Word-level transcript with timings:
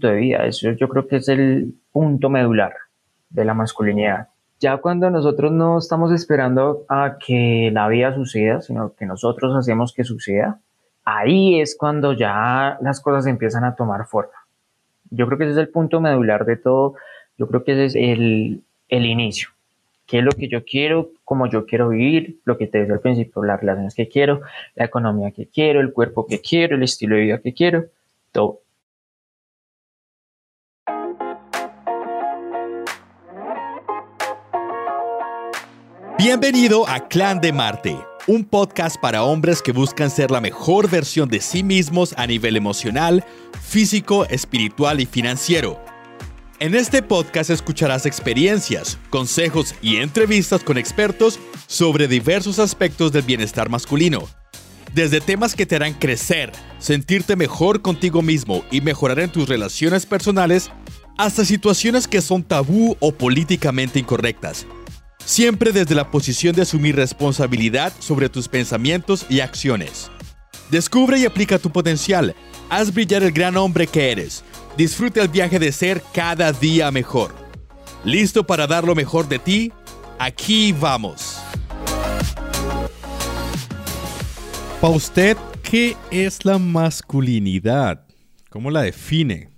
de 0.00 0.14
vida. 0.14 0.44
Eso 0.44 0.72
yo 0.72 0.88
creo 0.88 1.06
que 1.06 1.16
es 1.16 1.28
el 1.28 1.74
punto 1.90 2.28
medular 2.28 2.74
de 3.30 3.44
la 3.44 3.54
masculinidad. 3.54 4.28
Ya 4.60 4.76
cuando 4.78 5.10
nosotros 5.10 5.52
no 5.52 5.78
estamos 5.78 6.12
esperando 6.12 6.84
a 6.88 7.16
que 7.18 7.70
la 7.72 7.88
vida 7.88 8.14
suceda, 8.14 8.60
sino 8.60 8.94
que 8.94 9.06
nosotros 9.06 9.54
hacemos 9.56 9.94
que 9.94 10.04
suceda, 10.04 10.60
ahí 11.04 11.60
es 11.60 11.76
cuando 11.78 12.12
ya 12.12 12.78
las 12.82 13.00
cosas 13.00 13.26
empiezan 13.26 13.64
a 13.64 13.74
tomar 13.74 14.06
forma. 14.06 14.32
Yo 15.10 15.26
creo 15.26 15.38
que 15.38 15.44
ese 15.44 15.52
es 15.52 15.58
el 15.58 15.68
punto 15.68 16.00
medular 16.00 16.44
de 16.44 16.56
todo. 16.56 16.94
Yo 17.38 17.48
creo 17.48 17.64
que 17.64 17.72
ese 17.72 17.84
es 17.86 17.94
el, 17.96 18.62
el 18.88 19.06
inicio. 19.06 19.48
¿Qué 20.06 20.18
es 20.18 20.24
lo 20.24 20.32
que 20.32 20.48
yo 20.48 20.62
quiero? 20.64 21.10
¿Cómo 21.24 21.46
yo 21.46 21.64
quiero 21.64 21.88
vivir? 21.88 22.38
Lo 22.44 22.58
que 22.58 22.66
te 22.66 22.78
decía 22.78 22.94
al 22.94 23.00
principio, 23.00 23.42
las 23.44 23.60
relaciones 23.60 23.94
que 23.94 24.08
quiero, 24.08 24.42
la 24.74 24.84
economía 24.84 25.30
que 25.32 25.46
quiero, 25.46 25.80
el 25.80 25.92
cuerpo 25.92 26.26
que 26.26 26.40
quiero, 26.40 26.76
el 26.76 26.82
estilo 26.82 27.16
de 27.16 27.22
vida 27.22 27.38
que 27.38 27.54
quiero, 27.54 27.86
todo. 28.30 28.60
Bienvenido 36.28 36.88
a 36.88 37.06
Clan 37.06 37.40
de 37.40 37.52
Marte, 37.52 37.96
un 38.26 38.44
podcast 38.44 38.96
para 39.00 39.22
hombres 39.22 39.62
que 39.62 39.70
buscan 39.70 40.10
ser 40.10 40.32
la 40.32 40.40
mejor 40.40 40.90
versión 40.90 41.28
de 41.28 41.40
sí 41.40 41.62
mismos 41.62 42.14
a 42.18 42.26
nivel 42.26 42.56
emocional, 42.56 43.24
físico, 43.62 44.26
espiritual 44.26 45.00
y 45.00 45.06
financiero. 45.06 45.80
En 46.58 46.74
este 46.74 47.00
podcast 47.00 47.50
escucharás 47.50 48.06
experiencias, 48.06 48.98
consejos 49.08 49.76
y 49.80 49.98
entrevistas 49.98 50.64
con 50.64 50.78
expertos 50.78 51.38
sobre 51.68 52.08
diversos 52.08 52.58
aspectos 52.58 53.12
del 53.12 53.22
bienestar 53.22 53.68
masculino. 53.68 54.28
Desde 54.94 55.20
temas 55.20 55.54
que 55.54 55.64
te 55.64 55.76
harán 55.76 55.94
crecer, 55.94 56.50
sentirte 56.80 57.36
mejor 57.36 57.82
contigo 57.82 58.20
mismo 58.20 58.64
y 58.72 58.80
mejorar 58.80 59.20
en 59.20 59.30
tus 59.30 59.48
relaciones 59.48 60.06
personales, 60.06 60.72
hasta 61.18 61.44
situaciones 61.44 62.08
que 62.08 62.20
son 62.20 62.42
tabú 62.42 62.96
o 62.98 63.12
políticamente 63.12 64.00
incorrectas 64.00 64.66
siempre 65.26 65.72
desde 65.72 65.96
la 65.96 66.10
posición 66.10 66.54
de 66.54 66.62
asumir 66.62 66.94
responsabilidad 66.94 67.92
sobre 67.98 68.28
tus 68.28 68.48
pensamientos 68.48 69.26
y 69.28 69.40
acciones. 69.40 70.10
Descubre 70.70 71.18
y 71.18 71.26
aplica 71.26 71.58
tu 71.58 71.70
potencial, 71.70 72.34
haz 72.70 72.94
brillar 72.94 73.24
el 73.24 73.32
gran 73.32 73.56
hombre 73.56 73.86
que 73.86 74.12
eres, 74.12 74.44
disfruta 74.76 75.20
el 75.20 75.28
viaje 75.28 75.58
de 75.58 75.72
ser 75.72 76.02
cada 76.14 76.52
día 76.52 76.90
mejor. 76.90 77.34
¿Listo 78.04 78.46
para 78.46 78.68
dar 78.68 78.84
lo 78.84 78.94
mejor 78.94 79.28
de 79.28 79.40
ti? 79.40 79.72
Aquí 80.18 80.72
vamos. 80.72 81.38
Para 84.80 84.94
usted, 84.94 85.36
¿qué 85.62 85.96
es 86.12 86.44
la 86.44 86.58
masculinidad? 86.58 88.06
¿Cómo 88.48 88.70
la 88.70 88.82
define? 88.82 89.50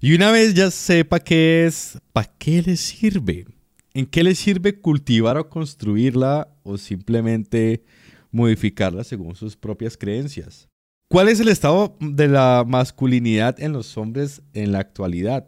Y 0.00 0.14
una 0.14 0.32
vez 0.32 0.54
ya 0.54 0.70
sepa 0.72 1.20
qué 1.20 1.66
es, 1.66 1.98
¿para 2.12 2.30
qué 2.36 2.62
le 2.62 2.76
sirve? 2.76 3.53
¿En 3.96 4.06
qué 4.06 4.24
le 4.24 4.34
sirve 4.34 4.80
cultivar 4.80 5.38
o 5.38 5.48
construirla 5.48 6.48
o 6.64 6.76
simplemente 6.78 7.84
modificarla 8.32 9.04
según 9.04 9.36
sus 9.36 9.56
propias 9.56 9.96
creencias? 9.96 10.68
¿Cuál 11.08 11.28
es 11.28 11.38
el 11.38 11.46
estado 11.46 11.96
de 12.00 12.26
la 12.26 12.64
masculinidad 12.66 13.60
en 13.60 13.72
los 13.72 13.96
hombres 13.96 14.42
en 14.52 14.72
la 14.72 14.80
actualidad? 14.80 15.46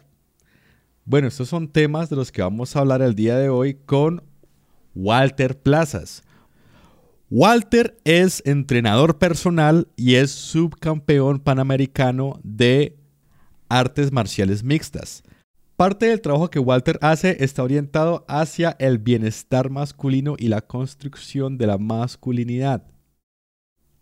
Bueno, 1.05 1.27
estos 1.27 1.49
son 1.49 1.67
temas 1.67 2.09
de 2.09 2.15
los 2.15 2.31
que 2.31 2.41
vamos 2.41 2.77
a 2.77 2.81
hablar 2.81 3.03
el 3.03 3.17
día 3.17 3.37
de 3.37 3.49
hoy 3.49 3.75
con 3.75 4.23
Walter 4.95 5.59
Plazas. 5.61 6.23
Walter 7.29 7.99
es 8.05 8.45
entrenador 8.47 9.19
personal 9.19 9.89
y 9.97 10.15
es 10.15 10.31
subcampeón 10.31 11.41
panamericano 11.41 12.39
de 12.45 12.97
artes 13.69 14.13
marciales 14.13 14.63
mixtas. 14.63 15.25
Parte 15.77 16.07
del 16.07 16.23
trabajo 16.23 16.49
que 16.49 16.59
Walter 16.59 16.99
hace 17.03 17.45
está 17.45 17.63
orientado 17.63 18.25
hacia 18.29 18.77
el 18.79 18.97
bienestar 18.97 19.69
masculino 19.69 20.35
y 20.39 20.49
la 20.49 20.63
construcción 20.63 21.59
de 21.59 21.67
la 21.67 21.77
masculinidad. 21.77 22.83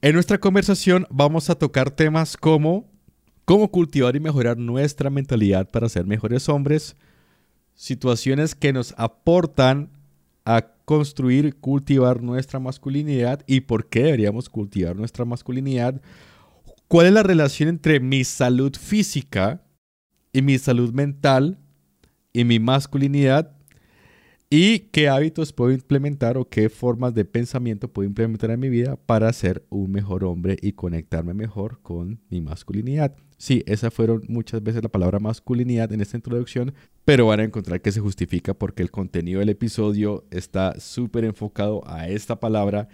En 0.00 0.14
nuestra 0.14 0.38
conversación 0.38 1.04
vamos 1.10 1.50
a 1.50 1.56
tocar 1.56 1.90
temas 1.90 2.36
como 2.36 2.88
cómo 3.44 3.72
cultivar 3.72 4.14
y 4.14 4.20
mejorar 4.20 4.56
nuestra 4.56 5.10
mentalidad 5.10 5.68
para 5.68 5.88
ser 5.88 6.06
mejores 6.06 6.48
hombres, 6.48 6.94
situaciones 7.74 8.54
que 8.54 8.72
nos 8.72 8.94
aportan 8.96 9.90
a 10.44 10.62
construir 10.84 11.46
y 11.46 11.52
cultivar 11.52 12.22
nuestra 12.22 12.60
masculinidad 12.60 13.42
y 13.48 13.62
por 13.62 13.88
qué 13.88 14.04
deberíamos 14.04 14.48
cultivar 14.48 14.94
nuestra 14.94 15.24
masculinidad, 15.24 16.00
cuál 16.86 17.06
es 17.06 17.12
la 17.12 17.24
relación 17.24 17.68
entre 17.68 17.98
mi 17.98 18.22
salud 18.22 18.76
física 18.76 19.60
y 20.32 20.42
mi 20.42 20.58
salud 20.58 20.92
mental, 20.92 21.58
y 22.34 22.44
mi 22.44 22.58
masculinidad 22.58 23.52
y 24.50 24.80
qué 24.90 25.08
hábitos 25.08 25.52
puedo 25.52 25.72
implementar 25.72 26.36
o 26.36 26.48
qué 26.48 26.68
formas 26.68 27.14
de 27.14 27.24
pensamiento 27.24 27.88
puedo 27.88 28.06
implementar 28.06 28.50
en 28.50 28.60
mi 28.60 28.68
vida 28.68 28.96
para 28.96 29.32
ser 29.32 29.64
un 29.70 29.90
mejor 29.90 30.24
hombre 30.24 30.58
y 30.60 30.72
conectarme 30.72 31.32
mejor 31.32 31.80
con 31.80 32.20
mi 32.28 32.40
masculinidad. 32.42 33.16
Sí, 33.38 33.62
esa 33.66 33.90
fueron 33.90 34.22
muchas 34.28 34.62
veces 34.62 34.82
la 34.82 34.88
palabra 34.88 35.18
masculinidad 35.18 35.92
en 35.92 36.00
esta 36.00 36.16
introducción, 36.16 36.74
pero 37.04 37.26
van 37.26 37.40
a 37.40 37.44
encontrar 37.44 37.80
que 37.80 37.92
se 37.92 38.00
justifica 38.00 38.54
porque 38.54 38.82
el 38.82 38.90
contenido 38.90 39.40
del 39.40 39.48
episodio 39.48 40.24
está 40.30 40.78
súper 40.78 41.24
enfocado 41.24 41.82
a 41.86 42.08
esta 42.08 42.38
palabra 42.38 42.88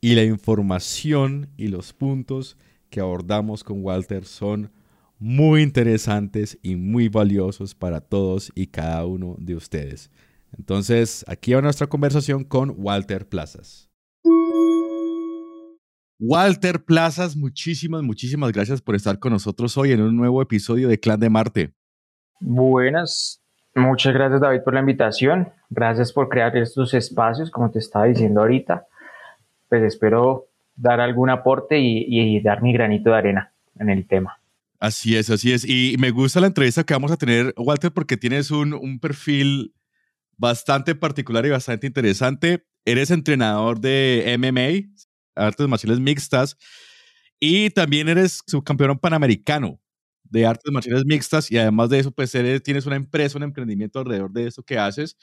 y 0.00 0.14
la 0.14 0.24
información 0.24 1.48
y 1.56 1.68
los 1.68 1.92
puntos 1.92 2.56
que 2.90 3.00
abordamos 3.00 3.64
con 3.64 3.82
Walter 3.82 4.24
son 4.24 4.70
muy 5.18 5.62
interesantes 5.62 6.58
y 6.62 6.76
muy 6.76 7.08
valiosos 7.08 7.74
para 7.74 8.00
todos 8.00 8.52
y 8.54 8.66
cada 8.66 9.04
uno 9.06 9.36
de 9.38 9.54
ustedes. 9.54 10.10
Entonces, 10.56 11.24
aquí 11.28 11.52
va 11.52 11.60
nuestra 11.60 11.86
conversación 11.86 12.44
con 12.44 12.74
Walter 12.76 13.28
Plazas. 13.28 13.90
Walter 16.18 16.82
Plazas, 16.82 17.36
muchísimas, 17.36 18.02
muchísimas 18.02 18.52
gracias 18.52 18.80
por 18.80 18.94
estar 18.94 19.18
con 19.18 19.32
nosotros 19.32 19.76
hoy 19.76 19.92
en 19.92 20.00
un 20.00 20.16
nuevo 20.16 20.40
episodio 20.40 20.88
de 20.88 20.98
Clan 20.98 21.20
de 21.20 21.28
Marte. 21.28 21.72
Buenas, 22.40 23.42
muchas 23.74 24.14
gracias 24.14 24.40
David 24.40 24.62
por 24.62 24.72
la 24.72 24.80
invitación. 24.80 25.50
Gracias 25.68 26.12
por 26.12 26.28
crear 26.28 26.56
estos 26.56 26.94
espacios, 26.94 27.50
como 27.50 27.70
te 27.70 27.80
estaba 27.80 28.06
diciendo 28.06 28.40
ahorita. 28.40 28.86
Pues 29.68 29.82
espero 29.82 30.46
dar 30.74 31.00
algún 31.00 31.28
aporte 31.28 31.78
y, 31.78 32.06
y 32.08 32.40
dar 32.40 32.62
mi 32.62 32.72
granito 32.72 33.10
de 33.10 33.16
arena 33.16 33.52
en 33.78 33.90
el 33.90 34.06
tema. 34.06 34.38
Así 34.80 35.16
es, 35.16 35.30
así 35.30 35.52
es. 35.52 35.64
Y 35.64 35.96
me 35.98 36.10
gusta 36.10 36.40
la 36.40 36.48
entrevista 36.48 36.84
que 36.84 36.94
vamos 36.94 37.10
a 37.10 37.16
tener, 37.16 37.54
Walter, 37.56 37.92
porque 37.92 38.16
tienes 38.16 38.50
un, 38.50 38.74
un 38.74 38.98
perfil 39.00 39.74
bastante 40.38 40.94
particular 40.94 41.46
y 41.46 41.50
bastante 41.50 41.86
interesante. 41.86 42.64
Eres 42.84 43.10
entrenador 43.10 43.80
de 43.80 44.24
MMA, 44.38 44.90
artes 45.36 45.68
marciales 45.68 46.00
mixtas, 46.00 46.56
y 47.40 47.70
también 47.70 48.08
eres 48.08 48.42
subcampeón 48.46 48.98
panamericano 48.98 49.80
de 50.24 50.46
artes 50.46 50.72
marciales 50.72 51.04
mixtas 51.06 51.50
y 51.52 51.58
además 51.58 51.90
de 51.90 52.00
eso, 52.00 52.10
pues 52.12 52.34
eres, 52.34 52.62
tienes 52.62 52.86
una 52.86 52.96
empresa, 52.96 53.38
un 53.38 53.44
emprendimiento 53.44 54.00
alrededor 54.00 54.32
de 54.32 54.48
eso 54.48 54.62
que 54.64 54.78
haces. 54.78 55.16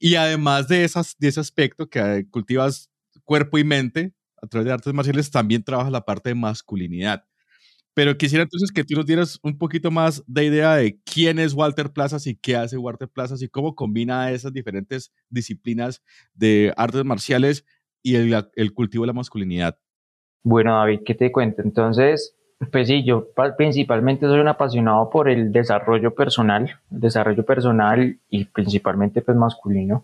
Y 0.00 0.16
además 0.16 0.68
de, 0.68 0.84
esas, 0.84 1.16
de 1.18 1.28
ese 1.28 1.40
aspecto 1.40 1.88
que 1.90 2.26
cultivas 2.30 2.90
cuerpo 3.24 3.58
y 3.58 3.64
mente 3.64 4.14
a 4.42 4.46
través 4.48 4.66
de 4.66 4.72
artes 4.72 4.94
marciales, 4.94 5.30
también 5.30 5.64
trabajas 5.64 5.92
la 5.92 6.04
parte 6.04 6.30
de 6.30 6.34
masculinidad. 6.36 7.24
Pero 7.94 8.16
quisiera 8.18 8.42
entonces 8.42 8.72
que 8.72 8.82
tú 8.82 8.96
nos 8.96 9.06
dieras 9.06 9.38
un 9.42 9.56
poquito 9.56 9.90
más 9.92 10.22
de 10.26 10.44
idea 10.44 10.74
de 10.74 10.98
quién 11.04 11.38
es 11.38 11.54
Walter 11.54 11.92
Plazas 11.92 12.26
y 12.26 12.34
qué 12.34 12.56
hace 12.56 12.76
Walter 12.76 13.08
Plazas 13.08 13.40
y 13.40 13.48
cómo 13.48 13.76
combina 13.76 14.32
esas 14.32 14.52
diferentes 14.52 15.12
disciplinas 15.30 16.02
de 16.34 16.74
artes 16.76 17.04
marciales 17.04 17.64
y 18.02 18.16
el, 18.16 18.74
cultivo 18.74 19.04
de 19.04 19.06
la 19.06 19.12
masculinidad. 19.12 19.78
Bueno, 20.42 20.76
David, 20.76 21.00
¿qué 21.06 21.14
te 21.14 21.30
cuento? 21.30 21.62
Entonces, 21.62 22.34
pues 22.72 22.88
sí, 22.88 23.04
yo 23.04 23.28
principalmente 23.56 24.26
soy 24.26 24.40
un 24.40 24.48
apasionado 24.48 25.08
por 25.08 25.28
el 25.28 25.52
desarrollo 25.52 26.14
personal, 26.14 26.78
desarrollo 26.90 27.44
personal 27.44 28.18
y 28.28 28.44
principalmente 28.44 29.22
pues 29.22 29.36
masculino. 29.36 30.02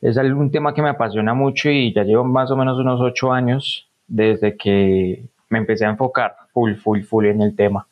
Es 0.00 0.16
un 0.16 0.50
tema 0.50 0.72
que 0.74 0.82
me 0.82 0.88
apasiona 0.88 1.34
mucho 1.34 1.68
y 1.68 1.92
ya 1.92 2.02
llevo 2.02 2.24
más 2.24 2.50
o 2.50 2.56
menos 2.56 2.78
unos 2.78 3.00
ocho 3.00 3.32
años 3.32 3.88
desde 4.08 4.56
que 4.56 5.24
me 5.50 5.58
empecé 5.58 5.84
a 5.84 5.90
enfocar 5.90 6.45
full, 6.56 6.76
full, 6.76 7.02
full 7.02 7.26
en 7.26 7.42
el 7.42 7.54
tema. 7.54 7.86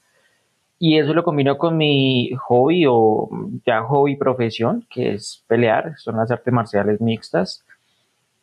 Y 0.79 0.99
eso 0.99 1.13
lo 1.13 1.23
combino 1.23 1.59
con 1.59 1.77
mi 1.77 2.31
hobby 2.47 2.87
o 2.89 3.29
ya 3.67 3.83
hobby 3.83 4.17
profesión, 4.17 4.87
que 4.89 5.13
es 5.13 5.45
pelear, 5.47 5.93
son 5.99 6.17
las 6.17 6.31
artes 6.31 6.53
marciales 6.53 6.99
mixtas. 6.99 7.63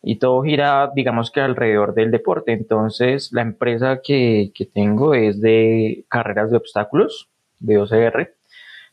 Y 0.03 0.17
todo 0.17 0.43
gira, 0.43 0.91
digamos 0.95 1.31
que 1.31 1.41
alrededor 1.41 1.95
del 1.95 2.11
deporte. 2.11 2.51
Entonces, 2.53 3.31
la 3.33 3.41
empresa 3.41 4.01
que, 4.03 4.51
que 4.53 4.65
tengo 4.65 5.15
es 5.15 5.41
de 5.41 6.05
carreras 6.07 6.51
de 6.51 6.57
obstáculos, 6.57 7.27
de 7.59 7.79
OCR. 7.79 8.33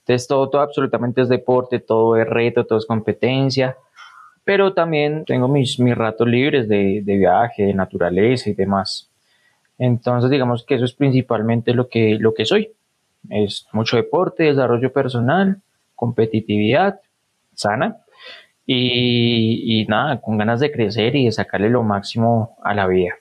Entonces, 0.01 0.27
todo, 0.29 0.49
todo 0.49 0.63
absolutamente 0.63 1.21
es 1.21 1.29
deporte, 1.29 1.79
todo 1.79 2.17
es 2.17 2.27
reto, 2.27 2.65
todo 2.65 2.79
es 2.79 2.87
competencia. 2.87 3.77
Pero 4.45 4.73
también 4.73 5.25
tengo 5.27 5.47
mis, 5.47 5.79
mis 5.79 5.95
ratos 5.95 6.27
libres 6.27 6.69
de, 6.69 7.03
de 7.05 7.17
viaje, 7.19 7.65
de 7.65 7.75
naturaleza 7.75 8.49
y 8.49 8.55
demás. 8.55 9.08
Entonces, 9.79 10.31
digamos 10.31 10.65
que 10.65 10.75
eso 10.75 10.85
es 10.85 10.93
principalmente 10.93 11.73
lo 11.73 11.89
que, 11.89 12.17
lo 12.19 12.35
que 12.35 12.45
soy. 12.45 12.73
Es 13.31 13.67
mucho 13.73 13.97
deporte, 13.97 14.45
desarrollo 14.45 14.93
personal, 14.93 15.61
competitividad 15.95 17.01
sana 17.55 17.99
y, 18.67 19.81
y 19.81 19.87
nada, 19.87 20.21
con 20.21 20.39
ganas 20.39 20.61
de 20.61 20.71
crecer 20.71 21.17
y 21.17 21.27
de 21.27 21.33
sacarle 21.33 21.71
lo 21.71 21.83
máximo 21.83 22.57
a 22.63 22.75
la 22.75 22.87
vida, 22.87 23.15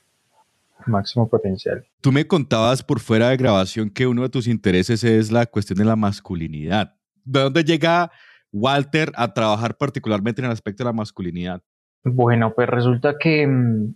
máximo 0.86 1.30
potencial. 1.30 1.86
Tú 2.02 2.12
me 2.12 2.28
contabas 2.28 2.84
por 2.84 3.00
fuera 3.00 3.30
de 3.30 3.38
grabación 3.38 3.90
que 3.90 4.08
uno 4.08 4.24
de 4.24 4.30
tus 4.30 4.48
intereses 4.48 5.04
es 5.04 5.32
la 5.32 5.46
cuestión 5.46 5.78
de 5.80 5.86
la 5.86 5.96
masculinidad. 5.96 6.96
¿De 7.24 7.42
dónde 7.42 7.64
llega 7.64 8.12
Walter 8.52 9.12
a 9.16 9.34
trabajar 9.34 9.78
particularmente 9.78 10.42
en 10.42 10.46
el 10.46 10.52
aspecto 10.52 10.84
de 10.84 10.90
la 10.90 10.94
masculinidad? 10.94 11.62
Bueno, 12.04 12.54
pues 12.54 12.70
resulta 12.70 13.16
que, 13.20 13.46
mm, 13.46 13.96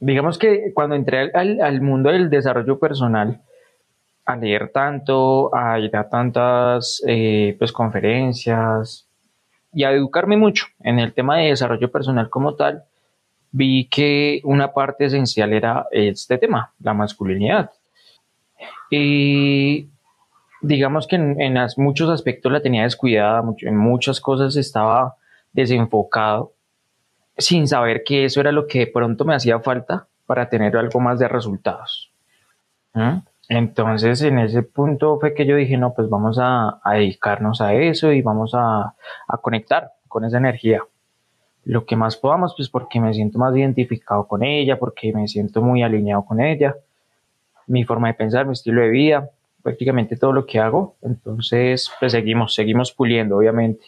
digamos 0.00 0.38
que 0.38 0.72
cuando 0.74 0.94
entré 0.94 1.30
al, 1.32 1.80
mundo 1.80 2.10
del 2.10 2.30
desarrollo 2.30 2.78
personal, 2.78 3.40
a 4.24 4.36
leer 4.36 4.70
tanto, 4.72 5.54
a 5.54 5.78
ir 5.78 5.96
a 5.96 6.08
tantas 6.08 7.02
eh, 7.06 7.54
pues, 7.58 7.70
conferencias 7.72 9.08
y 9.72 9.84
a 9.84 9.92
educarme 9.92 10.36
mucho 10.36 10.66
en 10.80 10.98
el 10.98 11.12
tema 11.12 11.38
de 11.38 11.50
desarrollo 11.50 11.90
personal 11.90 12.28
como 12.28 12.54
tal, 12.54 12.84
vi 13.52 13.88
que 13.88 14.40
una 14.44 14.72
parte 14.72 15.04
esencial 15.06 15.52
era 15.52 15.86
este 15.90 16.38
tema, 16.38 16.72
la 16.80 16.92
masculinidad. 16.92 17.70
Y 18.90 19.88
digamos 20.60 21.06
que 21.06 21.16
en, 21.16 21.58
muchos 21.76 22.10
aspectos 22.10 22.50
la 22.50 22.60
tenía 22.60 22.82
descuidada, 22.82 23.42
en 23.60 23.76
muchas 23.76 24.20
cosas 24.20 24.56
estaba 24.56 25.16
desenfocado, 25.52 26.52
sin 27.38 27.68
saber 27.68 28.02
que 28.04 28.24
eso 28.24 28.40
era 28.40 28.52
lo 28.52 28.66
que 28.66 28.80
de 28.80 28.86
pronto 28.86 29.24
me 29.24 29.34
hacía 29.34 29.60
falta 29.60 30.06
para 30.26 30.48
tener 30.48 30.76
algo 30.76 31.00
más 31.00 31.18
de 31.18 31.28
resultados. 31.28 32.10
¿Mm? 32.94 33.18
Entonces, 33.48 34.22
en 34.22 34.38
ese 34.38 34.62
punto 34.62 35.18
fue 35.20 35.34
que 35.34 35.46
yo 35.46 35.54
dije, 35.54 35.76
no, 35.76 35.94
pues 35.94 36.08
vamos 36.08 36.38
a, 36.40 36.80
dedicarnos 36.92 37.60
a 37.60 37.74
eso 37.74 38.12
y 38.12 38.22
vamos 38.22 38.54
a, 38.54 38.94
a, 39.28 39.36
conectar 39.40 39.92
con 40.08 40.24
esa 40.24 40.38
energía. 40.38 40.80
Lo 41.64 41.84
que 41.84 41.94
más 41.94 42.16
podamos, 42.16 42.54
pues 42.56 42.68
porque 42.68 43.00
me 43.00 43.14
siento 43.14 43.38
más 43.38 43.54
identificado 43.56 44.26
con 44.26 44.42
ella, 44.42 44.78
porque 44.78 45.12
me 45.12 45.28
siento 45.28 45.62
muy 45.62 45.82
alineado 45.82 46.24
con 46.24 46.40
ella, 46.40 46.74
mi 47.66 47.84
forma 47.84 48.08
de 48.08 48.14
pensar, 48.14 48.46
mi 48.46 48.52
estilo 48.52 48.82
de 48.82 48.88
vida, 48.88 49.30
prácticamente 49.62 50.16
todo 50.16 50.32
lo 50.32 50.46
que 50.46 50.58
hago. 50.58 50.96
Entonces, 51.02 51.90
pues 52.00 52.12
seguimos, 52.12 52.54
seguimos 52.54 52.92
puliendo, 52.92 53.36
obviamente, 53.36 53.86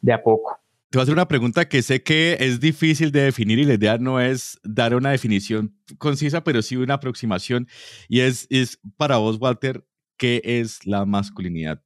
de 0.00 0.12
a 0.12 0.22
poco. 0.22 0.58
Te 0.92 0.98
voy 0.98 1.00
a 1.00 1.04
hacer 1.04 1.14
una 1.14 1.26
pregunta 1.26 1.70
que 1.70 1.80
sé 1.80 2.02
que 2.02 2.36
es 2.38 2.60
difícil 2.60 3.12
de 3.12 3.22
definir 3.22 3.58
y 3.58 3.64
la 3.64 3.72
idea 3.72 3.96
no 3.96 4.20
es 4.20 4.60
dar 4.62 4.94
una 4.94 5.10
definición 5.10 5.74
concisa, 5.96 6.44
pero 6.44 6.60
sí 6.60 6.76
una 6.76 6.92
aproximación. 6.92 7.66
Y 8.10 8.20
es, 8.20 8.46
es 8.50 8.78
para 8.98 9.16
vos, 9.16 9.38
Walter, 9.40 9.86
¿qué 10.18 10.42
es 10.44 10.86
la 10.86 11.06
masculinidad? 11.06 11.80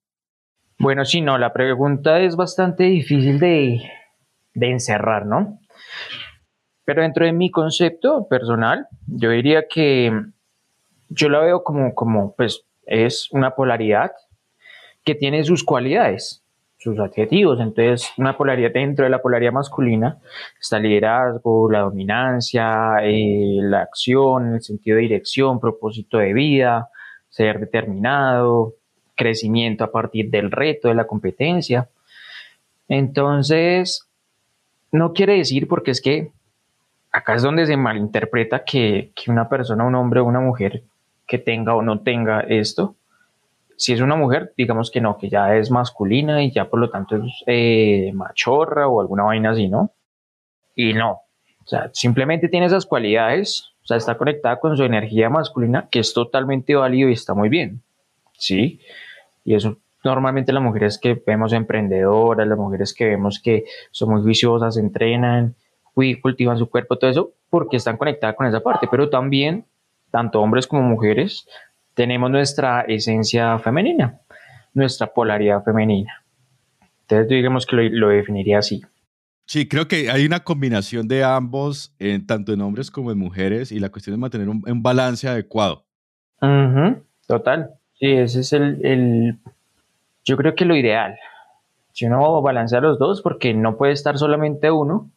Bueno, 0.81 1.05
sí, 1.05 1.21
no, 1.21 1.39
la 1.39 1.53
pregunta 1.53 2.19
es 2.19 2.35
bastante 2.35 2.83
difícil 2.83 3.39
de, 3.39 3.81
de 4.55 4.71
encerrar, 4.73 5.25
¿no? 5.25 5.61
Pero 6.85 7.03
dentro 7.03 7.27
de 7.27 7.33
mi 7.33 7.53
concepto 7.53 8.27
personal, 8.27 8.89
yo 9.07 9.31
diría 9.31 9.69
que 9.69 10.11
yo 11.11 11.29
la 11.29 11.39
veo 11.39 11.63
como, 11.63 11.95
como 11.95 12.35
pues, 12.35 12.65
es 12.87 13.29
una 13.31 13.55
polaridad 13.55 14.11
que 15.05 15.15
tiene 15.15 15.45
sus 15.45 15.63
cualidades, 15.63 16.43
sus 16.87 17.01
adjetivos. 17.01 17.59
Entonces, 17.61 18.13
una 18.17 18.37
polaridad 18.37 18.73
dentro 18.73 19.05
de 19.05 19.11
la 19.11 19.21
polaridad 19.21 19.53
masculina 19.53 20.19
está 20.61 20.77
el 20.77 20.85
liderazgo, 20.85 21.71
la 21.71 21.81
dominancia, 21.81 22.95
eh, 23.03 23.59
la 23.61 23.83
acción, 23.83 24.55
el 24.55 24.63
sentido 24.63 24.97
de 24.97 25.03
dirección, 25.03 25.59
propósito 25.59 26.19
de 26.19 26.33
vida, 26.33 26.89
ser 27.29 27.59
determinado, 27.59 28.75
crecimiento 29.17 29.83
a 29.83 29.91
partir 29.91 30.31
del 30.31 30.53
reto, 30.53 30.89
de 30.89 30.95
la 30.95 31.07
competencia. 31.07 31.89
Entonces, 32.89 34.07
no 34.93 35.13
quiere 35.13 35.35
decir 35.39 35.67
porque 35.67 35.91
es 35.91 36.01
que 36.01 36.31
acá 37.11 37.35
es 37.35 37.43
donde 37.43 37.67
se 37.67 37.77
malinterpreta 37.77 38.63
que, 38.63 39.11
que 39.17 39.31
una 39.31 39.49
persona, 39.49 39.85
un 39.85 39.97
hombre 39.97 40.21
o 40.21 40.25
una 40.25 40.41
mujer 40.41 40.85
que 41.27 41.39
tenga 41.39 41.75
o 41.75 41.83
no 41.83 42.01
tenga 42.01 42.41
esto. 42.41 42.95
Si 43.77 43.93
es 43.93 44.01
una 44.01 44.17
mujer, 44.17 44.53
digamos 44.57 44.91
que 44.91 45.01
no, 45.01 45.19
que 45.19 45.29
ya 45.29 45.55
es 45.57 45.71
masculina 45.71 46.43
y 46.43 46.51
ya 46.51 46.69
por 46.69 46.81
lo 46.81 46.91
tanto 46.91 47.17
es 47.17 47.45
eh, 47.47 48.11
machorra 48.15 48.89
o 48.89 49.01
alguna 49.01 49.25
vaina 49.25 49.51
así, 49.51 49.69
¿no? 49.69 49.93
Y 50.75 50.93
no, 50.93 51.11
o 51.13 51.67
sea, 51.67 51.91
simplemente 51.93 52.49
tiene 52.49 52.67
esas 52.67 52.87
cualidades, 52.87 53.73
o 53.83 53.87
sea, 53.87 53.97
está 53.97 54.17
conectada 54.17 54.59
con 54.61 54.77
su 54.77 54.85
energía 54.85 55.29
masculina, 55.29 55.89
que 55.91 55.99
es 55.99 56.15
totalmente 56.15 56.75
válido 56.75 57.09
y 57.09 57.13
está 57.13 57.35
muy 57.35 57.49
bien, 57.49 57.83
¿sí? 58.33 58.81
Y 59.45 59.55
eso 59.55 59.79
normalmente 60.07 60.53
las 60.53 60.63
mujeres 60.63 60.99
que 60.99 61.21
vemos 61.27 61.53
emprendedoras, 61.53 62.47
las 62.47 62.59
mujeres 62.59 62.95
que 62.95 63.07
vemos 63.07 63.41
que 63.41 63.65
son 63.91 64.11
muy 64.11 64.23
juiciosas, 64.23 64.77
entrenan, 64.77 65.57
cultivan 66.23 66.59
su 66.59 66.71
cuerpo, 66.71 66.97
todo 66.97 67.11
eso, 67.11 67.33
porque 67.51 67.77
están 67.77 67.97
conectadas 67.97 68.37
con 68.37 68.47
esa 68.47 68.61
parte, 68.61 68.87
pero 68.91 69.11
también 69.11 69.65
tanto 70.11 70.41
hombres 70.41 70.67
como 70.67 70.83
mujeres, 70.83 71.49
tenemos 71.97 72.31
nuestra 72.31 72.83
esencia 72.83 73.59
femenina, 73.59 74.21
nuestra 74.75 75.07
polaridad 75.07 75.65
femenina. 75.65 76.23
Entonces, 77.01 77.29
digamos 77.29 77.65
que 77.65 77.77
lo, 77.77 78.09
definiría 78.09 78.59
así. 78.59 78.83
Sí, 79.47 79.67
creo 79.67 79.89
que 79.89 80.11
hay 80.11 80.27
una 80.27 80.45
combinación 80.45 81.09
de 81.09 81.25
ambos, 81.25 81.95
tanto 82.27 82.53
en 82.53 82.61
hombres 82.61 82.91
como 82.91 83.13
en 83.13 83.19
mujeres, 83.19 83.73
y 83.73 83.81
la 83.81 83.89
cuestión 83.89 84.15
es 84.15 84.21
mantener 84.21 84.49
un, 84.49 84.83
balance 84.83 85.27
adecuado. 85.27 85.87
total. 87.27 87.71
Sí, 87.95 88.13
ese 88.13 88.41
es 88.41 88.53
el, 88.53 88.85
el, 88.85 89.39
yo 90.23 90.37
creo 90.37 90.55
que 90.55 90.67
lo 90.67 90.77
ideal. 90.77 91.17
Si 91.93 92.05
uno 92.05 92.43
balancea 92.43 92.83
los 92.83 92.99
dos, 92.99 93.23
porque 93.23 93.55
no 93.55 93.79
puede 93.79 93.95
estar 93.95 94.19
solamente 94.19 94.71
uno, 94.71 95.11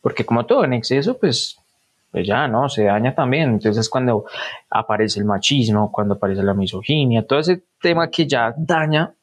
porque 0.00 0.24
como 0.24 0.46
todo 0.46 0.64
en 0.64 0.72
exceso, 0.72 1.16
pues 1.16 1.60
pues 2.10 2.26
ya, 2.26 2.48
¿no? 2.48 2.68
Se 2.68 2.84
daña 2.84 3.14
también. 3.14 3.50
Entonces 3.50 3.88
cuando 3.88 4.24
aparece 4.70 5.20
el 5.20 5.26
machismo, 5.26 5.92
cuando 5.92 6.14
aparece 6.14 6.42
la 6.42 6.54
misoginia, 6.54 7.26
todo 7.26 7.38
ese 7.38 7.62
tema 7.80 8.10
que 8.10 8.26
ya 8.26 8.54
daña, 8.56 9.14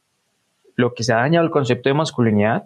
lo 0.76 0.94
que 0.94 1.04
se 1.04 1.14
ha 1.14 1.18
dañado 1.18 1.46
el 1.46 1.52
concepto 1.52 1.90
de 1.90 1.96
masculinidad, 1.96 2.66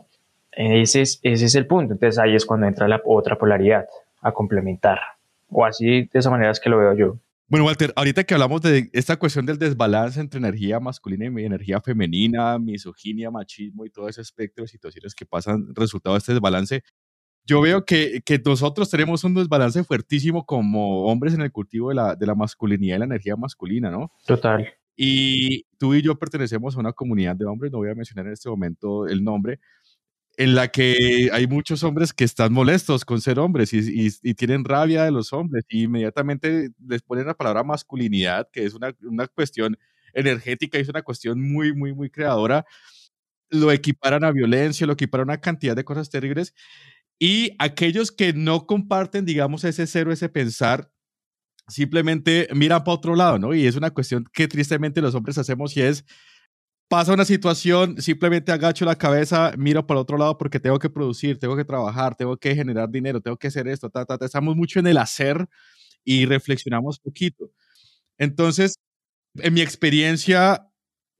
ese 0.51 1.01
es, 1.01 1.19
ese 1.23 1.45
es 1.45 1.55
el 1.55 1.67
punto. 1.67 1.93
Entonces 1.93 2.19
ahí 2.19 2.35
es 2.35 2.45
cuando 2.45 2.67
entra 2.67 2.87
la 2.87 3.01
otra 3.05 3.37
polaridad 3.37 3.85
a 4.21 4.31
complementar. 4.31 4.99
O 5.49 5.65
así, 5.65 6.03
de 6.03 6.19
esa 6.19 6.29
manera 6.29 6.51
es 6.51 6.59
que 6.59 6.69
lo 6.69 6.77
veo 6.77 6.93
yo. 6.93 7.17
Bueno, 7.47 7.65
Walter, 7.65 7.91
ahorita 7.95 8.25
que 8.25 8.35
hablamos 8.35 8.61
de 8.61 8.91
esta 8.93 9.17
cuestión 9.17 9.47
del 9.47 9.57
desbalance 9.57 10.19
entre 10.19 10.37
energía 10.37 10.79
masculina 10.79 11.25
y 11.25 11.45
energía 11.45 11.81
femenina, 11.81 12.59
misoginia, 12.59 13.31
machismo 13.31 13.85
y 13.85 13.89
todo 13.89 14.07
ese 14.07 14.21
espectro 14.21 14.63
de 14.63 14.67
situaciones 14.67 15.15
que 15.15 15.25
pasan 15.25 15.73
resultado 15.73 16.13
de 16.13 16.19
este 16.19 16.33
desbalance, 16.33 16.83
yo 17.45 17.61
veo 17.61 17.85
que, 17.85 18.21
que, 18.23 18.39
nosotros 18.43 18.89
tenemos 18.89 19.23
un 19.23 19.33
desbalance 19.33 19.83
fuertísimo 19.83 20.45
como 20.45 21.05
hombres 21.05 21.33
en 21.33 21.41
el 21.41 21.51
cultivo 21.51 21.89
de 21.89 21.95
la, 21.95 22.15
de 22.15 22.25
la 22.25 22.35
masculinidad 22.35 22.97
y 22.97 22.99
la 22.99 23.05
energía 23.05 23.35
masculina, 23.35 23.89
¿no? 23.89 24.11
Total. 24.25 24.67
Y 24.95 25.63
tú 25.77 25.95
y 25.95 26.01
yo 26.01 26.19
pertenecemos 26.19 26.75
a 26.75 26.79
una 26.79 26.93
comunidad 26.93 27.35
de 27.35 27.45
hombres, 27.45 27.71
no 27.71 27.79
voy 27.79 27.89
a 27.89 27.95
mencionar 27.95 28.27
en 28.27 28.33
este 28.33 28.49
momento 28.49 29.07
el 29.07 29.23
nombre, 29.23 29.59
en 30.37 30.55
la 30.55 30.69
que 30.69 31.29
hay 31.33 31.47
muchos 31.47 31.83
hombres 31.83 32.13
que 32.13 32.23
están 32.23 32.53
molestos 32.53 33.03
con 33.03 33.19
ser 33.19 33.39
hombres 33.39 33.73
y, 33.73 33.79
y, 33.79 34.09
y 34.23 34.33
tienen 34.35 34.63
rabia 34.63 35.03
de 35.03 35.11
los 35.11 35.33
hombres 35.33 35.65
y 35.69 35.83
inmediatamente 35.83 36.69
les 36.87 37.01
ponen 37.01 37.27
la 37.27 37.33
palabra 37.33 37.63
masculinidad, 37.63 38.49
que 38.51 38.65
es 38.65 38.73
una, 38.73 38.95
una 39.01 39.27
cuestión 39.27 39.77
energética 40.13 40.77
y 40.77 40.81
es 40.81 40.89
una 40.89 41.01
cuestión 41.01 41.41
muy, 41.41 41.73
muy, 41.73 41.93
muy 41.93 42.09
creadora, 42.09 42.65
lo 43.49 43.71
equiparan 43.71 44.23
a 44.23 44.31
violencia, 44.31 44.87
lo 44.87 44.93
equiparan 44.93 45.29
a 45.29 45.33
una 45.33 45.41
cantidad 45.41 45.75
de 45.75 45.83
cosas 45.83 46.09
terribles 46.09 46.53
y 47.19 47.51
aquellos 47.59 48.11
que 48.11 48.33
no 48.33 48.65
comparten, 48.65 49.25
digamos, 49.25 49.65
ese 49.65 49.85
cero, 49.87 50.13
ese 50.13 50.29
pensar, 50.29 50.89
simplemente 51.67 52.47
miran 52.55 52.83
para 52.83 52.95
otro 52.95 53.15
lado, 53.15 53.39
¿no? 53.39 53.53
Y 53.53 53.67
es 53.67 53.75
una 53.75 53.91
cuestión 53.91 54.25
que 54.33 54.47
tristemente 54.47 55.01
los 55.01 55.15
hombres 55.15 55.37
hacemos 55.37 55.75
y 55.77 55.81
es, 55.81 56.05
pasa 56.89 57.13
una 57.13 57.25
situación, 57.25 58.01
simplemente 58.01 58.51
agacho 58.51 58.85
la 58.85 58.97
cabeza, 58.97 59.53
miro 59.57 59.85
para 59.85 59.99
otro 59.99 60.17
lado 60.17 60.37
porque 60.37 60.59
tengo 60.59 60.79
que 60.79 60.89
producir, 60.89 61.39
tengo 61.39 61.57
que 61.57 61.65
trabajar, 61.65 62.15
tengo 62.15 62.37
que 62.37 62.55
generar 62.55 62.89
dinero, 62.89 63.21
tengo 63.21 63.37
que 63.37 63.47
hacer 63.47 63.67
esto, 63.67 63.89
ta, 63.89 64.05
ta, 64.05 64.17
ta. 64.17 64.25
estamos 64.25 64.55
mucho 64.55 64.79
en 64.79 64.87
el 64.87 64.97
hacer 64.97 65.47
y 66.03 66.25
reflexionamos 66.25 66.99
poquito. 66.99 67.51
Entonces, 68.17 68.75
en 69.35 69.53
mi 69.53 69.61
experiencia, 69.61 70.67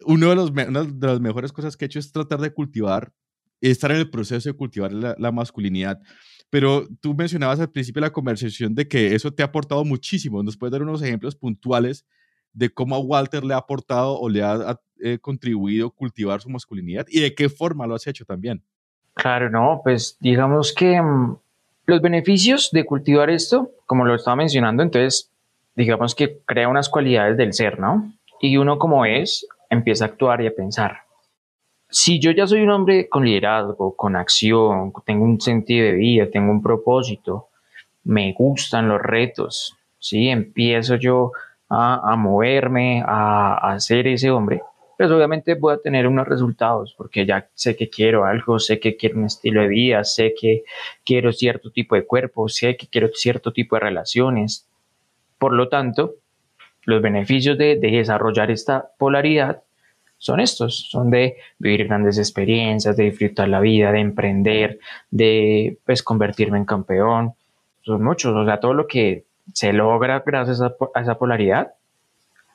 uno 0.06 0.32
una 0.32 0.84
de 0.84 1.08
las 1.08 1.20
mejores 1.20 1.52
cosas 1.54 1.78
que 1.78 1.86
he 1.86 1.88
hecho 1.88 2.00
es 2.00 2.12
tratar 2.12 2.40
de 2.42 2.54
cultivar 2.54 3.14
estar 3.62 3.92
en 3.92 3.98
el 3.98 4.10
proceso 4.10 4.50
de 4.50 4.56
cultivar 4.56 4.92
la, 4.92 5.32
masculinidad. 5.32 6.00
Pero 6.50 6.88
tú 7.02 7.14
mencionabas 7.14 7.60
al 7.60 7.72
principio 7.72 8.02
de 8.02 8.08
la 8.08 8.14
conversación 8.14 8.74
de 8.74 8.88
que 8.88 9.14
eso 9.14 9.32
te 9.32 9.44
ha 9.44 9.48
aportado 9.48 9.86
muchísimo. 9.86 10.42
¿Nos 10.42 10.58
puedes 10.58 10.72
dar 10.72 10.82
unos 10.82 11.02
ejemplos 11.02 11.36
puntuales 11.36 12.06
de 12.54 12.70
cómo 12.70 12.96
a 12.96 13.00
Walter 13.00 13.44
le 13.44 13.54
ha 13.54 13.58
aportado 13.58 14.20
o 14.20 14.30
le 14.30 14.42
ha 14.42 14.80
eh, 15.02 15.20
contribuido 15.20 15.92
cultivar 15.92 16.42
su 16.42 16.50
masculinidad 16.50 17.06
y 17.10 17.22
de 17.22 17.36
qué 17.36 17.50
forma 17.50 17.86
lo 17.86 17.96
has 17.96 18.08
hecho 18.08 18.26
también? 18.26 18.64
Claro, 19.14 19.50
no, 19.50 19.82
pues 19.84 20.18
digamos 20.20 20.74
que 20.74 21.00
mm, 21.00 21.38
los 21.86 22.02
beneficios 22.02 22.70
de 22.72 22.86
cultivar 22.86 23.30
esto, 23.30 23.72
como 23.86 24.06
lo 24.06 24.16
estaba 24.16 24.36
mencionando, 24.36 24.82
entonces 24.82 25.32
digamos 25.76 26.16
que 26.16 26.40
crea 26.46 26.68
unas 26.68 26.90
cualidades 26.90 27.38
del 27.38 27.54
ser, 27.54 27.80
¿no? 27.80 28.14
Y 28.42 28.58
uno 28.58 28.80
como 28.80 29.06
es, 29.06 29.46
empieza 29.70 30.06
a 30.06 30.08
actuar 30.08 30.42
y 30.42 30.48
a 30.48 30.56
pensar. 30.56 31.09
Si 31.90 32.20
yo 32.20 32.32
ya 32.32 32.46
soy 32.46 32.62
un 32.62 32.70
hombre 32.70 33.10
con 33.10 33.26
liderazgo, 33.26 33.96
con 33.96 34.16
acción, 34.16 34.94
tengo 35.06 35.26
un 35.26 35.42
sentido 35.42 35.86
de 35.86 35.94
vida, 35.94 36.30
tengo 36.32 36.52
un 36.52 36.62
propósito, 36.62 37.50
me 38.04 38.34
gustan 38.34 38.88
los 38.88 39.02
retos, 39.02 39.76
¿sí? 39.98 40.30
empiezo 40.30 40.96
yo 40.96 41.32
a, 41.68 42.16
moverme, 42.16 43.04
a, 43.06 43.74
a 43.74 43.80
ser 43.80 44.08
ese 44.08 44.32
hombre, 44.32 44.62
pues 45.00 45.12
obviamente 45.12 45.56
voy 45.56 45.74
a 45.74 45.78
tener 45.78 46.06
unos 46.08 46.28
resultados 46.28 46.94
porque 46.98 47.26
ya 47.26 47.50
sé 47.54 47.78
que 47.78 47.90
quiero 47.90 48.26
algo, 48.26 48.60
sé 48.60 48.82
que 48.82 48.98
quiero 48.98 49.20
un 49.20 49.28
estilo 49.28 49.62
de 49.62 49.70
vida, 49.70 50.04
sé 50.04 50.34
que 50.38 50.66
quiero 51.06 51.32
cierto 51.32 51.72
tipo 51.72 51.96
de 51.96 52.06
cuerpo, 52.06 52.50
sé 52.50 52.76
que 52.76 52.88
quiero 52.88 53.08
cierto 53.14 53.54
tipo 53.54 53.78
de 53.78 53.80
relaciones. 53.80 54.68
Por 55.38 55.54
lo 55.54 55.70
tanto, 55.70 56.16
los 56.84 57.02
beneficios 57.02 57.58
de, 57.58 57.78
desarrollar 57.78 58.52
esta 58.52 58.90
polaridad 58.98 59.64
son 60.20 60.42
estos, 60.42 60.90
son 60.90 61.10
de 61.10 61.38
vivir 61.58 61.88
grandes 61.88 62.18
experiencias, 62.18 62.96
de 62.98 63.06
disfrutar 63.06 63.48
la 63.48 63.62
vida, 63.62 63.92
de 63.92 64.02
emprender, 64.02 64.80
de 65.10 65.78
pues 65.86 66.04
convertirme 66.04 66.58
en 66.58 66.66
campeón. 66.66 67.34
Son 67.82 68.04
muchos, 68.04 68.36
o 68.36 68.46
sea, 68.46 68.60
todo 68.60 68.74
lo 68.74 68.86
que 68.86 69.24
se 69.54 69.72
logra 69.72 70.22
gracias 70.26 70.62
a, 70.62 70.76
esa 71.00 71.18
polaridad 71.18 71.72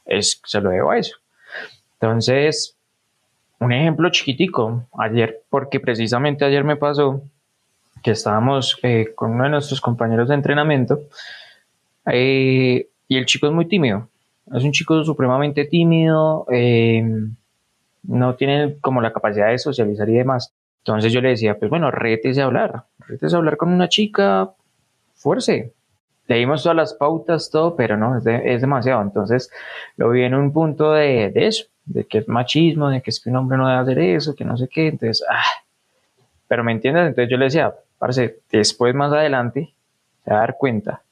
es, 0.05 0.41
se 0.45 0.61
lo 0.61 0.71
debo 0.71 0.91
a 0.91 0.99
eso. 0.99 1.17
Entonces, 1.95 2.77
un 3.61 3.73
ejemplo 3.73 4.11
chiquitico, 4.11 4.87
ayer, 4.99 5.43
porque 5.49 5.81
precisamente 5.81 6.45
ayer 6.45 6.65
me 6.65 6.77
pasó 6.77 7.23
que 8.03 8.11
estábamos 8.11 8.79
eh, 8.83 9.13
con 9.15 9.31
uno 9.31 9.45
de 9.45 9.51
nuestros 9.51 9.81
compañeros 9.81 10.29
de 10.29 10.35
entrenamiento 10.35 11.01
eh, 12.13 12.89
y 13.09 13.17
el 13.17 13.25
chico 13.25 13.47
es 13.47 13.55
muy 13.55 13.67
tímido, 13.67 14.11
es 14.55 14.63
un 14.63 14.73
chico 14.73 15.03
supremamente 15.03 15.65
tímido, 15.65 16.45
eh, 16.53 17.03
no 18.07 18.35
tiene 18.37 18.77
como 18.81 19.01
la 19.01 19.13
capacidad 19.13 19.49
de 19.49 19.59
socializar 19.59 20.09
y 20.09 20.15
demás. 20.15 20.55
Entonces 20.79 21.13
yo 21.13 21.21
le 21.21 21.31
decía, 21.31 21.59
pues 21.59 21.71
bueno, 21.71 21.91
rétese 21.91 22.43
a 22.43 22.45
hablar, 22.45 22.85
rétese 22.99 23.35
a 23.35 23.39
hablar 23.39 23.57
con 23.57 23.71
una 23.71 23.89
chica, 23.89 24.51
fuerce, 25.15 25.73
leímos 26.27 26.63
todas 26.63 26.77
las 26.77 26.95
pautas, 26.95 27.51
todo, 27.51 27.75
pero 27.77 27.97
no, 27.97 28.19
es, 28.19 28.27
es 28.27 28.61
demasiado. 28.61 29.03
Entonces 29.03 29.51
lo 29.97 30.11
vi 30.11 30.23
en 30.23 30.35
un 30.35 30.53
punto 30.53 30.93
de, 30.93 31.31
de, 31.31 31.47
eso, 31.47 31.65
de 31.87 32.05
que 32.05 32.19
es 32.19 32.29
machismo, 32.29 32.91
de 32.91 33.03
que 33.03 33.11
es 33.11 33.21
que 33.21 33.31
un 33.31 33.37
hombre 33.37 33.57
no 33.57 33.69
debe 33.69 33.81
hacer 33.81 33.99
eso, 33.99 34.35
que 34.35 34.45
no 34.45 34.57
sé 34.57 34.69
qué. 34.69 34.89
Entonces, 34.89 35.25
ah, 35.29 35.43
pero 36.47 36.65
me 36.65 36.73
entiendes, 36.73 37.09
entonces 37.09 37.31
yo 37.31 37.37
le 37.37 37.47
decía, 37.47 37.75
parece, 37.99 38.41
después 38.51 38.95
más 38.95 39.13
adelante 39.13 39.75
se 40.25 40.31
va 40.31 40.37
a 40.37 40.41
dar 40.41 40.57
cuenta 40.59 41.03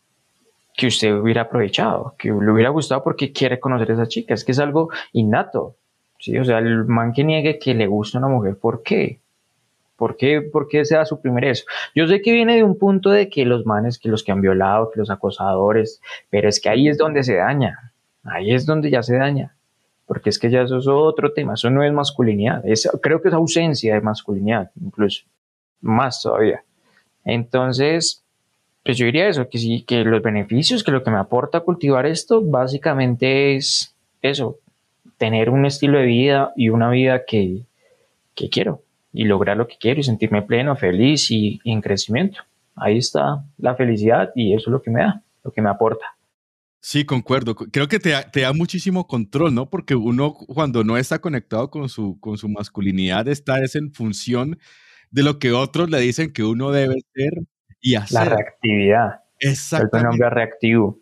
que 0.74 0.86
usted 0.86 1.14
hubiera 1.14 1.42
aprovechado, 1.42 2.14
que 2.18 2.28
le 2.28 2.50
hubiera 2.50 2.70
gustado 2.70 3.02
porque 3.02 3.32
quiere 3.32 3.60
conocer 3.60 3.90
a 3.90 3.94
esa 3.94 4.06
chica, 4.06 4.34
es 4.34 4.44
que 4.44 4.52
es 4.52 4.58
algo 4.58 4.90
innato, 5.12 5.76
¿sí? 6.22 6.38
O 6.38 6.44
sea, 6.44 6.58
el 6.58 6.84
man 6.84 7.12
que 7.12 7.24
niegue 7.24 7.58
que 7.58 7.74
le 7.74 7.88
gusta 7.88 8.18
una 8.18 8.28
mujer, 8.28 8.56
¿por 8.56 8.82
qué? 8.82 9.20
¿Por 9.96 10.16
qué, 10.16 10.40
¿Por 10.40 10.68
qué 10.68 10.84
se 10.84 10.96
va 10.96 11.02
a 11.02 11.06
suprimir 11.06 11.44
eso? 11.44 11.64
Yo 11.94 12.06
sé 12.06 12.22
que 12.22 12.32
viene 12.32 12.56
de 12.56 12.62
un 12.62 12.78
punto 12.78 13.10
de 13.10 13.28
que 13.28 13.44
los 13.44 13.66
manes, 13.66 13.98
que 13.98 14.08
los 14.08 14.22
que 14.22 14.32
han 14.32 14.40
violado, 14.40 14.90
que 14.90 15.00
los 15.00 15.10
acosadores, 15.10 16.00
pero 16.30 16.48
es 16.48 16.60
que 16.60 16.68
ahí 16.68 16.88
es 16.88 16.96
donde 16.96 17.24
se 17.24 17.36
daña, 17.36 17.92
ahí 18.22 18.52
es 18.54 18.66
donde 18.66 18.90
ya 18.90 19.02
se 19.02 19.16
daña, 19.16 19.56
porque 20.06 20.30
es 20.30 20.38
que 20.38 20.50
ya 20.50 20.62
eso 20.62 20.78
es 20.78 20.86
otro 20.86 21.32
tema, 21.32 21.54
eso 21.54 21.70
no 21.70 21.82
es 21.82 21.92
masculinidad, 21.92 22.64
creo 23.00 23.20
que 23.20 23.28
es 23.28 23.34
ausencia 23.34 23.94
de 23.94 24.00
masculinidad, 24.00 24.70
incluso, 24.80 25.24
más 25.80 26.22
todavía. 26.22 26.62
Entonces, 27.24 28.24
pues 28.84 28.96
yo 28.96 29.06
diría 29.06 29.28
eso, 29.28 29.48
que 29.48 29.58
sí, 29.58 29.82
que 29.82 30.04
los 30.04 30.22
beneficios, 30.22 30.82
que 30.82 30.90
lo 30.90 31.04
que 31.04 31.10
me 31.10 31.18
aporta 31.18 31.60
cultivar 31.60 32.06
esto, 32.06 32.42
básicamente 32.42 33.54
es 33.54 33.94
eso, 34.20 34.58
tener 35.22 35.50
un 35.50 35.64
estilo 35.66 36.00
de 36.00 36.06
vida 36.06 36.52
y 36.56 36.70
una 36.70 36.90
vida 36.90 37.22
que, 37.24 37.64
que 38.34 38.50
quiero 38.50 38.82
y 39.12 39.22
lograr 39.22 39.56
lo 39.56 39.68
que 39.68 39.76
quiero 39.78 40.00
y 40.00 40.02
sentirme 40.02 40.42
pleno, 40.42 40.74
feliz 40.74 41.30
y, 41.30 41.60
en 41.64 41.80
crecimiento. 41.80 42.40
Ahí 42.74 42.98
está 42.98 43.44
la 43.56 43.76
felicidad 43.76 44.32
y 44.34 44.52
eso 44.52 44.68
es 44.68 44.72
lo 44.72 44.82
que 44.82 44.90
me 44.90 45.02
da, 45.02 45.22
lo 45.44 45.52
que 45.52 45.62
me 45.62 45.70
aporta. 45.70 46.04
Sí, 46.80 47.04
concuerdo. 47.04 47.54
Creo 47.54 47.86
que 47.86 48.00
te 48.00 48.10
da, 48.10 48.28
te 48.28 48.40
da, 48.40 48.52
muchísimo 48.52 49.06
control, 49.06 49.54
¿no? 49.54 49.70
Porque 49.70 49.94
uno 49.94 50.34
cuando 50.34 50.82
no 50.82 50.96
está 50.96 51.20
conectado 51.20 51.70
con 51.70 51.88
su, 51.88 52.18
con 52.18 52.36
su 52.36 52.48
masculinidad 52.48 53.28
está 53.28 53.62
es 53.62 53.76
en 53.76 53.92
función 53.92 54.58
de 55.12 55.22
lo 55.22 55.38
que 55.38 55.52
otros 55.52 55.88
le 55.88 56.00
dicen 56.00 56.32
que 56.32 56.42
uno 56.42 56.72
debe 56.72 56.96
ser 57.14 57.44
y 57.80 57.94
hacer. 57.94 58.26
La 58.26 58.34
reactividad. 58.34 59.20
Exacto. 59.38 59.98
El 59.98 60.02
nombre 60.02 60.30
reactivo. 60.30 60.98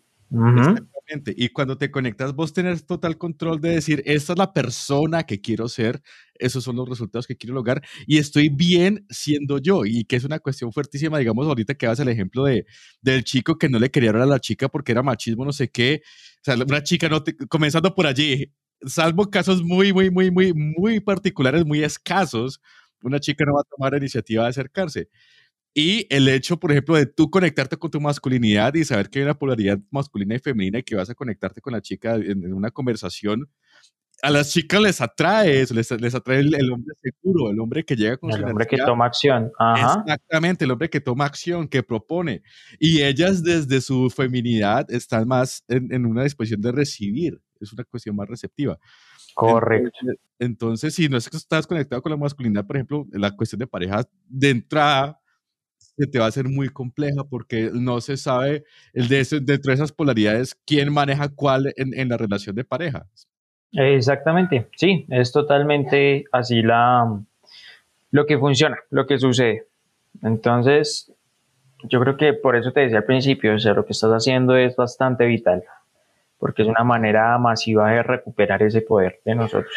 Y 1.37 1.49
cuando 1.49 1.77
te 1.77 1.91
conectas, 1.91 2.33
vos 2.35 2.53
tenés 2.53 2.85
total 2.85 3.17
control 3.17 3.59
de 3.61 3.69
decir, 3.71 4.01
esta 4.05 4.33
es 4.33 4.39
la 4.39 4.53
persona 4.53 5.23
que 5.23 5.41
quiero 5.41 5.67
ser, 5.67 6.01
esos 6.35 6.63
son 6.63 6.75
los 6.77 6.87
resultados 6.87 7.27
que 7.27 7.35
quiero 7.37 7.53
lograr 7.55 7.81
y 8.07 8.17
estoy 8.17 8.49
bien 8.49 9.05
siendo 9.09 9.57
yo. 9.59 9.85
Y 9.85 10.05
que 10.05 10.15
es 10.15 10.23
una 10.23 10.39
cuestión 10.39 10.71
fuertísima, 10.71 11.17
digamos, 11.19 11.47
ahorita 11.47 11.75
que 11.75 11.87
vas 11.87 11.99
el 11.99 12.07
ejemplo 12.09 12.43
de, 12.45 12.65
del 13.01 13.23
chico 13.23 13.57
que 13.57 13.69
no 13.69 13.79
le 13.79 13.91
quería 13.91 14.09
hablar 14.11 14.23
a 14.23 14.25
la 14.27 14.39
chica 14.39 14.69
porque 14.69 14.91
era 14.93 15.03
machismo, 15.03 15.45
no 15.45 15.51
sé 15.53 15.69
qué. 15.69 16.01
O 16.41 16.43
sea, 16.43 16.55
una 16.55 16.83
chica, 16.83 17.09
no 17.09 17.23
comenzando 17.49 17.93
por 17.93 18.07
allí, 18.07 18.51
salvo 18.85 19.29
casos 19.29 19.63
muy, 19.63 19.93
muy, 19.93 20.09
muy, 20.11 20.31
muy, 20.31 20.53
muy 20.53 20.99
particulares, 20.99 21.65
muy 21.65 21.83
escasos, 21.83 22.61
una 23.03 23.19
chica 23.19 23.43
no 23.45 23.53
va 23.55 23.61
a 23.61 23.63
tomar 23.75 23.91
la 23.93 23.97
iniciativa 23.99 24.43
de 24.43 24.49
acercarse. 24.49 25.09
Y 25.73 26.05
el 26.09 26.27
hecho, 26.27 26.59
por 26.59 26.71
ejemplo, 26.71 26.95
de 26.95 27.05
tú 27.05 27.29
conectarte 27.29 27.77
con 27.77 27.89
tu 27.89 28.01
masculinidad 28.01 28.73
y 28.73 28.83
saber 28.83 29.09
que 29.09 29.19
hay 29.19 29.23
una 29.23 29.37
polaridad 29.37 29.79
masculina 29.89 30.35
y 30.35 30.39
femenina 30.39 30.79
y 30.79 30.83
que 30.83 30.95
vas 30.95 31.09
a 31.09 31.15
conectarte 31.15 31.61
con 31.61 31.71
la 31.71 31.81
chica 31.81 32.15
en, 32.15 32.53
una 32.53 32.71
conversación, 32.71 33.49
a 34.21 34.29
las 34.29 34.51
chicas 34.51 34.81
les 34.81 35.01
atrae 35.01 35.61
eso, 35.61 35.73
les, 35.73 35.89
les 35.89 36.13
atrae 36.13 36.39
el, 36.39 36.71
hombre 36.71 36.93
seguro, 37.01 37.49
el 37.49 37.59
hombre 37.59 37.85
que 37.85 37.95
llega 37.95 38.17
con 38.17 38.31
el 38.31 38.43
hombre 38.43 38.67
que 38.67 38.77
toma 38.77 39.05
acción. 39.05 39.49
Ajá. 39.57 40.03
Exactamente, 40.05 40.65
el 40.65 40.71
hombre 40.71 40.89
que 40.89 40.99
toma 40.99 41.25
acción, 41.25 41.67
que 41.67 41.81
propone. 41.81 42.43
Y 42.77 43.01
ellas 43.01 43.41
desde 43.41 43.79
su 43.79 44.09
feminidad 44.09 44.91
están 44.91 45.27
más 45.27 45.63
en, 45.69 45.91
en 45.93 46.05
una 46.05 46.23
disposición 46.23 46.61
de 46.61 46.73
recibir, 46.73 47.41
es 47.61 47.71
una 47.71 47.85
cuestión 47.85 48.15
más 48.15 48.27
receptiva. 48.27 48.77
Correcto. 49.33 49.99
Entonces, 50.37 50.93
si 50.93 51.07
no 51.07 51.17
es 51.17 51.29
que 51.29 51.37
estás 51.37 51.65
conectado 51.65 52.01
con 52.01 52.11
la 52.11 52.17
masculinidad, 52.17 52.67
por 52.67 52.75
ejemplo, 52.75 53.07
la 53.11 53.31
cuestión 53.35 53.59
de 53.59 53.67
pareja 53.67 54.03
de 54.27 54.49
entrada 54.49 55.20
te 56.07 56.19
va 56.19 56.25
a 56.25 56.29
hacer 56.29 56.47
muy 56.47 56.69
compleja 56.69 57.23
porque 57.29 57.69
no 57.73 58.01
se 58.01 58.17
sabe 58.17 58.63
el 58.93 59.07
de 59.07 59.25
dentro 59.41 59.71
de 59.71 59.73
esas 59.73 59.91
polaridades 59.91 60.55
quién 60.65 60.91
maneja 60.91 61.29
cuál 61.29 61.73
en, 61.75 61.93
en 61.97 62.09
la 62.09 62.17
relación 62.17 62.55
de 62.55 62.63
pareja. 62.63 63.07
Exactamente, 63.73 64.67
sí, 64.75 65.05
es 65.09 65.31
totalmente 65.31 66.25
así 66.31 66.61
la 66.61 67.21
lo 68.11 68.25
que 68.25 68.37
funciona, 68.37 68.77
lo 68.89 69.07
que 69.07 69.17
sucede. 69.17 69.67
Entonces, 70.21 71.11
yo 71.83 71.99
creo 72.01 72.17
que 72.17 72.33
por 72.33 72.55
eso 72.55 72.71
te 72.71 72.81
decía 72.81 72.99
al 72.99 73.05
principio, 73.05 73.55
o 73.55 73.59
sea, 73.59 73.73
lo 73.73 73.85
que 73.85 73.93
estás 73.93 74.11
haciendo 74.11 74.55
es 74.55 74.75
bastante 74.75 75.25
vital, 75.25 75.63
porque 76.37 76.61
es 76.61 76.67
una 76.67 76.83
manera 76.83 77.37
masiva 77.37 77.91
de 77.91 78.03
recuperar 78.03 78.61
ese 78.63 78.81
poder 78.81 79.21
de 79.25 79.35
nosotros. 79.35 79.73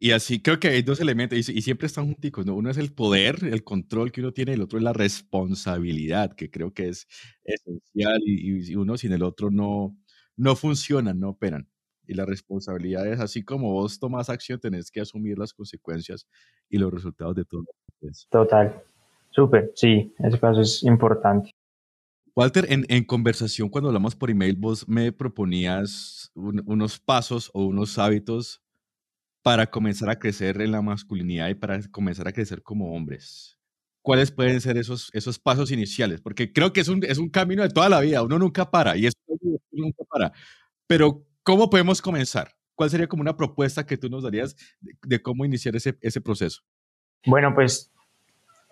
Y 0.00 0.12
así 0.12 0.40
creo 0.40 0.60
que 0.60 0.68
hay 0.68 0.82
dos 0.82 1.00
elementos 1.00 1.48
y, 1.48 1.60
siempre 1.62 1.86
están 1.86 2.06
junticos, 2.06 2.46
¿no? 2.46 2.54
Uno 2.54 2.70
es 2.70 2.76
el 2.76 2.92
poder, 2.92 3.42
el 3.42 3.64
control 3.64 4.12
que 4.12 4.20
uno 4.20 4.32
tiene, 4.32 4.52
y 4.52 4.54
el 4.54 4.62
otro 4.62 4.78
es 4.78 4.84
la 4.84 4.92
responsabilidad, 4.92 6.34
que 6.34 6.50
creo 6.50 6.72
que 6.72 6.88
es 6.88 7.08
esencial 7.42 8.20
y, 8.24 8.76
uno 8.76 8.96
sin 8.96 9.12
el 9.12 9.24
otro 9.24 9.50
no, 9.50 9.96
no 10.36 10.54
funcionan, 10.54 11.18
no 11.18 11.30
operan. 11.30 11.68
Y 12.06 12.14
la 12.14 12.24
responsabilidad 12.24 13.06
es 13.08 13.18
así 13.18 13.42
como 13.42 13.72
vos 13.72 13.98
tomas 13.98 14.30
acción, 14.30 14.60
tenés 14.60 14.90
que 14.90 15.00
asumir 15.00 15.36
las 15.36 15.52
consecuencias 15.52 16.28
y 16.68 16.78
los 16.78 16.92
resultados 16.92 17.34
de 17.34 17.44
todo. 17.44 17.64
Total, 18.30 18.80
súper, 19.30 19.72
sí, 19.74 20.14
ese 20.20 20.38
caso 20.38 20.60
es 20.60 20.84
importante. 20.84 21.50
Walter, 22.36 22.66
en, 22.70 22.86
en, 22.88 23.02
conversación 23.02 23.68
cuando 23.68 23.88
hablamos 23.88 24.14
por 24.14 24.30
email, 24.30 24.54
vos 24.54 24.88
me 24.88 25.10
proponías 25.10 26.30
unos 26.36 27.00
pasos 27.00 27.50
o 27.52 27.64
unos 27.64 27.98
hábitos 27.98 28.62
para 29.42 29.66
comenzar 29.66 30.10
a 30.10 30.18
crecer 30.18 30.60
en 30.60 30.72
la 30.72 30.82
masculinidad 30.82 31.48
y 31.48 31.54
para 31.54 31.80
comenzar 31.90 32.28
a 32.28 32.32
crecer 32.32 32.62
como 32.62 32.94
hombres? 32.94 33.58
¿Cuáles 34.02 34.30
pueden 34.30 34.60
ser 34.60 34.76
esos, 34.76 35.10
esos 35.12 35.38
pasos 35.38 35.70
iniciales? 35.70 36.20
Porque 36.20 36.52
creo 36.52 36.72
que 36.72 36.80
es 36.80 36.88
un, 36.88 37.04
es 37.04 37.18
un 37.18 37.28
camino 37.28 37.62
de 37.62 37.68
toda 37.68 37.88
la 37.88 38.00
vida, 38.00 38.22
uno 38.22 38.38
nunca 38.38 38.70
para 38.70 38.96
y 38.96 39.06
eso 39.06 39.16
nunca 39.72 40.04
para. 40.04 40.32
Pero, 40.86 41.24
¿cómo 41.42 41.68
podemos 41.68 42.00
comenzar? 42.00 42.52
¿Cuál 42.74 42.90
sería 42.90 43.08
como 43.08 43.22
una 43.22 43.36
propuesta 43.36 43.84
que 43.84 43.98
tú 43.98 44.08
nos 44.08 44.22
darías 44.22 44.56
de, 45.02 45.20
cómo 45.20 45.44
iniciar 45.44 45.76
ese, 45.76 45.98
ese 46.00 46.20
proceso? 46.20 46.62
Bueno, 47.26 47.54
pues 47.54 47.92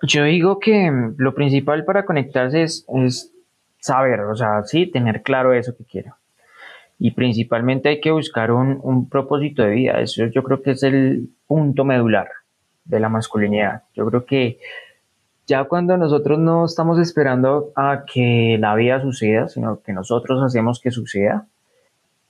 yo 0.03 0.25
digo 0.25 0.59
que 0.59 0.91
lo 1.17 1.35
principal 1.35 1.85
para 1.85 2.07
conectarse 2.07 2.63
es, 2.63 2.87
es 3.05 3.33
saber, 3.79 4.21
o 4.21 4.37
sea, 4.37 4.63
sí, 4.65 4.87
tener 4.87 5.23
claro 5.23 5.53
eso 5.53 5.77
que 5.77 5.85
quiero 5.85 6.17
y 6.99 7.11
principalmente 7.11 7.89
hay 7.89 8.01
que 8.01 8.11
buscar 8.11 8.51
un, 8.51 8.79
un, 8.83 9.09
propósito 9.09 9.63
de 9.63 9.71
vida. 9.71 10.01
Eso 10.01 10.27
yo 10.27 10.43
creo 10.43 10.63
que 10.63 10.73
es 10.73 10.83
el 10.83 11.29
punto 11.47 11.85
medular 11.85 12.29
de 12.85 13.01
la 13.01 13.09
masculinidad. 13.09 13.83
Yo 13.95 14.07
creo 14.07 14.25
que 14.25 14.59
ya 15.47 15.65
cuando 15.65 15.97
nosotros 15.97 16.39
no 16.39 16.65
estamos 16.65 16.99
esperando 16.99 17.71
a 17.77 18.05
que 18.13 18.57
la 18.59 18.75
vida 18.75 19.01
suceda, 19.01 19.49
sino 19.49 19.81
que 19.81 19.93
nosotros 19.93 20.43
hacemos 20.43 20.81
que 20.81 20.91
suceda, 20.91 21.47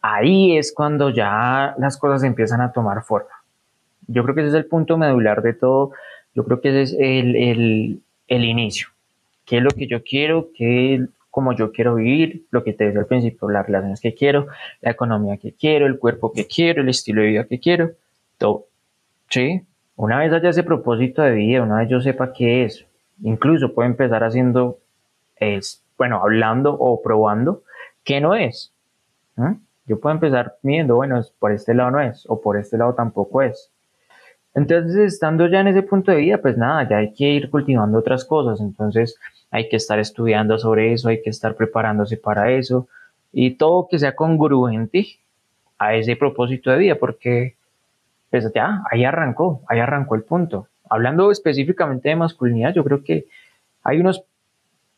ahí 0.03 0.57
es 0.57 0.73
cuando 0.73 1.11
ya 1.11 1.75
las 1.79 1.97
cosas 1.97 2.23
empiezan 2.25 2.61
a 2.61 2.73
tomar 2.73 3.03
forma. 3.03 3.31
Yo 4.07 4.23
creo 4.23 4.35
que 4.35 4.43
ese 4.43 4.49
es 4.51 4.55
el 4.55 4.67
punto 4.67 4.99
medular 4.99 5.43
de 5.43 5.55
todo. 5.55 5.93
Yo 6.35 6.45
creo 6.45 6.61
que 6.61 6.69
ese 6.69 6.83
es 6.83 6.93
el, 6.99 7.37
el, 7.37 8.03
el 8.29 8.45
inicio. 8.45 8.89
¿Qué 9.45 9.59
es 9.59 9.63
lo 9.63 9.71
que 9.71 9.87
yo 9.87 10.03
quiero? 10.03 10.49
¿Qué 10.55 11.07
como 11.37 11.53
yo 11.53 11.71
quiero 11.71 11.97
vivir? 11.97 12.47
Lo 12.51 12.65
que 12.65 12.73
te 12.73 12.85
decía 12.85 13.01
al 13.01 13.07
principio, 13.07 13.51
las 13.51 13.67
relaciones 13.67 14.01
que 14.01 14.15
quiero, 14.15 14.47
la 14.81 14.93
economía 14.93 15.37
que 15.37 15.53
quiero, 15.53 15.85
el 15.85 15.99
cuerpo 15.99 16.33
que 16.33 16.47
quiero, 16.47 16.81
el 16.81 16.89
estilo 16.89 17.21
de 17.21 17.29
vida 17.29 17.45
que 17.45 17.61
quiero, 17.61 17.91
todo. 18.39 18.69
¿Sí? 19.29 19.61
Una 19.97 20.21
vez 20.21 20.33
haya 20.33 20.49
ese 20.49 20.63
propósito 20.63 21.21
de 21.21 21.33
vida, 21.33 21.63
una 21.63 21.81
vez 21.81 21.91
yo 21.91 22.01
sepa 22.01 22.33
qué 22.33 22.65
es, 22.65 22.87
incluso 23.21 23.75
puedo 23.75 23.87
empezar 23.87 24.25
haciendo, 24.25 24.79
es, 25.37 25.85
bueno, 25.99 26.23
hablando 26.23 26.73
o 26.73 27.03
probando 27.03 27.65
qué 28.03 28.19
no 28.19 28.35
es. 28.35 28.73
Yo 29.85 30.01
puedo 30.01 30.15
empezar 30.15 30.57
viendo, 30.63 30.97
bueno, 30.97 31.21
por 31.39 31.53
este 31.53 31.75
lado 31.75 31.91
no 31.91 32.01
es, 32.01 32.25
o 32.31 32.41
por 32.41 32.57
este 32.57 32.79
lado 32.79 32.95
tampoco 32.95 33.43
es. 33.43 33.71
Entonces, 34.57 34.97
estando 34.97 35.47
ya 35.49 35.61
en 35.61 35.69
ese 35.69 35.83
punto 35.83 36.11
de 36.11 36.17
vida, 36.17 36.39
pues 36.39 36.57
nada, 36.57 36.89
ya 36.89 36.97
hay 36.97 37.13
que 37.13 37.25
ir 37.29 37.51
cultivando 37.51 37.99
otras 37.99 38.25
cosas. 38.25 38.59
Entonces, 38.61 39.17
hay 39.51 39.69
que 39.69 39.77
estar 39.77 39.99
estudiando 39.99 40.59
sobre 40.59 40.95
eso, 40.95 41.11
hay 41.11 41.23
que 41.23 41.29
estar 41.31 41.55
preparándose 41.55 42.17
para 42.17 42.51
eso 42.51 42.89
y 43.33 43.53
todo 43.53 43.87
que 43.87 43.99
sea 43.99 44.17
congruente 44.17 45.19
a 45.79 45.95
ese 45.95 46.17
propósito 46.17 46.71
de 46.71 46.79
vida, 46.79 46.95
porque 46.95 47.55
pues 48.31 48.51
ya, 48.55 48.83
ahí 48.91 49.05
arrancó, 49.05 49.61
ahí 49.69 49.79
arrancó 49.79 50.15
el 50.15 50.23
punto. 50.23 50.69
Hablando 50.89 51.31
específicamente 51.31 52.09
de 52.09 52.17
masculinidad, 52.17 52.73
yo 52.73 52.83
creo 52.83 53.05
que 53.05 53.27
hay 53.85 54.01
unos 54.01 54.25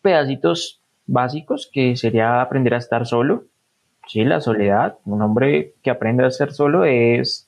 pedacitos 0.02 0.80
básicos 1.04 1.68
que 1.72 1.96
sería 1.96 2.40
aprender 2.40 2.74
a 2.74 2.78
estar 2.78 3.06
solo. 3.06 3.44
Sí, 4.06 4.24
la 4.24 4.40
soledad, 4.40 4.98
un 5.04 5.20
hombre 5.20 5.74
que 5.82 5.90
aprende 5.90 6.24
a 6.24 6.30
ser 6.30 6.52
solo 6.52 6.84
es, 6.84 7.47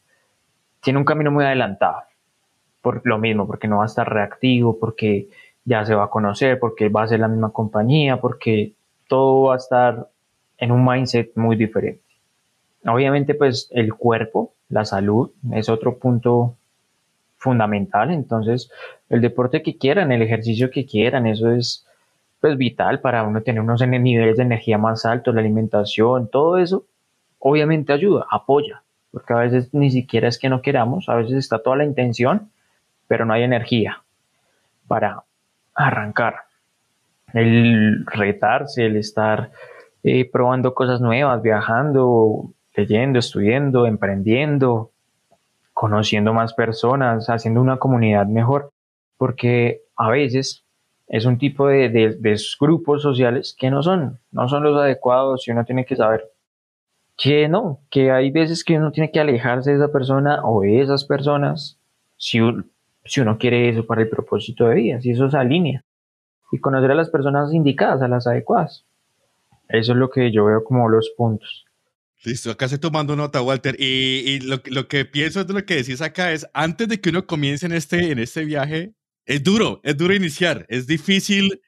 tiene 0.81 0.99
un 0.99 1.05
camino 1.05 1.31
muy 1.31 1.45
adelantado. 1.45 2.03
Por 2.83 3.03
lo 3.05 3.19
mismo, 3.19 3.47
porque 3.47 3.69
no 3.69 3.79
va 3.79 3.85
a 3.85 3.87
estar 3.87 4.11
reactivo, 4.11 4.79
porque 4.79 5.29
ya 5.65 5.85
se 5.85 5.95
va 5.95 6.05
a 6.05 6.11
conocer, 6.11 6.59
porque 6.59 6.89
va 6.89 7.03
a 7.03 7.09
ser 7.09 7.21
la 7.21 7.29
misma 7.29 7.53
compañía, 7.53 8.21
porque 8.21 8.73
todo 9.09 9.49
va 9.49 9.55
a 9.55 9.59
estar 9.59 10.09
en 10.59 10.73
un 10.73 10.85
mindset 10.85 11.33
muy 11.37 11.57
diferente. 11.57 12.03
Obviamente, 12.87 13.35
pues 13.35 13.69
el 13.73 13.95
cuerpo, 13.95 14.55
la 14.69 14.85
salud, 14.85 15.31
es 15.53 15.69
otro 15.69 15.99
punto 15.99 16.57
fundamental. 17.37 18.11
Entonces, 18.11 18.71
el 19.09 19.21
deporte 19.21 19.63
que 19.63 19.77
quieran, 19.77 20.13
el 20.13 20.23
ejercicio 20.23 20.71
que 20.71 20.87
quieran, 20.87 21.27
eso 21.27 21.51
es 21.51 21.87
pues 22.41 22.57
vital 22.57 23.01
para 23.01 23.23
uno 23.23 23.43
tener 23.43 23.61
unos 23.61 23.87
niveles 23.87 24.37
de 24.39 24.45
energía 24.45 24.79
más 24.79 25.05
altos, 25.05 25.35
la 25.35 25.41
alimentación, 25.41 26.29
todo 26.29 26.57
eso, 26.57 26.85
obviamente 27.39 27.93
ayuda, 27.93 28.27
apoya, 28.31 28.83
porque 29.11 29.33
a 29.33 29.39
veces 29.39 29.73
ni 29.73 29.91
siquiera 29.91 30.29
es 30.29 30.39
que 30.39 30.49
no 30.49 30.63
queramos, 30.63 31.09
a 31.09 31.17
veces 31.17 31.35
está 31.35 31.63
toda 31.63 31.77
la 31.77 31.85
intención, 31.85 32.51
pero 33.09 33.25
no 33.25 33.33
hay 33.33 33.43
energía 33.43 34.03
para 34.87 35.25
arrancar. 35.75 36.37
El 37.33 38.05
retarse, 38.07 38.87
el 38.87 38.97
estar 38.97 39.51
eh, 40.03 40.29
probando 40.31 40.75
cosas 40.75 41.01
nuevas, 41.01 41.43
viajando, 41.43 42.53
leyendo, 42.75 43.19
estudiando, 43.19 43.87
emprendiendo, 43.87 44.91
conociendo 45.73 46.33
más 46.33 46.55
personas, 46.55 47.29
haciendo 47.29 47.61
una 47.61 47.79
comunidad 47.79 48.27
mejor, 48.27 48.71
porque 49.17 49.83
a 49.97 50.09
veces 50.11 50.65
es 51.09 51.25
un 51.25 51.39
tipo 51.39 51.67
de, 51.67 51.89
de, 51.89 52.37
grupos 52.61 53.03
sociales 53.03 53.55
que 53.59 53.71
no 53.71 53.83
son, 53.83 54.19
no 54.31 54.49
son 54.49 54.63
los 54.63 54.77
adecuados 54.79 55.47
y 55.47 55.51
uno 55.51 55.65
tiene 55.65 55.85
que 55.85 55.97
saber 55.97 56.31
que 57.21 57.49
no, 57.49 57.83
que 57.91 58.11
hay 58.11 58.31
veces 58.31 58.65
que 58.65 58.79
uno 58.79 58.93
tiene 58.93 59.13
que 59.13 59.21
alejarse 59.21 59.73
de 59.73 59.77
esa 59.77 59.93
persona 59.93 60.41
o 60.43 60.63
de 60.63 60.81
esas 60.81 61.05
personas 61.05 61.79
si, 62.17 62.39
si 63.05 63.21
uno 63.21 63.37
quiere 63.37 63.69
eso 63.69 63.85
para 63.85 64.01
el 64.01 64.09
propósito 64.09 64.67
de 64.67 64.75
vida, 64.77 65.01
si 65.03 65.11
eso 65.11 65.31
se 65.31 65.37
alinea 65.37 65.85
y 66.51 66.59
conocer 66.61 66.91
a 66.91 66.95
las 66.95 67.11
personas 67.11 67.53
indicadas, 67.53 68.01
a 68.01 68.09
las 68.09 68.27
adecuadas. 68.27 68.87
Eso 69.69 69.93
es 69.93 69.99
lo 69.99 70.09
que 70.09 70.33
yo 70.33 70.47
veo 70.47 70.65
como 70.65 70.89
los 70.89 71.11
puntos. 71.15 71.67
Listo, 72.25 72.51
acá 72.51 72.65
estoy 72.65 72.81
tomando 72.81 73.15
nota, 73.15 73.43
Walter. 73.43 73.77
Y, 73.79 74.41
lo, 74.41 74.63
lo, 74.71 74.89
que 74.89 75.05
pienso 75.05 75.45
de 75.45 75.53
lo 75.53 75.65
que 75.67 75.77
decís 75.77 76.01
acá 76.01 76.33
es, 76.33 76.49
antes 76.55 76.89
de 76.89 77.03
que 77.03 77.11
uno 77.11 77.27
comience 77.27 77.67
en 77.67 77.73
este, 77.73 78.13
en 78.13 78.19
este 78.19 78.47
viaje, 78.47 78.95
es 79.27 79.45
duro, 79.45 79.83
es 79.85 79.95
duro 79.95 80.15
iniciar, 80.15 80.65
es 80.71 80.87
difícil, 80.87 81.61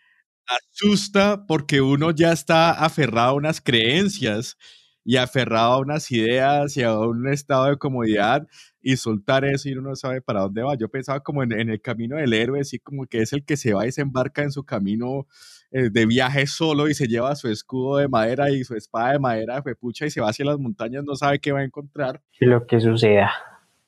asusta 0.47 1.45
porque 1.47 1.83
uno 1.83 2.11
ya 2.11 2.33
está 2.33 2.73
aferrado 2.73 3.31
a 3.31 3.35
unas 3.35 3.61
creencias 3.61 4.57
y 5.05 5.17
aferrado 5.17 5.73
a 5.73 5.79
unas 5.79 6.11
ideas 6.11 6.77
y 6.77 6.83
a 6.83 6.97
un 6.99 7.29
estado 7.29 7.67
de 7.67 7.77
comodidad 7.77 8.47
y 8.81 8.97
soltar 8.97 9.45
eso 9.45 9.69
y 9.69 9.73
uno 9.73 9.91
no 9.91 9.97
sabe 9.97 10.21
para 10.21 10.43
dónde 10.43 10.63
va. 10.63 10.77
Yo 10.77 10.89
pensaba 10.89 11.21
como 11.21 11.43
en, 11.43 11.53
el 11.53 11.81
camino 11.81 12.17
del 12.17 12.33
héroe, 12.33 12.61
así 12.61 12.79
como 12.79 13.07
que 13.07 13.23
es 13.23 13.33
el 13.33 13.45
que 13.45 13.57
se 13.57 13.75
va 13.75 13.87
y 13.87 13.93
se 13.93 14.03
embarca 14.03 14.43
en 14.43 14.53
su 14.53 14.65
camino 14.65 15.27
eh, 15.71 15.91
de 15.91 16.07
viaje 16.07 16.47
solo 16.47 16.89
y 16.89 16.95
se 16.95 17.07
lleva 17.07 17.35
su 17.37 17.49
escudo 17.49 17.97
de 17.99 18.09
madera 18.09 18.51
y 18.51 18.65
su 18.65 18.75
espada 18.75 19.13
de 19.13 19.19
madera, 19.19 19.63
pucha, 19.81 20.07
y 20.07 20.11
se 20.11 20.21
va 20.21 20.31
hacia 20.31 20.45
las 20.45 20.59
montañas, 20.59 21.05
no 21.05 21.15
sabe 21.15 21.39
qué 21.39 21.53
va 21.53 21.61
a 21.61 21.65
encontrar. 21.65 22.21
Y 22.41 22.47
lo 22.47 22.67
que 22.67 22.81
suceda. 22.81 23.33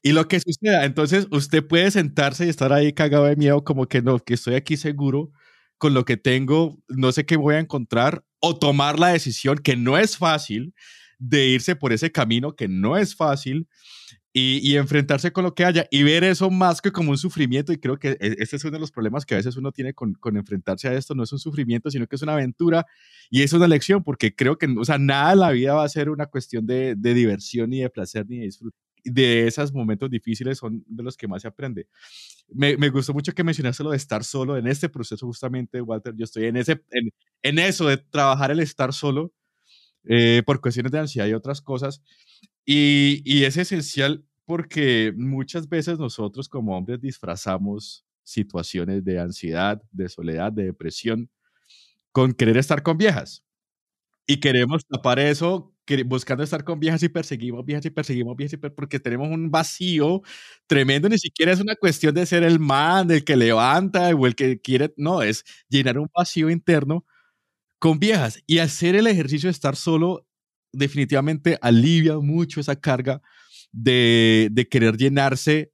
Y 0.02 0.12
lo 0.12 0.28
que 0.28 0.38
suceda, 0.40 0.84
entonces 0.84 1.26
usted 1.30 1.66
puede 1.66 1.90
sentarse 1.90 2.46
y 2.46 2.48
estar 2.48 2.72
ahí 2.72 2.92
cagado 2.92 3.24
de 3.24 3.36
miedo, 3.36 3.64
como 3.64 3.86
que 3.86 4.02
no, 4.02 4.18
que 4.18 4.34
estoy 4.34 4.54
aquí 4.54 4.76
seguro 4.76 5.30
con 5.78 5.94
lo 5.94 6.04
que 6.04 6.16
tengo, 6.16 6.78
no 6.88 7.10
sé 7.12 7.26
qué 7.26 7.36
voy 7.36 7.56
a 7.56 7.58
encontrar, 7.58 8.22
o 8.38 8.56
tomar 8.56 8.98
la 8.98 9.08
decisión 9.08 9.58
que 9.58 9.76
no 9.76 9.98
es 9.98 10.16
fácil 10.16 10.74
de 11.18 11.46
irse 11.48 11.76
por 11.76 11.92
ese 11.92 12.12
camino 12.12 12.54
que 12.56 12.68
no 12.68 12.96
es 12.96 13.14
fácil 13.14 13.68
y, 14.36 14.76
enfrentarse 14.76 15.32
con 15.32 15.44
lo 15.44 15.54
que 15.54 15.64
haya 15.64 15.86
y 15.92 16.02
ver 16.02 16.24
eso 16.24 16.50
más 16.50 16.82
que 16.82 16.90
como 16.90 17.12
un 17.12 17.18
sufrimiento. 17.18 17.72
Y 17.72 17.78
creo 17.78 17.98
que 17.98 18.16
e, 18.20 18.36
este 18.40 18.56
es 18.56 18.64
uno 18.64 18.72
de 18.72 18.80
los 18.80 18.90
problemas 18.90 19.24
que 19.24 19.34
a 19.34 19.36
veces 19.36 19.56
uno 19.56 19.70
tiene 19.70 19.94
con, 19.94 20.14
con, 20.14 20.36
enfrentarse 20.36 20.88
a 20.88 20.94
esto. 20.94 21.14
No 21.14 21.22
es 21.22 21.32
un 21.32 21.38
sufrimiento, 21.38 21.88
sino 21.88 22.08
que 22.08 22.16
es 22.16 22.22
una 22.22 22.32
aventura 22.32 22.84
y 23.30 23.42
es 23.42 23.52
una 23.52 23.68
lección, 23.68 24.02
porque 24.02 24.34
creo 24.34 24.58
que, 24.58 24.66
o 24.76 24.84
sea, 24.84 24.98
nada 24.98 25.32
en 25.34 25.38
la 25.38 25.50
vida 25.52 25.74
va 25.74 25.84
a 25.84 25.88
ser 25.88 26.10
una 26.10 26.26
cuestión 26.26 26.66
de, 26.66 26.96
de 26.96 27.14
diversión, 27.14 27.70
ni 27.70 27.80
de 27.80 27.90
placer, 27.90 28.26
ni 28.28 28.38
de 28.38 28.44
disfrute. 28.46 28.76
De 29.04 29.46
esos 29.46 29.72
momentos 29.72 30.10
difíciles 30.10 30.58
son 30.58 30.82
de 30.88 31.02
los 31.04 31.16
que 31.16 31.28
más 31.28 31.42
se 31.42 31.48
aprende. 31.48 31.86
Me, 32.48 32.76
me, 32.76 32.88
gustó 32.88 33.12
mucho 33.12 33.32
que 33.32 33.44
mencionaste 33.44 33.84
lo 33.84 33.90
de 33.90 33.98
estar 33.98 34.24
solo 34.24 34.56
en 34.56 34.66
este 34.66 34.88
proceso, 34.88 35.26
justamente, 35.26 35.80
Walter. 35.80 36.14
Yo 36.16 36.24
estoy 36.24 36.46
en, 36.46 36.56
ese, 36.56 36.82
en, 36.90 37.10
en 37.42 37.58
eso 37.60 37.86
de 37.86 37.98
trabajar 37.98 38.50
el 38.50 38.60
estar 38.60 38.92
solo 38.92 39.32
eh, 40.04 40.42
por 40.44 40.60
cuestiones 40.60 40.92
de 40.92 41.00
ansiedad 41.00 41.26
y 41.26 41.34
otras 41.34 41.60
cosas. 41.60 42.02
Y, 42.64 43.22
y, 43.24 43.44
es 43.44 43.56
esencial 43.56 44.24
porque 44.46 45.12
muchas 45.16 45.68
veces 45.68 45.98
nosotros 45.98 46.48
como 46.48 46.76
hombres 46.76 47.00
disfrazamos 47.00 48.04
situaciones 48.24 49.04
de 49.04 49.20
ansiedad, 49.20 49.82
de 49.90 50.08
soledad, 50.08 50.52
de 50.52 50.64
depresión 50.64 51.30
con 52.12 52.32
querer 52.32 52.56
estar 52.58 52.82
con 52.82 52.98
viejas. 52.98 53.44
Y 54.26 54.38
queremos 54.40 54.86
tapar 54.86 55.18
eso 55.18 55.74
buscando 56.06 56.42
estar 56.42 56.64
con 56.64 56.80
viejas 56.80 57.02
y 57.02 57.08
perseguimos 57.08 57.64
viejas 57.64 57.84
y 57.84 57.90
perseguimos 57.90 58.36
viejas 58.36 58.58
porque 58.74 58.98
tenemos 59.00 59.28
un 59.28 59.50
vacío 59.50 60.22
tremendo. 60.66 61.08
Ni 61.08 61.18
siquiera 61.18 61.52
es 61.52 61.60
una 61.60 61.76
cuestión 61.76 62.14
de 62.14 62.26
ser 62.26 62.42
el 62.42 62.58
man, 62.58 63.10
el 63.10 63.24
que 63.24 63.36
levanta 63.36 64.08
o 64.14 64.26
el 64.26 64.34
que 64.34 64.60
quiere, 64.60 64.94
no, 64.96 65.22
es 65.22 65.44
llenar 65.68 65.98
un 65.98 66.08
vacío 66.14 66.50
interno 66.50 67.04
con 67.84 67.98
viejas. 67.98 68.42
Y 68.46 68.60
hacer 68.60 68.96
el 68.96 69.06
ejercicio 69.06 69.48
de 69.48 69.50
estar 69.50 69.76
solo 69.76 70.26
definitivamente 70.72 71.58
alivia 71.60 72.18
mucho 72.18 72.58
esa 72.58 72.76
carga 72.76 73.20
de, 73.72 74.66
querer 74.70 74.96
llenarse 74.96 75.70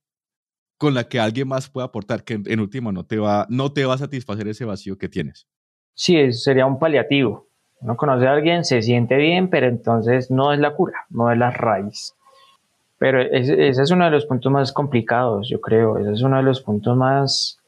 con 0.76 0.92
la 0.92 1.04
que 1.04 1.20
alguien 1.20 1.46
más 1.46 1.70
pueda 1.70 1.86
aportar, 1.86 2.24
que 2.24 2.40
en, 2.44 2.58
último 2.58 2.90
no 2.90 3.06
te, 3.06 3.18
va, 3.18 3.46
no 3.48 3.72
te 3.72 3.84
va 3.84 3.94
a 3.94 3.98
satisfacer 3.98 4.48
ese 4.48 4.64
vacío 4.64 4.98
que 4.98 5.08
tienes. 5.08 5.46
Sí, 5.94 6.32
sería 6.32 6.66
un 6.66 6.80
paliativo. 6.80 7.46
Uno 7.80 7.96
conoce 7.96 8.26
a 8.26 8.32
alguien, 8.32 8.64
se 8.64 8.82
siente 8.82 9.16
bien, 9.16 9.48
pero 9.48 9.68
entonces 9.68 10.32
no 10.32 10.52
es 10.52 10.58
la 10.58 10.74
cura, 10.74 11.06
no 11.10 11.30
es 11.30 11.38
la 11.38 11.52
raíz. 11.52 12.16
Pero 12.98 13.22
ese 13.22 13.70
es 13.70 13.90
uno 13.92 14.06
de 14.06 14.10
los 14.10 14.26
puntos 14.26 14.50
más 14.50 14.72
complicados, 14.72 15.48
yo 15.48 15.60
creo. 15.60 15.96
Ese 15.96 16.14
es 16.14 16.22
uno 16.22 16.38
de 16.38 16.42
los 16.42 16.60
puntos 16.60 16.96
más 16.96 17.60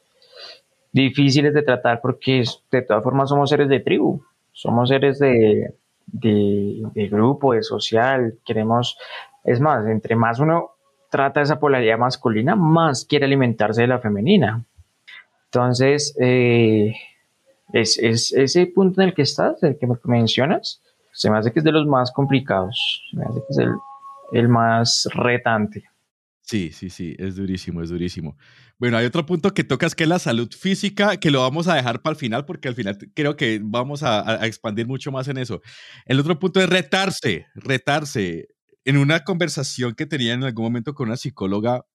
difíciles 0.91 1.53
de 1.53 1.61
tratar 1.61 2.01
porque 2.01 2.43
de 2.71 2.81
todas 2.81 3.03
formas 3.03 3.29
somos 3.29 3.49
seres 3.49 3.69
de 3.69 3.79
tribu 3.79 4.21
somos 4.53 4.89
seres 4.89 5.19
de, 5.19 5.73
de, 6.05 7.07
grupo, 7.09 7.53
de 7.53 7.63
social, 7.63 8.39
queremos, 8.45 8.97
es 9.43 9.59
más, 9.59 9.85
entre 9.87 10.15
más 10.15 10.39
uno 10.39 10.71
trata 11.09 11.41
esa 11.41 11.59
polaridad 11.59 11.97
masculina, 11.97 12.55
más 12.55 13.05
quiere 13.05 13.25
alimentarse 13.25 13.81
de 13.81 13.87
la 13.87 13.99
femenina. 13.99 14.63
Entonces, 15.45 16.15
eh, 16.19 16.95
es, 17.73 17.97
ese 17.99 18.65
punto 18.67 19.01
en 19.01 19.09
el 19.09 19.13
que 19.13 19.23
estás, 19.23 19.61
el 19.63 19.77
que 19.77 19.87
mencionas, 20.05 20.81
se 21.11 21.29
me 21.29 21.37
hace 21.37 21.51
que 21.51 21.59
es 21.59 21.65
de 21.65 21.71
los 21.71 21.85
más 21.85 22.11
complicados, 22.11 23.03
se 23.11 23.17
me 23.17 23.25
hace 23.25 23.39
que 23.39 23.45
es 23.49 23.57
el, 23.57 23.73
el 24.31 24.47
más 24.47 25.07
retante. 25.13 25.83
Sí, 26.41 26.71
sí, 26.71 26.89
sí, 26.89 27.15
es 27.17 27.35
durísimo, 27.35 27.81
es 27.81 27.89
durísimo. 27.89 28.35
Bueno, 28.83 28.97
hay 28.97 29.05
otro 29.05 29.25
punto 29.25 29.53
que 29.53 29.63
tocas 29.63 29.95
que 29.95 30.03
es 30.03 30.09
la 30.09 30.19
salud 30.19 30.49
física, 30.51 31.15
que 31.15 31.31
lo 31.31 31.39
vamos 31.39 31.69
a 31.69 31.75
dejar 31.75 32.01
para 32.01 32.15
el 32.15 32.19
final 32.19 32.43
porque 32.43 32.67
al 32.67 32.75
final 32.75 32.97
creo 33.13 33.37
que 33.37 33.61
vamos 33.63 34.03
a, 34.03 34.45
expandir 34.45 34.87
mucho 34.87 35.09
más 35.09 35.29
en 35.29 35.37
eso. 35.37 35.61
El 36.05 36.19
otro 36.19 36.37
punto 36.37 36.59
es 36.59 36.67
retarse, 36.67 37.45
retarse. 37.55 38.49
En 38.83 38.97
una 38.97 39.23
conversación 39.23 39.95
que 39.95 40.05
tenía 40.05 40.33
en 40.33 40.43
algún 40.43 40.65
momento 40.65 40.93
con 40.93 41.07
una 41.07 41.15
psicóloga, 41.15 41.85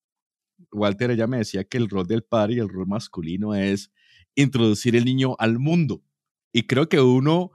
Walter, 0.72 1.10
ella 1.10 1.26
me 1.26 1.36
decía 1.36 1.62
que 1.64 1.76
el 1.76 1.90
rol 1.90 2.06
del 2.06 2.22
padre 2.22 2.54
y 2.54 2.58
el 2.60 2.70
rol 2.70 2.86
masculino 2.86 3.54
es 3.54 3.92
introducir 4.34 4.96
el 4.96 5.04
niño 5.04 5.36
al 5.38 5.58
mundo. 5.58 6.02
Y 6.54 6.62
creo 6.62 6.88
que 6.88 7.02
uno, 7.02 7.50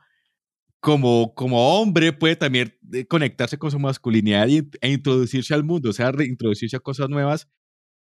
como, 0.80 1.34
como 1.34 1.80
hombre, 1.80 2.14
puede 2.14 2.36
también 2.36 2.78
eh, 2.94 3.08
conectarse 3.08 3.58
con 3.58 3.72
su 3.72 3.80
masculinidad 3.80 4.48
e 4.48 4.92
introducirse 4.92 5.56
al 5.56 5.64
mundo, 5.64 5.90
o 5.90 5.94
sea, 5.94 6.12
reintroducirse 6.12 6.76
a 6.76 6.82
cosas 6.82 7.10
nuevas 7.10 7.48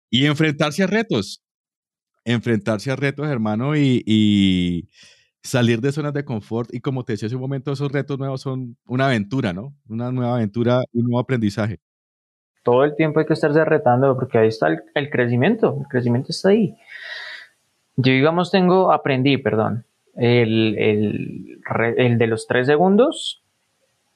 y 0.10 0.26
enfrentarse 0.26 0.84
a 0.84 0.88
retos. 0.88 1.44
Enfrentarse 2.26 2.92
a 2.92 2.96
retos, 2.96 3.28
hermano, 3.28 3.76
y, 3.76 4.90
salir 5.42 5.80
de 5.80 5.92
zonas 5.94 6.14
de 6.14 6.26
confort. 6.26 6.74
Y 6.74 6.82
como 6.82 7.06
te 7.06 7.14
decía 7.14 7.28
hace 7.28 7.36
un 7.36 7.42
momento, 7.42 7.72
esos 7.72 7.92
retos 7.92 8.20
nuevos 8.20 8.42
son 8.42 8.76
una 8.88 9.06
aventura, 9.06 9.54
¿no? 9.54 9.74
Una 9.88 10.12
nueva 10.12 10.36
aventura, 10.36 10.82
un 10.92 11.04
nuevo 11.04 11.20
aprendizaje. 11.20 11.80
Todo 12.64 12.84
el 12.84 12.96
tiempo 12.96 13.22
hay 13.22 13.26
que 13.26 13.34
estarse 13.34 13.64
retando 13.64 14.14
porque 14.18 14.40
ahí 14.40 14.50
está 14.50 14.68
el, 14.68 14.82
el 14.94 15.10
crecimiento. 15.10 15.78
El 15.80 15.88
crecimiento 15.88 16.32
está 16.32 16.50
ahí. 16.50 16.76
Yo, 17.96 18.12
digamos, 18.12 18.52
tengo, 18.52 18.92
aprendí, 18.92 19.38
perdón, 19.38 19.86
el, 20.18 20.78
el, 20.78 21.62
el 21.98 22.18
de 22.18 22.28
los 22.28 22.46
tres 22.46 22.68
segundos, 22.68 23.44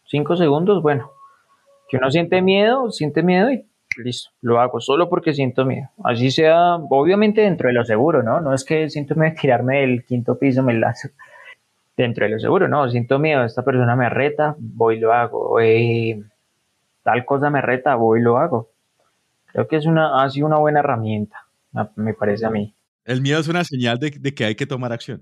cinco 0.06 0.36
segundos, 0.36 0.82
bueno, 0.82 1.12
que 1.88 1.98
uno 1.98 2.12
siente 2.12 2.42
miedo, 2.42 2.92
siente 2.92 3.24
miedo 3.24 3.52
y 3.52 3.66
listo, 3.98 4.32
lo 4.42 4.60
hago 4.60 4.80
solo 4.80 5.10
porque 5.10 5.34
siento 5.34 5.66
miedo. 5.66 5.90
Así 6.04 6.32
sea, 6.32 6.76
obviamente 6.76 7.42
dentro 7.42 7.68
de 7.68 7.74
lo 7.74 7.86
seguro, 7.86 8.24
¿no? 8.24 8.42
No 8.42 8.54
es 8.54 8.64
que 8.64 8.90
siento 8.90 9.16
miedo 9.16 9.34
de 9.34 9.40
tirarme 9.40 9.82
del 9.82 10.06
quinto 10.06 10.38
piso, 10.38 10.64
me 10.64 10.74
lazo. 10.74 11.10
Dentro 11.98 12.26
de 12.26 12.32
lo 12.32 12.40
seguro, 12.40 12.68
no, 12.68 12.90
siento 12.90 13.20
miedo, 13.20 13.44
esta 13.44 13.64
persona 13.64 13.96
me 13.96 14.10
reta, 14.10 14.56
voy 14.58 14.96
y 14.96 15.00
lo 15.00 15.14
hago. 15.14 15.60
Eh, 15.60 16.24
tal 17.04 17.26
cosa 17.26 17.50
me 17.50 17.62
reta, 17.62 17.96
voy 17.96 18.22
y 18.22 18.24
lo 18.24 18.38
hago. 18.38 18.72
Creo 19.52 19.68
que 19.68 19.76
es 19.76 19.86
una, 19.86 20.24
ha 20.24 20.30
sido 20.30 20.48
una 20.48 20.58
buena 20.58 20.80
herramienta, 20.80 21.46
me 21.96 22.14
parece 22.14 22.46
a 22.46 22.50
mí. 22.50 22.74
El 23.04 23.22
miedo 23.22 23.40
es 23.40 23.48
una 23.50 23.64
señal 23.66 24.00
de, 24.00 24.12
que 24.12 24.46
hay 24.46 24.56
que 24.56 24.66
tomar 24.66 24.94
acción. 24.94 25.22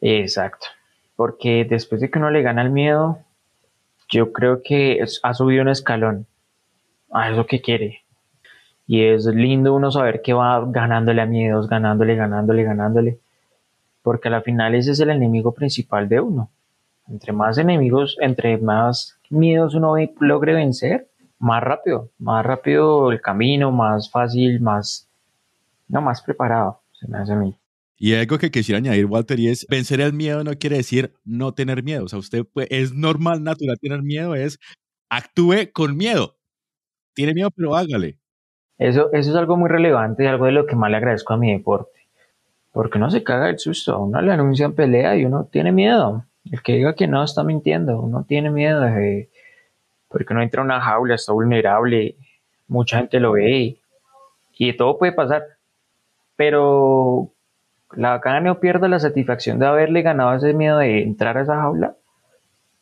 Exacto, 0.00 0.66
porque 1.14 1.64
después 1.64 2.00
de 2.00 2.10
que 2.10 2.18
uno 2.18 2.30
le 2.30 2.42
gana 2.42 2.62
el 2.62 2.70
miedo, 2.70 3.20
yo 4.08 4.32
creo 4.32 4.62
que 4.62 5.02
ha 5.22 5.34
subido 5.34 5.62
un 5.62 5.68
escalón 5.68 6.26
a 7.10 7.30
eso 7.30 7.46
que 7.46 7.60
quiere. 7.60 8.02
Y 8.86 9.02
es 9.04 9.26
lindo 9.26 9.74
uno 9.74 9.90
saber 9.90 10.22
que 10.22 10.32
va 10.32 10.64
ganándole 10.66 11.20
a 11.20 11.26
miedos, 11.26 11.68
ganándole, 11.68 12.14
ganándole, 12.14 12.62
ganándole. 12.62 13.18
Porque 14.02 14.28
al 14.28 14.42
final 14.42 14.74
ese 14.74 14.92
es 14.92 15.00
el 15.00 15.10
enemigo 15.10 15.52
principal 15.52 16.08
de 16.08 16.20
uno. 16.20 16.50
Entre 17.08 17.32
más 17.32 17.58
enemigos, 17.58 18.16
entre 18.20 18.58
más 18.58 19.18
miedos 19.30 19.74
uno 19.74 19.94
logre 20.20 20.54
vencer, 20.54 21.08
más 21.38 21.62
rápido, 21.62 22.10
más 22.18 22.44
rápido 22.44 23.12
el 23.12 23.20
camino, 23.20 23.72
más 23.72 24.10
fácil, 24.10 24.60
más, 24.60 25.08
no, 25.88 26.00
más 26.00 26.22
preparado 26.22 26.80
se 26.92 27.08
me 27.08 27.18
hace 27.18 27.32
a 27.32 27.36
mí. 27.36 27.56
Y 27.98 28.14
algo 28.14 28.38
que 28.38 28.50
quisiera 28.50 28.78
añadir, 28.78 29.06
Walter, 29.06 29.40
y 29.40 29.48
es 29.48 29.66
vencer 29.68 30.00
el 30.00 30.12
miedo 30.12 30.44
no 30.44 30.52
quiere 30.58 30.76
decir 30.76 31.14
no 31.24 31.54
tener 31.54 31.82
miedo. 31.82 32.04
O 32.04 32.08
sea, 32.08 32.18
usted 32.18 32.46
es 32.68 32.92
normal, 32.92 33.42
natural 33.42 33.78
tener 33.80 34.02
miedo, 34.02 34.34
es 34.34 34.58
actúe 35.08 35.72
con 35.72 35.96
miedo. 35.96 36.35
Tiene 37.16 37.32
miedo, 37.32 37.50
pero 37.50 37.74
hágale. 37.74 38.18
Eso, 38.76 39.10
eso 39.14 39.30
es 39.30 39.36
algo 39.36 39.56
muy 39.56 39.70
relevante 39.70 40.22
y 40.22 40.26
algo 40.26 40.44
de 40.44 40.52
lo 40.52 40.66
que 40.66 40.76
más 40.76 40.90
le 40.90 40.98
agradezco 40.98 41.32
a 41.32 41.38
mi 41.38 41.50
deporte. 41.50 41.98
Porque 42.72 42.98
uno 42.98 43.10
se 43.10 43.24
caga 43.24 43.48
el 43.48 43.58
susto, 43.58 43.98
uno 43.98 44.20
le 44.20 44.30
anuncian 44.30 44.74
pelea 44.74 45.16
y 45.16 45.24
uno 45.24 45.48
tiene 45.50 45.72
miedo. 45.72 46.26
El 46.52 46.62
que 46.62 46.74
diga 46.74 46.94
que 46.94 47.06
no 47.06 47.24
está 47.24 47.42
mintiendo, 47.42 47.98
uno 47.98 48.24
tiene 48.28 48.50
miedo 48.50 48.82
de, 48.82 49.30
porque 50.08 50.34
uno 50.34 50.42
entra 50.42 50.60
a 50.60 50.64
una 50.66 50.78
jaula, 50.78 51.14
está 51.14 51.32
vulnerable, 51.32 52.16
mucha 52.68 52.98
gente 52.98 53.18
lo 53.18 53.32
ve 53.32 53.78
y, 54.58 54.72
todo 54.74 54.98
puede 54.98 55.12
pasar 55.12 55.42
pero 56.36 57.30
la 57.92 58.18
gane 58.18 58.50
o 58.50 58.60
pierda 58.60 58.88
la 58.88 59.00
satisfacción 59.00 59.58
de 59.58 59.66
haberle 59.66 60.02
ganado 60.02 60.34
ese 60.34 60.52
miedo 60.52 60.78
de 60.78 61.02
entrar 61.02 61.38
a 61.38 61.42
esa 61.42 61.56
jaula, 61.56 61.96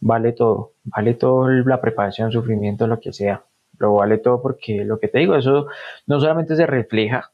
vale 0.00 0.32
todo, 0.32 0.72
vale 0.82 1.14
todo 1.14 1.48
la 1.48 1.80
preparación, 1.80 2.32
sufrimiento, 2.32 2.88
lo 2.88 2.98
que 2.98 3.12
sea, 3.12 3.44
lo 3.78 3.94
vale 3.94 4.18
todo 4.18 4.40
porque 4.40 4.84
lo 4.84 4.98
que 4.98 5.08
te 5.08 5.18
digo, 5.18 5.36
eso 5.36 5.66
no 6.06 6.20
solamente 6.20 6.56
se 6.56 6.66
refleja 6.66 7.30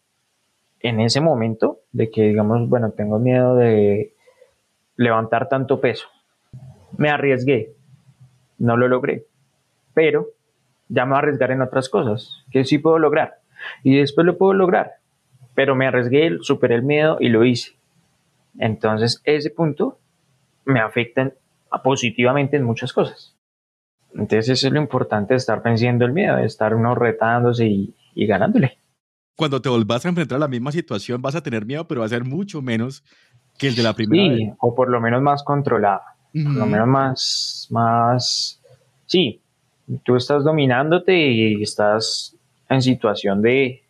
en 0.80 1.00
ese 1.00 1.20
momento 1.20 1.80
de 1.92 2.10
que 2.10 2.22
digamos, 2.22 2.68
bueno, 2.68 2.90
tengo 2.92 3.18
miedo 3.18 3.54
de 3.56 4.14
levantar 4.96 5.48
tanto 5.48 5.80
peso, 5.80 6.08
me 6.96 7.10
arriesgué, 7.10 7.74
no 8.58 8.76
lo 8.76 8.88
logré, 8.88 9.26
pero 9.94 10.28
ya 10.88 11.04
me 11.04 11.10
voy 11.10 11.16
a 11.16 11.18
arriesgar 11.20 11.50
en 11.50 11.62
otras 11.62 11.88
cosas 11.88 12.44
que 12.50 12.64
sí 12.64 12.78
puedo 12.78 12.98
lograr 12.98 13.40
y 13.82 13.98
después 13.98 14.26
lo 14.26 14.38
puedo 14.38 14.54
lograr 14.54 15.00
pero 15.54 15.74
me 15.74 15.86
arriesgué, 15.86 16.38
superé 16.40 16.76
el 16.76 16.82
miedo 16.82 17.18
y 17.20 17.28
lo 17.28 17.44
hice. 17.44 17.72
Entonces, 18.58 19.20
ese 19.24 19.50
punto 19.50 19.98
me 20.64 20.80
afecta 20.80 21.32
positivamente 21.84 22.56
en 22.56 22.64
muchas 22.64 22.92
cosas. 22.94 23.36
Entonces, 24.14 24.48
eso 24.48 24.66
es 24.66 24.72
lo 24.72 24.80
importante 24.80 25.34
de 25.34 25.38
estar 25.38 25.62
venciendo 25.62 26.04
el 26.04 26.12
miedo, 26.12 26.36
de 26.36 26.46
estar 26.46 26.74
uno 26.74 26.94
retándose 26.94 27.66
y, 27.66 27.94
ganándole. 28.26 28.78
Cuando 29.36 29.62
te 29.62 29.68
volvás 29.68 30.04
a 30.04 30.08
enfrentar 30.08 30.36
a 30.36 30.40
la 30.40 30.48
misma 30.48 30.72
situación, 30.72 31.22
vas 31.22 31.34
a 31.34 31.42
tener 31.42 31.64
miedo, 31.64 31.86
pero 31.86 32.00
va 32.00 32.06
a 32.06 32.10
ser 32.10 32.24
mucho 32.24 32.60
menos 32.60 33.04
que 33.58 33.68
el 33.68 33.74
de 33.74 33.82
la 33.82 33.94
primera 33.94 34.36
sí, 34.36 34.52
o 34.58 34.74
por 34.74 34.90
lo 34.90 35.00
menos 35.00 35.22
más 35.22 35.42
controlado. 35.42 36.02
Por 36.32 36.52
lo 36.52 36.66
menos 36.66 36.86
más, 36.86 37.66
más, 37.70 38.60
sí, 39.06 39.40
tú 40.04 40.16
estás 40.16 40.44
dominándote 40.44 41.16
y 41.16 41.62
estás 41.62 42.36
en 42.68 42.82
situación 42.82 43.42
de, 43.42 43.82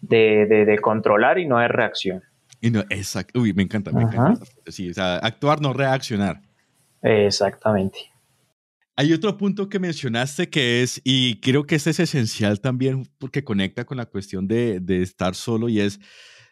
de, 0.00 0.78
controlar 0.80 1.38
y 1.38 1.46
no 1.46 1.58
de 1.58 1.68
reacción. 1.68 2.22
Y 2.60 2.70
no, 2.70 2.80
exacto. 2.88 3.40
Uy, 3.40 3.52
me 3.52 3.62
encanta, 3.62 3.90
me 3.90 4.02
encanta. 4.02 4.44
Sí, 4.68 4.90
o 4.90 4.94
sea, 4.94 5.16
actuar, 5.16 5.60
no 5.60 5.72
reaccionar. 5.72 6.40
Exactamente. 7.02 8.13
Hay 8.96 9.12
otro 9.12 9.36
punto 9.36 9.68
que 9.68 9.80
mencionaste 9.80 10.50
que 10.50 10.82
es, 10.82 11.00
y 11.02 11.40
creo 11.40 11.66
que 11.66 11.74
este 11.74 11.90
es 11.90 11.98
esencial 11.98 12.60
también 12.60 13.08
porque 13.18 13.42
conecta 13.42 13.84
con 13.84 13.96
la 13.96 14.06
cuestión 14.06 14.46
de, 14.46 14.78
de 14.78 15.02
estar 15.02 15.34
solo 15.34 15.68
y 15.68 15.80
es 15.80 15.98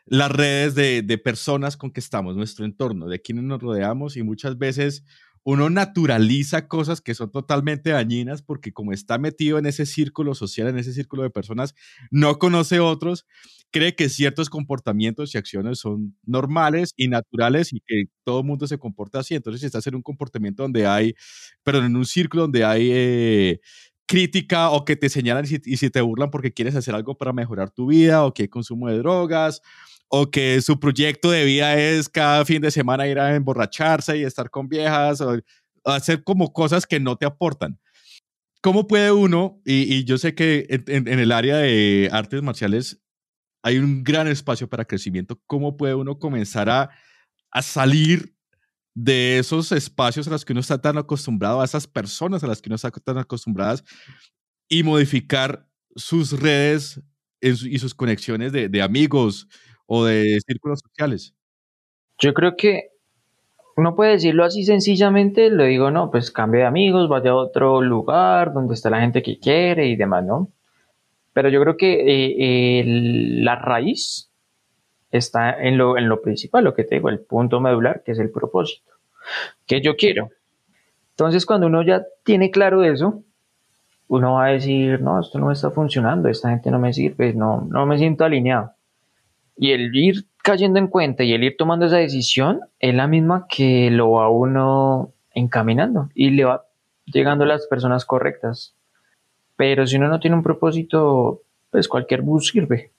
las 0.06 0.32
redes 0.32 0.74
de, 0.74 1.02
de, 1.02 1.18
personas 1.18 1.76
con 1.76 1.92
que 1.92 2.00
estamos, 2.00 2.36
nuestro 2.36 2.64
entorno, 2.64 3.06
de 3.06 3.22
quienes 3.22 3.44
nos 3.44 3.62
rodeamos 3.62 4.16
y 4.16 4.24
muchas 4.24 4.58
veces 4.58 5.04
uno 5.44 5.70
naturaliza 5.70 6.66
cosas 6.66 7.00
que 7.00 7.14
son 7.14 7.30
totalmente 7.30 7.90
dañinas 7.90 8.42
porque 8.42 8.72
como 8.72 8.92
está 8.92 9.18
metido 9.18 9.58
en 9.58 9.66
ese 9.66 9.86
círculo 9.86 10.34
social, 10.34 10.68
en 10.68 10.78
ese 10.78 10.92
círculo 10.92 11.22
de 11.22 11.30
personas, 11.30 11.74
no 12.10 12.40
conoce 12.40 12.80
otros, 12.80 13.26
cree 13.72 13.96
que 13.96 14.08
ciertos 14.08 14.50
comportamientos 14.50 15.34
y 15.34 15.38
acciones 15.38 15.80
son 15.80 16.16
normales 16.24 16.92
y 16.96 17.08
naturales 17.08 17.72
y 17.72 17.80
que 17.86 18.04
todo 18.24 18.40
el 18.40 18.46
mundo 18.46 18.66
se 18.66 18.78
comporta 18.78 19.20
así. 19.20 19.34
Entonces, 19.34 19.60
si 19.60 19.66
estás 19.66 19.86
en 19.86 19.96
un 19.96 20.02
comportamiento 20.02 20.62
donde 20.62 20.86
hay, 20.86 21.14
perdón, 21.64 21.86
en 21.86 21.96
un 21.96 22.04
círculo 22.04 22.42
donde 22.42 22.64
hay 22.64 22.90
eh, 22.92 23.60
crítica 24.06 24.70
o 24.70 24.84
que 24.84 24.96
te 24.96 25.08
señalan 25.08 25.44
y 25.46 25.76
si, 25.76 25.90
te 25.90 26.00
burlan 26.02 26.30
porque 26.30 26.52
quieres 26.52 26.76
hacer 26.76 26.94
algo 26.94 27.16
para 27.16 27.32
mejorar 27.32 27.70
tu 27.70 27.86
vida 27.86 28.24
o 28.24 28.34
que 28.34 28.42
hay 28.42 28.48
consumo 28.48 28.88
de 28.88 28.98
drogas 28.98 29.62
o 30.08 30.30
que 30.30 30.60
su 30.60 30.78
proyecto 30.78 31.30
de 31.30 31.44
vida 31.46 31.74
es 31.78 32.10
cada 32.10 32.44
fin 32.44 32.60
de 32.60 32.70
semana 32.70 33.08
ir 33.08 33.18
a 33.18 33.34
emborracharse 33.34 34.18
y 34.18 34.24
estar 34.24 34.50
con 34.50 34.68
viejas 34.68 35.22
o 35.22 35.38
hacer 35.84 36.22
como 36.24 36.52
cosas 36.52 36.86
que 36.86 37.00
no 37.00 37.16
te 37.16 37.24
aportan. 37.24 37.78
¿Cómo 38.60 38.86
puede 38.86 39.10
uno, 39.10 39.60
y, 39.64 40.04
yo 40.04 40.18
sé 40.18 40.34
que 40.36 40.66
en, 40.68 41.08
el 41.08 41.32
área 41.32 41.56
de 41.56 42.08
artes 42.12 42.42
marciales 42.42 43.02
hay 43.62 43.78
un 43.78 44.02
gran 44.02 44.26
espacio 44.28 44.68
para 44.68 44.84
crecimiento, 44.84 45.40
cómo 45.46 45.76
puede 45.76 45.94
uno 45.94 46.18
comenzar 46.18 46.68
a, 46.68 46.90
a 47.50 47.62
salir 47.62 48.34
de 48.94 49.38
esos 49.38 49.72
espacios 49.72 50.26
a 50.28 50.30
los 50.30 50.44
que 50.44 50.52
uno 50.52 50.60
está 50.60 50.80
tan 50.80 50.98
acostumbrado, 50.98 51.60
a 51.60 51.64
esas 51.64 51.86
personas 51.86 52.44
a 52.44 52.46
las 52.46 52.60
que 52.60 52.68
uno 52.68 52.76
está 52.76 52.90
tan 52.90 53.18
acostumbradas 53.18 53.84
y 54.68 54.82
modificar 54.82 55.66
sus 55.96 56.38
redes 56.38 57.00
y 57.40 57.78
sus 57.78 57.94
conexiones 57.94 58.52
de, 58.52 58.68
de 58.68 58.82
amigos, 58.82 59.48
o 59.94 60.06
de 60.06 60.40
círculos 60.46 60.80
sociales? 60.80 61.34
Yo 62.18 62.32
creo 62.32 62.56
que 62.56 62.88
uno 63.76 63.94
puede 63.94 64.12
decirlo 64.12 64.44
así 64.44 64.64
sencillamente, 64.64 65.50
lo 65.50 65.64
digo, 65.64 65.90
no, 65.90 66.10
pues 66.10 66.30
cambie 66.30 66.60
de 66.60 66.66
amigos, 66.66 67.10
vaya 67.10 67.32
a 67.32 67.34
otro 67.34 67.82
lugar 67.82 68.54
donde 68.54 68.72
está 68.72 68.88
la 68.88 69.00
gente 69.00 69.22
que 69.22 69.38
quiere 69.38 69.88
y 69.88 69.96
demás, 69.96 70.24
¿no? 70.24 70.50
Pero 71.32 71.48
yo 71.48 71.60
creo 71.62 71.76
que 71.76 72.80
eh, 72.80 72.84
la 72.86 73.56
raíz 73.56 74.30
está 75.10 75.62
en 75.62 75.78
lo, 75.78 75.96
en 75.96 76.08
lo 76.08 76.20
principal, 76.22 76.64
lo 76.64 76.74
que 76.74 76.84
te 76.84 76.96
digo, 76.96 77.08
el 77.08 77.20
punto 77.20 77.60
medular, 77.60 78.02
que 78.04 78.12
es 78.12 78.18
el 78.18 78.30
propósito, 78.30 78.92
que 79.66 79.80
yo 79.80 79.96
quiero. 79.96 80.30
Entonces, 81.10 81.46
cuando 81.46 81.66
uno 81.66 81.82
ya 81.82 82.04
tiene 82.24 82.50
claro 82.50 82.82
eso, 82.82 83.22
uno 84.08 84.34
va 84.34 84.46
a 84.46 84.50
decir, 84.50 85.00
no, 85.00 85.20
esto 85.20 85.38
no 85.38 85.46
me 85.46 85.52
está 85.52 85.70
funcionando, 85.70 86.28
esta 86.28 86.50
gente 86.50 86.70
no 86.70 86.78
me 86.78 86.92
sirve, 86.92 87.32
no, 87.34 87.66
no 87.70 87.86
me 87.86 87.98
siento 87.98 88.24
alineado. 88.24 88.72
Y 89.56 89.72
el 89.72 89.94
ir 89.94 90.26
cayendo 90.42 90.78
en 90.78 90.88
cuenta 90.88 91.24
y 91.24 91.32
el 91.32 91.44
ir 91.44 91.56
tomando 91.56 91.86
esa 91.86 91.98
decisión 91.98 92.60
es 92.78 92.94
la 92.94 93.06
misma 93.06 93.46
que 93.48 93.90
lo 93.90 94.12
va 94.12 94.28
uno 94.28 95.12
encaminando 95.34 96.08
y 96.14 96.30
le 96.30 96.44
va 96.44 96.66
llegando 97.04 97.44
a 97.44 97.46
las 97.46 97.66
personas 97.66 98.04
correctas. 98.04 98.74
Pero 99.56 99.86
si 99.86 99.96
uno 99.96 100.08
no 100.08 100.20
tiene 100.20 100.36
un 100.36 100.42
propósito, 100.42 101.42
pues 101.70 101.88
cualquier 101.88 102.22
bus 102.22 102.48
sirve. 102.48 102.90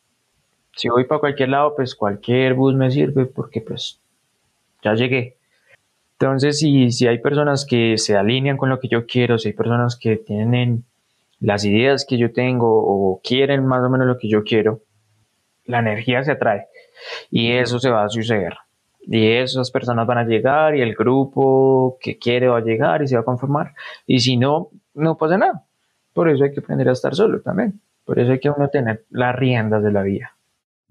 Si 0.75 0.89
voy 0.89 1.05
para 1.05 1.19
cualquier 1.19 1.49
lado, 1.49 1.75
pues 1.75 1.95
cualquier 1.95 2.53
bus 2.53 2.73
me 2.75 2.89
sirve 2.89 3.25
porque 3.25 3.61
pues 3.61 3.99
ya 4.83 4.93
llegué. 4.93 5.37
Entonces, 6.13 6.59
si, 6.59 6.91
si 6.91 7.07
hay 7.07 7.19
personas 7.19 7.65
que 7.65 7.97
se 7.97 8.15
alinean 8.15 8.57
con 8.57 8.69
lo 8.69 8.79
que 8.79 8.87
yo 8.87 9.05
quiero, 9.05 9.37
si 9.37 9.49
hay 9.49 9.53
personas 9.53 9.97
que 9.97 10.17
tienen 10.17 10.85
las 11.39 11.65
ideas 11.65 12.05
que 12.05 12.17
yo 12.17 12.31
tengo 12.31 12.67
o 12.69 13.19
quieren 13.21 13.65
más 13.65 13.83
o 13.83 13.89
menos 13.89 14.07
lo 14.07 14.17
que 14.17 14.29
yo 14.29 14.43
quiero, 14.43 14.81
la 15.65 15.79
energía 15.79 16.23
se 16.23 16.31
atrae 16.31 16.67
y 17.29 17.51
eso 17.51 17.79
se 17.79 17.89
va 17.89 18.03
a 18.05 18.09
suceder. 18.09 18.55
Y 19.05 19.27
esas 19.33 19.69
personas 19.69 20.07
van 20.07 20.19
a 20.19 20.23
llegar 20.23 20.75
y 20.75 20.81
el 20.81 20.95
grupo 20.95 21.97
que 21.99 22.17
quiere 22.17 22.47
va 22.47 22.59
a 22.59 22.61
llegar 22.61 23.01
y 23.01 23.07
se 23.07 23.15
va 23.15 23.21
a 23.21 23.25
conformar. 23.25 23.73
Y 24.07 24.21
si 24.21 24.37
no, 24.37 24.69
no 24.93 25.17
pasa 25.17 25.37
nada. 25.37 25.65
Por 26.13 26.29
eso 26.29 26.43
hay 26.43 26.51
que 26.51 26.59
aprender 26.59 26.89
a 26.89 26.93
estar 26.93 27.15
solo 27.15 27.41
también. 27.41 27.81
Por 28.05 28.19
eso 28.19 28.31
hay 28.31 28.39
que 28.39 28.49
uno 28.49 28.69
tener 28.69 29.05
las 29.09 29.35
riendas 29.35 29.83
de 29.83 29.91
la 29.91 30.03
vida 30.03 30.37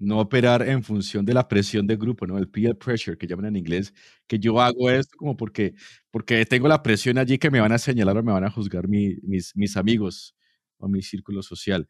no 0.03 0.19
operar 0.19 0.67
en 0.67 0.83
función 0.83 1.25
de 1.25 1.33
la 1.33 1.47
presión 1.47 1.87
de 1.87 1.95
grupo, 1.95 2.27
¿no? 2.27 2.37
El 2.37 2.49
peer 2.49 2.77
pressure, 2.77 3.17
que 3.17 3.27
llaman 3.27 3.45
en 3.47 3.55
inglés, 3.55 3.93
que 4.27 4.37
yo 4.37 4.59
hago 4.59 4.89
esto 4.89 5.15
como 5.17 5.37
porque, 5.37 5.75
porque 6.11 6.45
tengo 6.45 6.67
la 6.67 6.83
presión 6.83 7.17
allí 7.17 7.37
que 7.37 7.49
me 7.49 7.59
van 7.61 7.71
a 7.71 7.77
señalar 7.77 8.17
o 8.17 8.23
me 8.23 8.31
van 8.31 8.43
a 8.43 8.51
juzgar 8.51 8.87
mis, 8.87 9.55
mis 9.55 9.77
amigos 9.77 10.35
o 10.77 10.87
mi 10.87 11.01
círculo 11.01 11.41
social. 11.41 11.87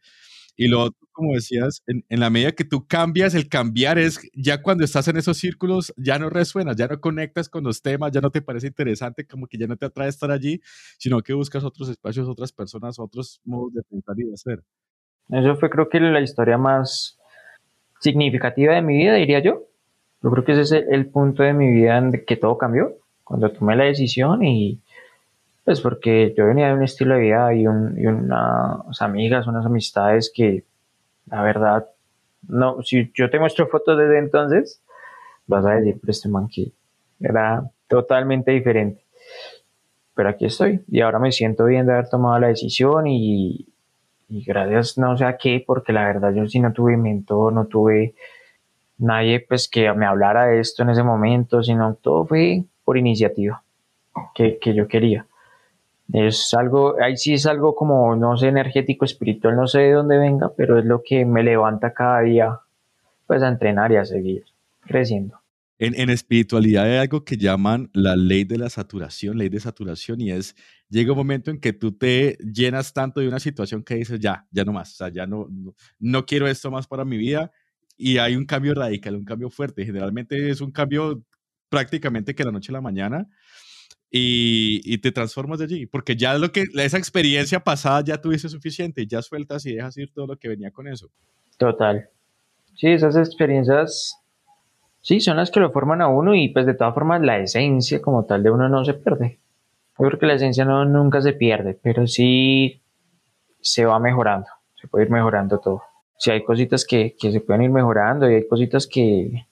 Y 0.55 0.67
lo 0.67 0.81
otro, 0.81 1.07
como 1.11 1.33
decías, 1.33 1.81
en, 1.87 2.05
en, 2.09 2.19
la 2.19 2.29
medida 2.29 2.51
que 2.51 2.63
tú 2.63 2.85
cambias, 2.85 3.33
el 3.33 3.49
cambiar 3.49 3.97
es 3.97 4.19
ya 4.33 4.61
cuando 4.61 4.83
estás 4.83 5.07
en 5.07 5.17
esos 5.17 5.37
círculos, 5.37 5.93
ya 5.97 6.19
no 6.19 6.29
resuenas, 6.29 6.75
ya 6.75 6.87
no 6.87 7.01
conectas 7.01 7.49
con 7.49 7.63
los 7.63 7.81
temas, 7.81 8.11
ya 8.11 8.21
no 8.21 8.29
te 8.29 8.41
parece 8.41 8.67
interesante, 8.67 9.25
como 9.25 9.47
que 9.47 9.57
ya 9.57 9.65
no 9.65 9.77
te 9.77 9.87
atrae 9.87 10.09
estar 10.09 10.29
allí, 10.29 10.61
sino 10.99 11.21
que 11.21 11.33
buscas 11.33 11.63
otros 11.63 11.89
espacios, 11.89 12.27
otras 12.27 12.51
personas, 12.51 12.99
otros 12.99 13.41
modos 13.43 13.73
de 13.73 13.81
pensar 13.83 14.15
y 14.19 14.23
de 14.25 14.33
hacer. 14.33 14.63
Eso 15.29 15.55
fue 15.55 15.69
creo 15.69 15.89
que 15.89 15.99
la 15.99 16.21
historia 16.21 16.57
más 16.57 17.17
significativa 17.99 18.75
de 18.75 18.81
mi 18.81 18.97
vida, 18.97 19.15
diría 19.15 19.39
yo. 19.39 19.63
Yo 20.21 20.31
creo 20.31 20.45
que 20.45 20.51
ese 20.53 20.61
es 20.61 20.85
el, 20.89 21.07
punto 21.07 21.43
de 21.43 21.53
mi 21.53 21.69
vida 21.71 21.97
en 21.97 22.23
que 22.25 22.37
todo 22.37 22.57
cambió, 22.57 22.97
cuando 23.23 23.51
tomé 23.51 23.75
la 23.75 23.85
decisión 23.85 24.43
y 24.43 24.81
pues 25.63 25.79
porque 25.81 26.33
yo 26.37 26.45
venía 26.45 26.67
de 26.67 26.73
un 26.73 26.83
estilo 26.83 27.15
de 27.15 27.21
vida 27.21 27.53
y, 27.53 27.67
unas 27.67 29.01
amigas, 29.01 29.47
unas 29.47 29.65
amistades 29.65 30.31
que 30.33 30.63
la 31.27 31.41
verdad, 31.41 31.87
no, 32.47 32.81
si 32.83 33.11
yo 33.13 33.29
te 33.29 33.39
muestro 33.39 33.67
fotos 33.67 33.97
desde 33.97 34.19
entonces, 34.19 34.81
vas 35.47 35.65
a 35.65 35.75
decir, 35.75 35.97
pero 35.99 36.11
este 36.11 36.29
man 36.29 36.47
que 36.49 36.71
era 37.19 37.63
totalmente 37.87 38.51
diferente. 38.51 39.03
Pero 40.15 40.29
aquí 40.29 40.45
estoy 40.45 40.83
y 40.89 41.01
ahora 41.01 41.19
me 41.19 41.31
siento 41.31 41.65
bien 41.65 41.85
de 41.85 41.93
haber 41.93 42.09
tomado 42.09 42.37
la 42.39 42.47
decisión 42.47 43.07
y, 43.07 43.67
y 44.27 44.43
gracias 44.43 44.97
no 44.97 45.17
sé 45.17 45.25
a 45.25 45.37
qué, 45.37 45.63
porque 45.65 45.93
la 45.93 46.05
verdad 46.05 46.33
yo 46.33 46.45
sí 46.47 46.59
no 46.59 46.73
tuve 46.73 46.97
mentor, 46.97 47.53
no 47.53 47.65
tuve 47.65 48.15
nadie 48.97 49.39
pues 49.39 49.67
que 49.69 49.91
me 49.93 50.05
hablara 50.05 50.47
de 50.47 50.59
esto 50.59 50.83
en 50.83 50.89
ese 50.89 51.03
momento, 51.03 51.63
sino 51.63 51.95
todo 51.95 52.25
fue 52.25 52.63
por 52.83 52.97
iniciativa 52.97 53.63
que, 54.35 54.59
que 54.59 54.73
yo 54.73 54.87
quería. 54.87 55.25
Es 56.11 56.53
algo, 56.53 56.95
ahí 57.01 57.15
sí 57.17 57.33
es 57.33 57.45
algo 57.45 57.75
como, 57.75 58.15
no 58.15 58.35
sé, 58.37 58.47
energético, 58.47 59.05
espiritual, 59.05 59.55
no 59.55 59.67
sé 59.67 59.79
de 59.79 59.91
dónde 59.93 60.17
venga, 60.17 60.51
pero 60.55 60.77
es 60.77 60.85
lo 60.85 61.01
que 61.01 61.25
me 61.25 61.43
levanta 61.43 61.93
cada 61.93 62.21
día 62.21 62.59
pues 63.25 63.41
a 63.41 63.47
entrenar 63.47 63.91
y 63.91 63.95
a 63.95 64.05
seguir 64.05 64.43
creciendo. 64.81 65.39
En, 65.79 66.09
espiritualidad 66.09 66.85
hay 66.85 66.97
algo 66.97 67.25
que 67.25 67.35
llaman 67.35 67.89
la 67.93 68.15
ley 68.15 68.45
de 68.45 68.57
la 68.57 68.69
saturación, 68.69 69.37
ley 69.37 69.49
de 69.49 69.59
saturación, 69.59 70.21
y 70.21 70.31
es, 70.31 70.55
llega 70.87 71.11
un 71.11 71.17
momento 71.17 71.51
en 71.51 71.59
que 71.59 71.73
tú 71.73 71.91
te 71.91 72.37
llenas 72.37 72.93
tanto 72.93 73.19
de 73.19 73.27
una 73.27 73.39
situación 73.39 73.83
que 73.83 73.95
dices, 73.95 74.19
ya, 74.19 74.45
ya 74.51 74.63
no 74.63 74.71
más, 74.71 74.93
o 74.93 74.95
sea, 74.95 75.09
ya 75.09 75.25
no, 75.25 75.49
no, 75.99 76.25
quiero 76.25 76.47
esto 76.47 76.71
más 76.71 76.87
para 76.87 77.03
mi 77.03 77.17
vida, 77.17 77.51
y 77.97 78.17
hay 78.17 78.35
un 78.35 78.45
cambio 78.45 78.73
radical, 78.73 79.15
un 79.15 79.25
cambio 79.25 79.49
fuerte. 79.49 79.85
Generalmente 79.85 80.49
es 80.49 80.61
un 80.61 80.71
cambio 80.71 81.23
prácticamente 81.69 82.35
que 82.35 82.43
la 82.43 82.51
noche 82.51 82.71
a 82.71 82.73
la 82.73 82.81
mañana, 82.81 83.27
y, 84.15 84.81
y, 84.85 84.99
te 84.99 85.11
transformas 85.11 85.57
de 85.57 85.65
allí, 85.65 85.85
porque 85.87 86.15
ya 86.15 86.37
lo 86.37 86.51
que, 86.51 86.65
esa 86.75 86.99
experiencia 86.99 87.59
pasada 87.61 88.01
ya 88.01 88.21
tuviste 88.21 88.47
suficiente, 88.47 89.07
ya 89.07 89.23
sueltas 89.23 89.65
y 89.65 89.73
dejas 89.73 89.97
ir 89.97 90.11
todo 90.13 90.27
lo 90.27 90.37
que 90.37 90.49
venía 90.49 90.69
con 90.69 90.87
eso. 90.87 91.09
Total. 91.57 92.09
Sí, 92.75 92.89
esas 92.89 93.15
experiencias 93.15 94.23
Sí, 95.03 95.19
son 95.19 95.35
las 95.35 95.51
que 95.51 95.59
lo 95.59 95.69
forman 95.73 96.01
a 96.01 96.07
uno 96.07 96.33
y 96.33 96.47
pues 96.47 96.65
de 96.65 96.75
todas 96.75 96.93
formas 96.93 97.21
la 97.21 97.37
esencia 97.37 98.01
como 98.01 98.23
tal 98.23 98.41
de 98.41 98.51
uno 98.51 98.69
no 98.69 98.85
se 98.85 98.93
pierde. 98.93 99.37
Yo 99.99 100.07
creo 100.07 100.17
que 100.17 100.25
la 100.25 100.35
esencia 100.35 100.63
no, 100.63 100.85
nunca 100.85 101.21
se 101.21 101.33
pierde, 101.33 101.77
pero 101.83 102.07
sí 102.07 102.81
se 103.59 103.85
va 103.85 103.99
mejorando, 103.99 104.47
se 104.75 104.87
puede 104.87 105.03
ir 105.03 105.11
mejorando 105.11 105.59
todo. 105.59 105.83
Si 106.17 106.31
hay 106.31 106.41
cositas 106.45 106.85
que, 106.85 107.15
se 107.19 107.41
pueden 107.41 107.63
ir 107.63 107.69
mejorando 107.69 108.31
y 108.31 108.35
hay 108.35 108.47
cositas 108.47 108.87
que, 108.87 109.45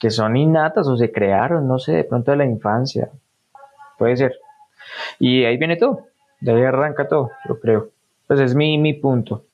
que 0.00 0.08
son 0.08 0.38
innatas 0.38 0.88
o 0.88 0.96
se 0.96 1.12
crearon, 1.12 1.68
no 1.68 1.78
sé, 1.78 1.92
de 1.92 2.04
pronto 2.04 2.30
de 2.30 2.38
la 2.38 2.46
infancia, 2.46 3.10
puede 3.98 4.16
ser. 4.16 4.34
Y 5.18 5.44
ahí 5.44 5.56
viene 5.56 5.76
todo, 5.76 6.06
de 6.40 6.52
ahí 6.52 6.62
arranca 6.62 7.08
todo, 7.08 7.30
yo 7.48 7.58
creo. 7.60 7.90
Pues 8.26 8.40
es 8.40 8.54
mi, 8.54 8.78
mi 8.78 8.94
punto. 8.94 9.44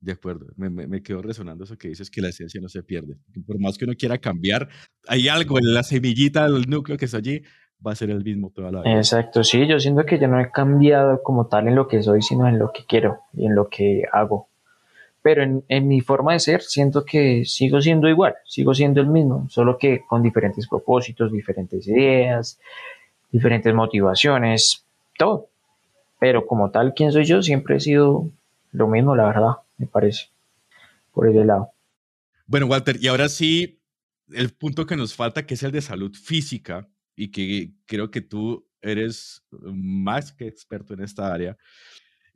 De 0.00 0.12
acuerdo, 0.12 0.46
me, 0.56 0.68
me, 0.68 1.02
quedó 1.02 1.22
resonando 1.22 1.64
eso 1.64 1.78
que 1.78 1.88
dices 1.88 2.10
que 2.10 2.20
la 2.20 2.28
esencia 2.28 2.60
no 2.60 2.68
se 2.68 2.82
pierde. 2.82 3.16
Por 3.46 3.58
más 3.58 3.78
que 3.78 3.86
uno 3.86 3.94
quiera 3.98 4.18
cambiar, 4.18 4.68
hay 5.08 5.28
algo 5.28 5.58
en 5.58 5.72
la 5.72 5.82
semillita 5.82 6.44
del 6.44 6.68
núcleo 6.68 6.98
que 6.98 7.06
está 7.06 7.16
allí, 7.16 7.42
va 7.84 7.92
a 7.92 7.96
ser 7.96 8.10
el 8.10 8.22
mismo 8.22 8.50
toda 8.50 8.70
la 8.70 8.82
vida. 8.82 8.96
Exacto, 8.96 9.42
sí, 9.42 9.66
yo 9.66 9.80
siento 9.80 10.04
que 10.04 10.18
yo 10.18 10.28
no 10.28 10.38
he 10.40 10.50
cambiado 10.50 11.22
como 11.22 11.46
tal 11.46 11.66
en 11.68 11.74
lo 11.74 11.88
que 11.88 12.02
soy, 12.02 12.22
sino 12.22 12.46
en 12.46 12.58
lo 12.58 12.72
que 12.72 12.84
quiero 12.86 13.20
y 13.32 13.46
en 13.46 13.54
lo 13.54 13.68
que 13.68 14.04
hago. 14.12 14.48
Pero 15.22 15.42
en, 15.42 15.64
en 15.68 15.88
mi 15.88 16.00
forma 16.00 16.34
de 16.34 16.40
ser, 16.40 16.62
siento 16.62 17.04
que 17.04 17.44
sigo 17.44 17.80
siendo 17.80 18.08
igual, 18.08 18.34
sigo 18.44 18.74
siendo 18.74 19.00
el 19.00 19.08
mismo, 19.08 19.48
solo 19.48 19.76
que 19.76 20.02
con 20.06 20.22
diferentes 20.22 20.68
propósitos, 20.68 21.32
diferentes 21.32 21.88
ideas, 21.88 22.60
diferentes 23.30 23.74
motivaciones, 23.74 24.84
todo. 25.18 25.48
Pero 26.18 26.46
como 26.46 26.70
tal, 26.70 26.94
¿quién 26.94 27.12
soy 27.12 27.24
yo? 27.24 27.42
Siempre 27.42 27.76
he 27.76 27.80
sido 27.80 28.30
lo 28.72 28.88
mismo, 28.88 29.14
la 29.14 29.26
verdad 29.26 29.52
me 29.78 29.86
parece, 29.86 30.30
por 31.12 31.28
ese 31.28 31.44
lado. 31.44 31.70
Bueno, 32.46 32.66
Walter, 32.66 32.96
y 33.00 33.08
ahora 33.08 33.28
sí, 33.28 33.80
el 34.32 34.50
punto 34.50 34.86
que 34.86 34.96
nos 34.96 35.14
falta, 35.14 35.46
que 35.46 35.54
es 35.54 35.62
el 35.62 35.72
de 35.72 35.82
salud 35.82 36.14
física, 36.14 36.88
y 37.16 37.30
que 37.30 37.72
creo 37.86 38.10
que 38.10 38.20
tú 38.20 38.66
eres 38.82 39.42
más 39.50 40.32
que 40.32 40.46
experto 40.46 40.94
en 40.94 41.02
esta 41.02 41.32
área. 41.32 41.56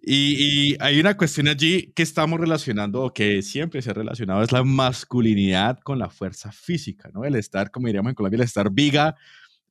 Y, 0.02 0.76
hay 0.80 0.98
una 0.98 1.14
cuestión 1.14 1.46
allí 1.46 1.92
que 1.94 2.02
estamos 2.02 2.40
relacionando, 2.40 3.02
o 3.02 3.12
que 3.12 3.42
siempre 3.42 3.82
se 3.82 3.90
ha 3.90 3.94
relacionado, 3.94 4.42
es 4.42 4.50
la 4.50 4.64
masculinidad 4.64 5.78
con 5.80 5.98
la 5.98 6.08
fuerza 6.08 6.50
física, 6.50 7.10
¿no? 7.12 7.24
El 7.24 7.34
estar, 7.34 7.70
como 7.70 7.86
diríamos 7.86 8.10
en 8.10 8.14
Colombia, 8.14 8.38
el 8.38 8.44
estar 8.44 8.70
viga, 8.70 9.14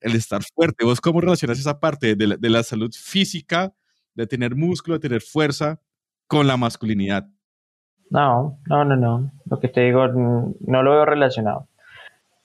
el 0.01 0.15
estar 0.15 0.41
fuerte. 0.43 0.85
¿Vos 0.85 1.01
cómo 1.01 1.21
relacionas 1.21 1.59
esa 1.59 1.79
parte 1.79 2.15
de 2.15 2.49
la, 2.49 2.63
salud 2.63 2.91
física, 2.93 3.73
de 4.15 4.27
tener 4.27 4.55
músculo, 4.55 4.95
de 4.95 5.07
tener 5.07 5.21
fuerza, 5.21 5.79
con 6.27 6.47
la 6.47 6.57
masculinidad? 6.57 7.27
No, 8.09 8.59
no, 8.67 8.85
no, 8.85 8.95
no. 8.95 9.31
Lo 9.45 9.59
que 9.59 9.67
te 9.67 9.81
digo, 9.81 10.07
no 10.07 10.83
lo 10.83 10.91
veo 10.91 11.05
relacionado. 11.05 11.67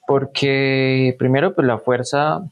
Porque 0.07 1.15
primero, 1.19 1.55
pues 1.55 1.67
la 1.67 1.79
fuerza 1.79 2.43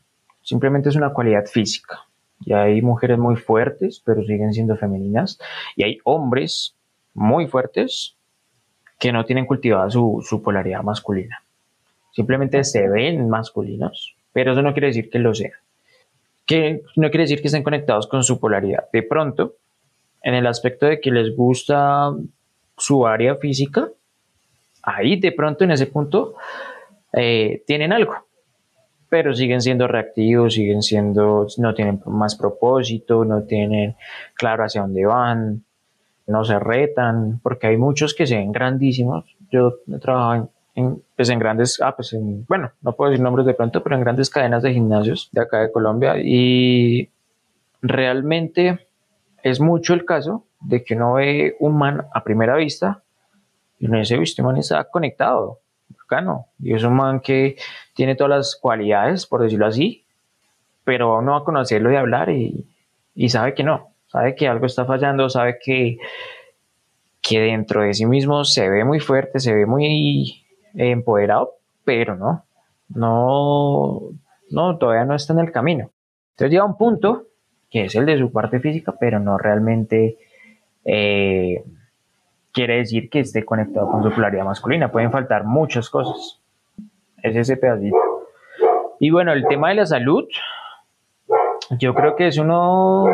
simplemente 0.43 0.88
es 0.88 0.97
una 0.97 1.12
cualidad 1.12 1.47
física. 1.47 2.01
Y 2.41 2.55
hay 2.55 2.83
mujeres 2.83 3.19
muy 3.19 3.37
fuertes, 3.37 4.03
pero 4.05 4.23
siguen 4.23 4.53
siendo 4.53 4.77
femeninas. 4.77 5.38
Y 5.77 5.85
hay 5.85 5.99
hombres 6.05 6.75
muy 7.15 7.47
fuertes 7.47 8.17
que 8.99 9.12
no 9.12 9.25
tienen 9.25 9.47
cultivada 9.47 9.91
su 9.91 10.43
polaridad 10.43 10.83
masculina. 10.83 11.43
Simplemente 12.12 12.62
se 12.65 12.88
ven 12.88 13.29
masculinos, 13.29 14.15
pero 14.33 14.53
eso 14.53 14.62
no 14.62 14.73
quiere 14.73 14.88
decir 14.88 15.11
que 15.11 15.18
lo 15.18 15.35
sean. 15.35 15.53
Que 16.47 16.83
no 16.97 17.11
quiere 17.11 17.25
decir 17.25 17.40
que 17.40 17.49
estén 17.49 17.62
conectados 17.62 18.07
con 18.07 18.25
su 18.25 18.40
polaridad. 18.40 18.85
De 18.92 19.03
pronto, 19.03 19.57
en 20.23 20.35
el 20.35 20.47
aspecto 20.47 20.87
de 20.87 21.01
que 21.01 21.11
les 21.11 21.35
gusta 21.37 22.12
su 22.77 23.07
área 23.07 23.37
física, 23.37 23.88
ahí 24.83 25.18
de 25.21 25.33
pronto 25.33 25.64
en 25.64 25.73
ese 25.73 25.87
punto 25.87 26.35
eh, 27.12 27.62
tienen 27.66 27.92
algo, 27.92 28.14
pero 29.09 29.35
siguen 29.35 29.61
siendo 29.61 29.87
reactivos, 29.87 30.55
siguen 30.55 30.83
siendo, 30.83 31.47
no 31.59 31.75
tienen 31.75 32.01
más 32.07 32.35
propósito, 32.35 33.25
no 33.25 33.42
tienen 33.42 33.97
claro 34.35 34.64
hacia 34.64 34.83
dónde 34.83 35.05
van, 35.05 35.64
no 36.27 36.45
se 36.45 36.59
retan, 36.59 37.40
porque 37.42 37.66
hay 37.66 37.77
muchos 37.77 38.14
que 38.14 38.27
se 38.27 38.37
ven 38.37 38.53
grandísimos. 38.53 39.37
Yo 39.51 39.81
he 39.92 39.99
trabajado 39.99 40.35
en, 40.35 40.49
pues 41.17 41.29
en 41.29 41.39
grandes, 41.39 41.81
ah, 41.83 41.95
pues 41.95 42.13
en, 42.15 42.47
bueno, 42.47 42.73
no 42.81 42.95
puedo 42.95 43.11
decir 43.11 43.23
nombres 43.23 43.47
de 43.47 43.55
pronto, 43.55 43.83
pero 43.83 43.97
en 43.97 44.03
grandes 44.03 44.31
cadenas 44.31 44.63
de 44.63 44.73
gimnasios 44.73 45.29
de 45.33 45.43
acá 45.43 45.59
de 45.59 45.71
Colombia. 45.71 46.15
Y 46.19 47.11
realmente 47.83 48.87
es 49.43 49.61
mucho 49.61 49.95
el 49.95 50.05
caso 50.05 50.47
de 50.61 50.83
que 50.83 50.95
uno 50.95 51.15
ve 51.15 51.57
un 51.61 51.77
man 51.77 52.07
a 52.13 52.25
primera 52.25 52.57
vista 52.57 53.03
y 53.79 53.87
uno 53.87 53.99
dice, 53.99 54.17
este 54.23 54.43
man 54.43 54.57
está 54.57 54.85
conectado, 54.85 55.59
bacano, 55.89 56.47
y 56.61 56.73
es 56.73 56.85
un 56.85 56.95
man 56.95 57.21
que 57.21 57.57
tiene 57.95 58.15
todas 58.15 58.31
las 58.31 58.57
cualidades, 58.57 59.27
por 59.27 59.43
decirlo 59.43 59.67
así, 59.67 60.05
pero 60.85 61.19
uno 61.19 61.33
va 61.33 61.39
a 61.39 61.45
conocerlo 61.45 61.93
y 61.93 61.97
hablar 61.97 62.31
y, 62.31 62.65
y 63.15 63.29
sabe 63.29 63.55
que 63.55 63.65
no, 63.65 63.91
sabe 64.07 64.37
que 64.37 64.47
algo 64.47 64.67
está 64.67 64.85
fallando, 64.85 65.29
sabe 65.29 65.59
que, 65.63 65.99
que 67.21 67.41
dentro 67.41 67.83
de 67.83 67.93
sí 67.93 68.07
mismo 68.07 68.45
se 68.45 68.69
ve 68.69 68.85
muy 68.85 69.01
fuerte, 69.01 69.41
se 69.41 69.53
ve 69.53 69.67
muy 69.67 70.42
empoderado, 70.75 71.55
pero 71.85 72.17
no, 72.17 72.45
no, 72.89 74.01
no, 74.51 74.79
todavía 74.79 75.05
no 75.05 75.15
está 75.15 75.33
en 75.33 75.41
el 75.41 75.53
camino. 75.53 75.91
Entonces 76.31 76.51
llega 76.53 76.65
un 76.65 76.77
punto 76.77 77.27
que 77.71 77.87
es 77.87 77.95
el 77.95 78.05
de 78.05 78.19
su 78.19 78.31
parte 78.31 78.61
física, 78.61 78.95
pero 79.01 79.19
no 79.19 79.39
realmente 79.39 80.19
eh, 80.85 81.65
quiere 82.53 82.77
decir 82.77 83.09
que 83.09 83.21
esté 83.21 83.45
conectado 83.45 83.91
con 83.91 84.03
su 84.03 84.13
polaridad 84.13 84.45
masculina. 84.45 84.93
Pueden 84.93 85.11
faltar 85.11 85.45
muchas 85.45 85.89
cosas. 85.89 86.43
Es 87.23 87.35
ese 87.35 87.57
pedacito. 87.57 87.97
Y 89.01 89.11
bueno, 89.11 89.33
el 89.33 89.47
tema 89.47 89.71
de 89.71 89.77
la 89.77 89.87
salud, 89.87 90.29
yo 91.79 91.95
creo 91.95 92.15
que 92.15 92.27
es 92.27 92.37
uno 92.37 93.07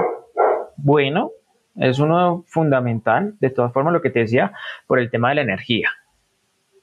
bueno, 0.76 1.30
es 1.76 1.98
uno 1.98 2.44
fundamental, 2.46 3.34
de 3.40 3.50
todas 3.50 3.72
formas 3.72 3.92
lo 3.92 4.00
que 4.00 4.10
te 4.10 4.20
decía, 4.20 4.52
por 4.86 4.98
el 4.98 5.10
tema 5.10 5.28
de 5.28 5.36
la 5.36 5.42
energía. 5.42 5.90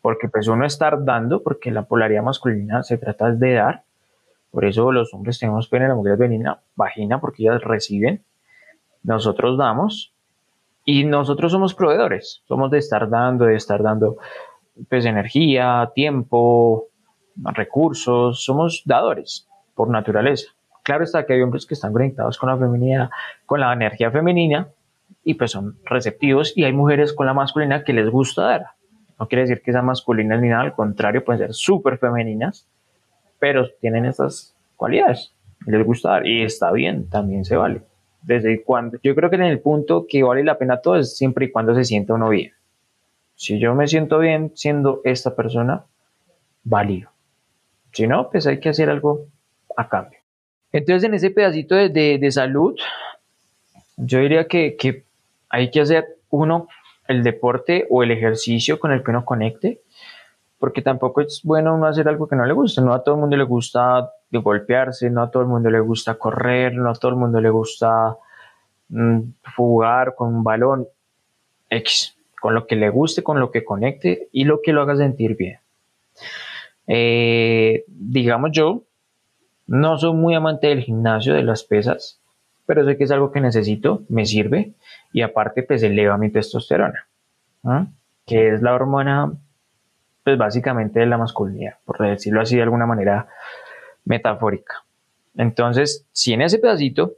Porque 0.05 0.29
pues 0.29 0.47
uno 0.47 0.67
estar 0.67 1.03
dando, 1.03 1.41
porque 1.41 1.71
la 1.71 1.81
polaridad 1.81 2.21
masculina 2.21 2.83
se 2.83 2.99
trata 2.99 3.31
de 3.31 3.53
dar, 3.53 3.81
por 4.51 4.63
eso 4.63 4.91
los 4.91 5.11
hombres 5.15 5.39
tenemos 5.39 5.67
pene, 5.67 5.87
la 5.87 5.95
mujer 5.95 6.15
venina, 6.15 6.59
vagina, 6.75 7.19
porque 7.19 7.41
ellas 7.41 7.63
reciben, 7.63 8.21
nosotros 9.01 9.57
damos, 9.57 10.13
y 10.83 11.05
nosotros 11.05 11.51
somos 11.51 11.73
proveedores, 11.73 12.43
somos 12.47 12.69
de 12.69 12.77
estar 12.77 13.09
dando, 13.09 13.45
de 13.45 13.55
estar 13.55 13.81
dando 13.81 14.17
pues 14.89 15.05
energía, 15.05 15.89
tiempo, 15.95 16.85
recursos, 17.35 18.43
somos 18.45 18.83
dadores 18.85 19.47
por 19.73 19.89
naturaleza. 19.89 20.51
Claro 20.83 21.03
está 21.03 21.25
que 21.25 21.33
hay 21.33 21.41
hombres 21.41 21.65
que 21.65 21.73
están 21.73 21.93
conectados 21.93 22.37
con 22.37 22.49
la 22.49 22.57
feminidad, 22.57 23.09
con 23.47 23.59
la 23.59 23.73
energía 23.73 24.11
femenina 24.11 24.67
y 25.23 25.33
pues 25.33 25.49
son 25.49 25.79
receptivos. 25.83 26.55
Y 26.55 26.63
hay 26.63 26.73
mujeres 26.73 27.11
con 27.11 27.25
la 27.25 27.33
masculina 27.33 27.83
que 27.83 27.93
les 27.93 28.07
gusta 28.07 28.43
dar. 28.43 28.74
No 29.19 29.27
quiere 29.27 29.43
decir 29.43 29.61
que 29.61 29.71
sean 29.71 29.85
masculinas 29.85 30.41
ni 30.41 30.49
nada, 30.49 30.63
al 30.63 30.73
contrario, 30.73 31.23
pueden 31.23 31.39
ser 31.39 31.53
súper 31.53 31.97
femeninas, 31.97 32.67
pero 33.39 33.69
tienen 33.79 34.05
esas 34.05 34.55
cualidades. 34.75 35.33
Les 35.65 35.85
gusta 35.85 36.09
dar 36.09 36.27
y 36.27 36.43
está 36.43 36.71
bien, 36.71 37.09
también 37.09 37.45
se 37.45 37.55
vale 37.55 37.81
desde 38.25 38.63
cuando. 38.63 38.97
Yo 39.03 39.15
creo 39.15 39.29
que 39.29 39.35
en 39.35 39.43
el 39.43 39.59
punto 39.59 40.05
que 40.09 40.23
vale 40.23 40.43
la 40.43 40.57
pena 40.57 40.81
todo 40.81 40.97
es 40.97 41.15
siempre 41.15 41.45
y 41.45 41.51
cuando 41.51 41.75
se 41.75 41.83
sienta 41.83 42.13
uno 42.13 42.29
bien. 42.29 42.51
Si 43.35 43.59
yo 43.59 43.75
me 43.75 43.87
siento 43.87 44.19
bien 44.19 44.51
siendo 44.55 45.01
esta 45.03 45.35
persona, 45.35 45.85
válido. 46.63 47.11
Si 47.91 48.07
no, 48.07 48.29
pues 48.29 48.47
hay 48.47 48.59
que 48.59 48.69
hacer 48.69 48.89
algo 48.89 49.27
a 49.77 49.87
cambio. 49.87 50.19
Entonces, 50.71 51.03
en 51.03 51.13
ese 51.13 51.29
pedacito 51.29 51.75
de, 51.75 51.89
de, 51.89 52.31
salud, 52.31 52.77
yo 53.95 54.19
diría 54.19 54.47
que, 54.47 54.75
que, 54.75 55.05
hay 55.49 55.71
que 55.71 55.81
hacer 55.81 56.17
uno 56.29 56.67
el 57.07 57.23
deporte 57.23 57.87
o 57.89 58.03
el 58.03 58.11
ejercicio 58.11 58.79
con 58.79 58.91
el 58.91 59.03
que 59.03 59.11
uno 59.11 59.25
conecte, 59.25 59.81
porque 60.57 60.81
tampoco 60.81 61.21
es 61.21 61.41
bueno 61.43 61.75
uno 61.75 61.85
hacer 61.85 62.07
algo 62.07 62.27
que 62.27 62.35
no 62.35 62.45
le 62.45 62.53
guste. 62.53 62.81
No 62.81 62.93
a 62.93 63.03
todo 63.03 63.15
el 63.15 63.21
mundo 63.21 63.37
le 63.37 63.43
gusta 63.43 64.11
golpearse, 64.31 65.09
no 65.09 65.21
a 65.21 65.31
todo 65.31 65.43
el 65.43 65.49
mundo 65.49 65.69
le 65.69 65.79
gusta 65.79 66.15
correr, 66.15 66.73
no 66.73 66.89
a 66.89 66.93
todo 66.93 67.11
el 67.11 67.17
mundo 67.17 67.39
le 67.41 67.49
gusta 67.49 68.17
mm, 68.89 69.19
jugar 69.55 70.15
con 70.15 70.33
un 70.33 70.43
balón 70.43 70.87
X, 71.69 72.17
con 72.39 72.53
lo 72.53 72.67
que 72.67 72.75
le 72.75 72.89
guste, 72.89 73.23
con 73.23 73.39
lo 73.39 73.51
que 73.51 73.63
conecte 73.63 74.29
y 74.31 74.45
lo 74.45 74.61
que 74.61 74.73
lo 74.73 74.81
haga 74.81 74.95
sentir 74.95 75.35
bien. 75.35 75.59
Eh, 76.87 77.83
digamos 77.87 78.51
yo, 78.53 78.83
no 79.67 79.97
soy 79.97 80.13
muy 80.13 80.35
amante 80.35 80.67
del 80.67 80.81
gimnasio, 80.81 81.33
de 81.33 81.43
las 81.43 81.63
pesas, 81.63 82.21
pero 82.65 82.85
sé 82.85 82.97
que 82.97 83.03
es 83.03 83.11
algo 83.11 83.31
que 83.31 83.41
necesito, 83.41 84.03
me 84.09 84.25
sirve 84.25 84.73
y 85.13 85.21
aparte 85.21 85.63
pues 85.63 85.83
eleva 85.83 86.17
mi 86.17 86.29
testosterona, 86.29 87.07
que 88.25 88.53
es 88.53 88.61
la 88.61 88.73
hormona 88.73 89.31
pues 90.23 90.37
básicamente 90.37 90.99
de 90.99 91.05
la 91.05 91.17
masculinidad, 91.17 91.75
por 91.85 91.99
decirlo 91.99 92.41
así 92.41 92.55
de 92.55 92.63
alguna 92.63 92.87
manera 92.87 93.27
metafórica. 94.05 94.83
Entonces, 95.37 96.07
si 96.11 96.33
en 96.33 96.41
ese 96.41 96.59
pedacito 96.59 97.13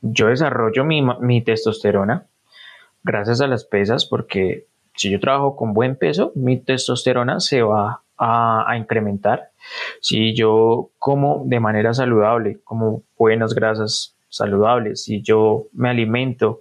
yo 0.00 0.28
desarrollo 0.28 0.84
mi, 0.84 1.42
testosterona, 1.42 2.26
gracias 3.02 3.40
a 3.40 3.46
las 3.46 3.64
pesas, 3.64 4.06
porque 4.06 4.66
si 4.94 5.10
yo 5.10 5.18
trabajo 5.18 5.56
con 5.56 5.72
buen 5.72 5.96
peso, 5.96 6.32
mi 6.34 6.58
testosterona 6.58 7.40
se 7.40 7.62
va 7.62 8.02
a, 8.18 8.76
incrementar. 8.76 9.50
Si 10.00 10.34
yo 10.34 10.90
como 10.98 11.42
de 11.46 11.58
manera 11.58 11.94
saludable, 11.94 12.60
como 12.64 13.02
buenas 13.18 13.54
grasas 13.54 14.13
saludables, 14.36 15.04
si 15.04 15.22
yo 15.22 15.66
me 15.72 15.90
alimento 15.90 16.60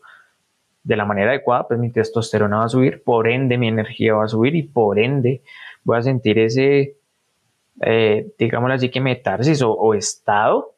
de 0.83 0.97
la 0.97 1.05
manera 1.05 1.31
adecuada, 1.31 1.67
pues 1.67 1.79
mi 1.79 1.91
testosterona 1.91 2.57
va 2.57 2.65
a 2.65 2.69
subir, 2.69 3.03
por 3.03 3.27
ende 3.27 3.57
mi 3.57 3.67
energía 3.67 4.15
va 4.15 4.25
a 4.25 4.27
subir 4.27 4.55
y 4.55 4.63
por 4.63 4.99
ende 4.99 5.41
voy 5.83 5.97
a 5.97 6.01
sentir 6.01 6.39
ese 6.39 6.97
eh, 7.81 8.31
digámoslo 8.37 8.75
así, 8.75 8.89
que 8.89 9.01
metarsis 9.01 9.61
o, 9.61 9.93
estado 9.93 10.75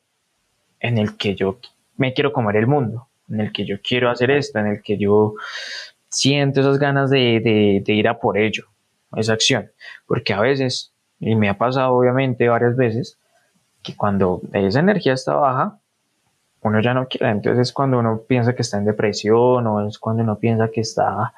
en 0.79 0.97
el 0.97 1.17
que 1.17 1.35
yo 1.35 1.59
me 1.97 2.13
quiero 2.13 2.31
comer 2.31 2.57
el 2.57 2.67
mundo, 2.67 3.07
en 3.29 3.41
el 3.41 3.51
que 3.51 3.65
yo 3.65 3.77
quiero 3.81 4.09
hacer 4.09 4.31
esto, 4.31 4.59
en 4.59 4.67
el 4.67 4.81
que 4.81 4.97
yo 4.97 5.33
siento 6.09 6.61
esas 6.61 6.79
ganas 6.79 7.09
de, 7.09 7.83
ir 7.85 8.07
a 8.07 8.19
por 8.19 8.37
ello, 8.37 8.65
esa 9.15 9.33
acción. 9.33 9.71
Porque 10.07 10.33
a 10.33 10.39
veces, 10.39 10.93
y 11.19 11.35
me 11.35 11.49
ha 11.49 11.57
pasado 11.57 11.93
obviamente 11.93 12.47
varias 12.47 12.75
veces, 12.75 13.17
que 13.83 13.95
cuando 13.95 14.41
esa 14.53 14.79
energía 14.79 15.13
está 15.13 15.35
baja, 15.35 15.79
uno 16.65 16.81
ya 16.81 16.93
no 16.95 17.07
quiere. 17.07 17.29
Entonces 17.29 17.69
es 17.69 17.73
cuando 17.73 17.99
uno 17.99 18.21
piensa 18.27 18.55
que 18.55 18.63
está 18.63 18.77
en 18.77 18.85
depresión 18.85 19.67
o 19.67 19.87
es 19.87 19.99
cuando 19.99 20.23
uno 20.23 20.37
piensa 20.37 20.69
que 20.69 20.81
está... 20.81 21.33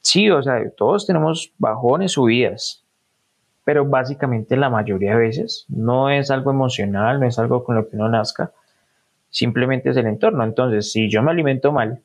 Sí, 0.00 0.30
o 0.30 0.42
sea, 0.42 0.70
todos 0.70 1.06
tenemos 1.06 1.52
bajones, 1.58 2.12
subidas, 2.12 2.82
pero 3.64 3.84
básicamente 3.84 4.56
la 4.56 4.70
mayoría 4.70 5.10
de 5.10 5.18
veces 5.18 5.66
no 5.68 6.08
es 6.08 6.30
algo 6.30 6.50
emocional, 6.50 7.20
no 7.20 7.26
es 7.26 7.38
algo 7.38 7.62
con 7.62 7.76
lo 7.76 7.88
que 7.88 7.96
uno 7.96 8.08
nazca, 8.08 8.52
simplemente 9.28 9.90
es 9.90 9.96
el 9.98 10.06
entorno. 10.06 10.42
Entonces, 10.44 10.90
si 10.90 11.10
yo 11.10 11.22
me 11.22 11.30
alimento 11.30 11.70
mal, 11.70 12.00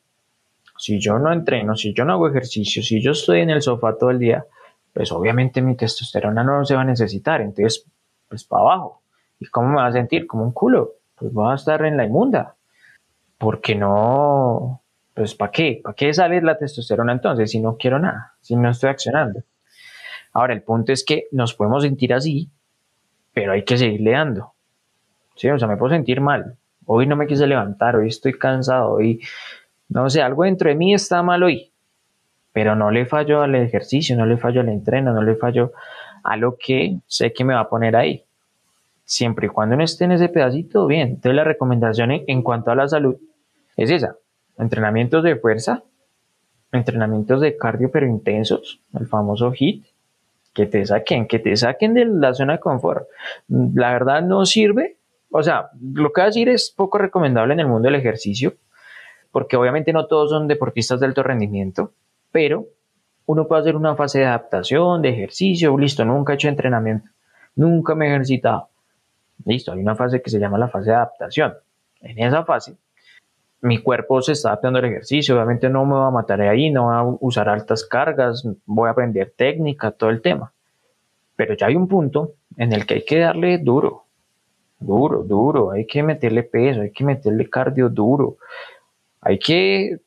si 0.77 0.99
yo 0.99 1.19
no 1.19 1.31
entreno, 1.31 1.77
si 1.77 1.93
yo 1.93 2.03
no 2.03 2.13
hago 2.13 2.27
ejercicio, 2.27 2.83
si 2.83 3.01
yo 3.01 3.11
estoy 3.11 3.39
en 3.39 3.51
el 3.51 3.61
sofá 3.61 3.97
todo 3.97 4.09
el 4.09 4.19
día, 4.19 4.45
pues 4.91 5.13
obviamente 5.13 5.61
mi 5.61 5.75
testosterona 5.75 6.43
no 6.43 6.65
se 6.65 6.75
va 6.75 6.81
a 6.81 6.85
necesitar, 6.85 7.39
entonces, 7.39 7.85
pues 8.27 8.43
para 8.43 8.63
abajo. 8.63 9.01
¿Y 9.39 9.45
cómo 9.45 9.69
me 9.69 9.75
va 9.75 9.87
a 9.87 9.93
sentir? 9.93 10.27
Como 10.27 10.43
un 10.43 10.51
culo. 10.51 10.95
Pues 11.15 11.31
voy 11.31 11.51
a 11.51 11.55
estar 11.55 11.83
en 11.85 11.97
la 11.97 12.05
inmunda. 12.05 12.55
Porque 13.37 13.75
no, 13.75 14.81
pues 15.13 15.35
¿para 15.35 15.51
qué? 15.51 15.81
¿Para 15.83 15.95
qué 15.95 16.13
sale 16.13 16.41
la 16.41 16.57
testosterona 16.57 17.13
entonces 17.13 17.51
si 17.51 17.59
no 17.59 17.77
quiero 17.77 17.99
nada, 17.99 18.33
si 18.41 18.55
no 18.55 18.69
estoy 18.69 18.89
accionando? 18.89 19.43
Ahora, 20.33 20.53
el 20.53 20.63
punto 20.63 20.91
es 20.91 21.05
que 21.05 21.27
nos 21.31 21.53
podemos 21.53 21.83
sentir 21.83 22.13
así, 22.13 22.49
pero 23.33 23.51
hay 23.51 23.63
que 23.63 23.77
seguirle 23.77 24.11
dando. 24.11 24.53
Sí, 25.35 25.49
o 25.49 25.59
sea, 25.59 25.67
me 25.67 25.77
puedo 25.77 25.93
sentir 25.93 26.21
mal. 26.21 26.57
Hoy 26.85 27.05
no 27.07 27.15
me 27.15 27.27
quise 27.27 27.47
levantar, 27.47 27.95
hoy 27.95 28.07
estoy 28.07 28.33
cansado, 28.33 28.91
hoy, 28.91 29.21
no 29.89 30.09
sé, 30.09 30.21
algo 30.21 30.43
dentro 30.43 30.69
de 30.69 30.75
mí 30.75 30.93
está 30.93 31.21
mal 31.21 31.43
hoy. 31.43 31.71
Pero 32.51 32.75
no 32.75 32.91
le 32.91 33.05
fallo 33.05 33.41
al 33.41 33.55
ejercicio, 33.55 34.15
no 34.15 34.25
le 34.25 34.37
fallo 34.37 34.61
al 34.61 34.69
entreno, 34.69 35.13
no 35.13 35.21
le 35.21 35.35
fallo 35.35 35.73
a 36.23 36.37
lo 36.37 36.57
que 36.57 36.99
sé 37.07 37.33
que 37.33 37.43
me 37.43 37.53
va 37.53 37.61
a 37.61 37.69
poner 37.69 37.95
ahí. 37.95 38.23
Siempre 39.05 39.47
y 39.47 39.49
cuando 39.49 39.75
no 39.75 39.83
esté 39.83 40.05
en 40.05 40.13
ese 40.13 40.29
pedacito, 40.29 40.87
bien. 40.87 41.09
Entonces 41.09 41.35
la 41.35 41.43
recomendación 41.43 42.11
en 42.11 42.41
cuanto 42.41 42.71
a 42.71 42.75
la 42.75 42.87
salud 42.87 43.17
es 43.75 43.91
esa. 43.91 44.15
Entrenamientos 44.57 45.23
de 45.23 45.35
fuerza, 45.35 45.83
entrenamientos 46.71 47.41
de 47.41 47.57
cardio 47.57 47.91
pero 47.91 48.07
intensos, 48.07 48.81
el 48.93 49.07
famoso 49.07 49.51
HIT, 49.51 49.85
que 50.53 50.67
te 50.67 50.85
saquen, 50.85 51.27
que 51.27 51.39
te 51.39 51.55
saquen 51.55 51.93
de 51.93 52.05
la 52.05 52.33
zona 52.33 52.53
de 52.53 52.59
confort. 52.59 53.07
La 53.47 53.91
verdad 53.91 54.21
no 54.21 54.45
sirve. 54.45 54.97
O 55.31 55.41
sea, 55.41 55.69
lo 55.81 56.13
que 56.13 56.21
voy 56.21 56.23
a 56.23 56.27
decir 56.27 56.49
es 56.49 56.69
poco 56.69 56.99
recomendable 56.99 57.53
en 57.53 57.59
el 57.59 57.67
mundo 57.67 57.87
del 57.87 57.95
ejercicio, 57.95 58.53
porque 59.31 59.57
obviamente 59.57 59.91
no 59.91 60.05
todos 60.05 60.29
son 60.29 60.47
deportistas 60.47 60.99
de 60.99 61.07
alto 61.07 61.23
rendimiento, 61.23 61.91
pero 62.31 62.67
uno 63.25 63.47
puede 63.47 63.61
hacer 63.61 63.75
una 63.75 63.95
fase 63.95 64.19
de 64.19 64.25
adaptación, 64.25 65.01
de 65.01 65.09
ejercicio, 65.09 65.75
listo, 65.75 66.05
nunca 66.05 66.33
he 66.33 66.35
hecho 66.35 66.49
entrenamiento, 66.49 67.09
nunca 67.55 67.95
me 67.95 68.05
he 68.05 68.09
ejercitado. 68.09 68.69
Listo, 69.45 69.71
hay 69.71 69.79
una 69.79 69.95
fase 69.95 70.21
que 70.21 70.29
se 70.29 70.39
llama 70.39 70.57
la 70.57 70.69
fase 70.69 70.89
de 70.89 70.95
adaptación. 70.95 71.53
En 72.01 72.19
esa 72.19 72.43
fase, 72.43 72.75
mi 73.61 73.77
cuerpo 73.81 74.21
se 74.21 74.33
está 74.33 74.49
adaptando 74.49 74.79
al 74.79 74.85
ejercicio, 74.85 75.35
obviamente 75.35 75.69
no 75.69 75.85
me 75.85 75.93
voy 75.93 76.07
a 76.07 76.11
matar 76.11 76.41
ahí, 76.41 76.69
no 76.69 76.85
voy 76.85 76.95
a 76.95 77.17
usar 77.21 77.47
altas 77.47 77.85
cargas, 77.85 78.47
voy 78.65 78.89
a 78.89 78.91
aprender 78.91 79.33
técnica, 79.35 79.91
todo 79.91 80.09
el 80.09 80.21
tema. 80.21 80.51
Pero 81.35 81.55
ya 81.55 81.67
hay 81.67 81.75
un 81.75 81.87
punto 81.87 82.33
en 82.57 82.73
el 82.73 82.85
que 82.85 82.95
hay 82.95 83.05
que 83.05 83.19
darle 83.19 83.57
duro, 83.57 84.03
duro, 84.79 85.23
duro, 85.23 85.71
hay 85.71 85.85
que 85.85 86.03
meterle 86.03 86.43
peso, 86.43 86.81
hay 86.81 86.91
que 86.91 87.03
meterle 87.03 87.49
cardio 87.49 87.89
duro, 87.89 88.37
hay 89.21 89.39
que 89.39 89.99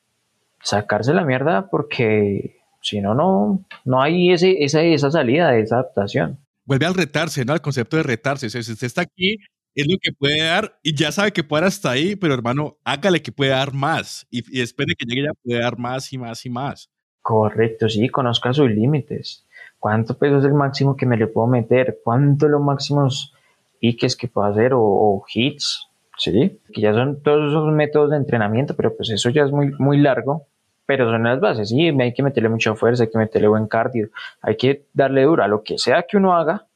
sacarse 0.60 1.14
la 1.14 1.24
mierda 1.24 1.68
porque 1.70 2.56
si 2.82 3.00
no, 3.00 3.14
no, 3.14 3.64
no 3.84 4.02
hay 4.02 4.32
ese, 4.32 4.62
esa, 4.62 4.82
esa 4.82 5.10
salida 5.10 5.56
esa 5.56 5.76
adaptación. 5.76 6.38
Vuelve 6.66 6.84
al 6.84 6.94
retarse, 6.94 7.44
¿no? 7.44 7.52
Al 7.52 7.62
concepto 7.62 7.96
de 7.96 8.02
retarse. 8.02 8.50
Si 8.50 8.58
usted 8.58 8.86
está 8.86 9.02
aquí 9.02 9.38
es 9.76 9.86
lo 9.86 9.98
que 10.00 10.10
puede 10.12 10.42
dar 10.42 10.78
y 10.82 10.94
ya 10.94 11.12
sabe 11.12 11.32
que 11.32 11.44
puede 11.44 11.60
dar 11.60 11.68
hasta 11.68 11.90
ahí, 11.90 12.16
pero 12.16 12.32
hermano, 12.32 12.78
hágale 12.82 13.20
que 13.20 13.30
puede 13.30 13.50
dar 13.50 13.74
más 13.74 14.26
y, 14.30 14.60
espere 14.60 14.94
que 14.98 15.04
llegue 15.04 15.24
ya 15.24 15.34
puede 15.44 15.60
dar 15.60 15.78
más 15.78 16.12
y 16.12 16.18
más 16.18 16.44
y 16.46 16.50
más. 16.50 16.90
Correcto, 17.20 17.88
sí, 17.88 18.08
conozca 18.08 18.54
sus 18.54 18.70
límites. 18.70 19.44
¿Cuánto 19.78 20.16
peso 20.16 20.38
es 20.38 20.44
el 20.44 20.54
máximo 20.54 20.96
que 20.96 21.04
me 21.04 21.18
le 21.18 21.26
puedo 21.26 21.46
meter? 21.46 21.98
¿Cuánto 22.02 22.48
los 22.48 22.62
máximos 22.62 23.34
piques 23.78 24.16
que 24.16 24.28
puedo 24.28 24.46
hacer 24.46 24.72
o, 24.74 25.22
hits? 25.32 25.88
Sí, 26.16 26.58
que 26.72 26.80
ya 26.80 26.94
son 26.94 27.22
todos 27.22 27.50
esos 27.50 27.70
métodos 27.70 28.10
de 28.10 28.16
entrenamiento, 28.16 28.74
pero 28.74 28.96
pues 28.96 29.10
eso 29.10 29.28
ya 29.28 29.44
es 29.44 29.52
muy, 29.52 29.72
muy 29.78 29.98
largo, 29.98 30.46
pero 30.86 31.10
son 31.10 31.24
las 31.24 31.40
bases, 31.40 31.68
sí, 31.68 31.88
hay 31.88 32.14
que 32.14 32.22
meterle 32.22 32.48
mucha 32.48 32.74
fuerza, 32.74 33.02
hay 33.02 33.10
que 33.10 33.18
meterle 33.18 33.48
buen 33.48 33.66
cardio, 33.66 34.08
hay 34.40 34.56
que 34.56 34.84
darle 34.94 35.24
duro 35.24 35.42
a 35.42 35.48
lo 35.48 35.62
que 35.62 35.78
sea 35.78 36.04
que 36.04 36.16
uno 36.16 36.34
haga, 36.34 36.66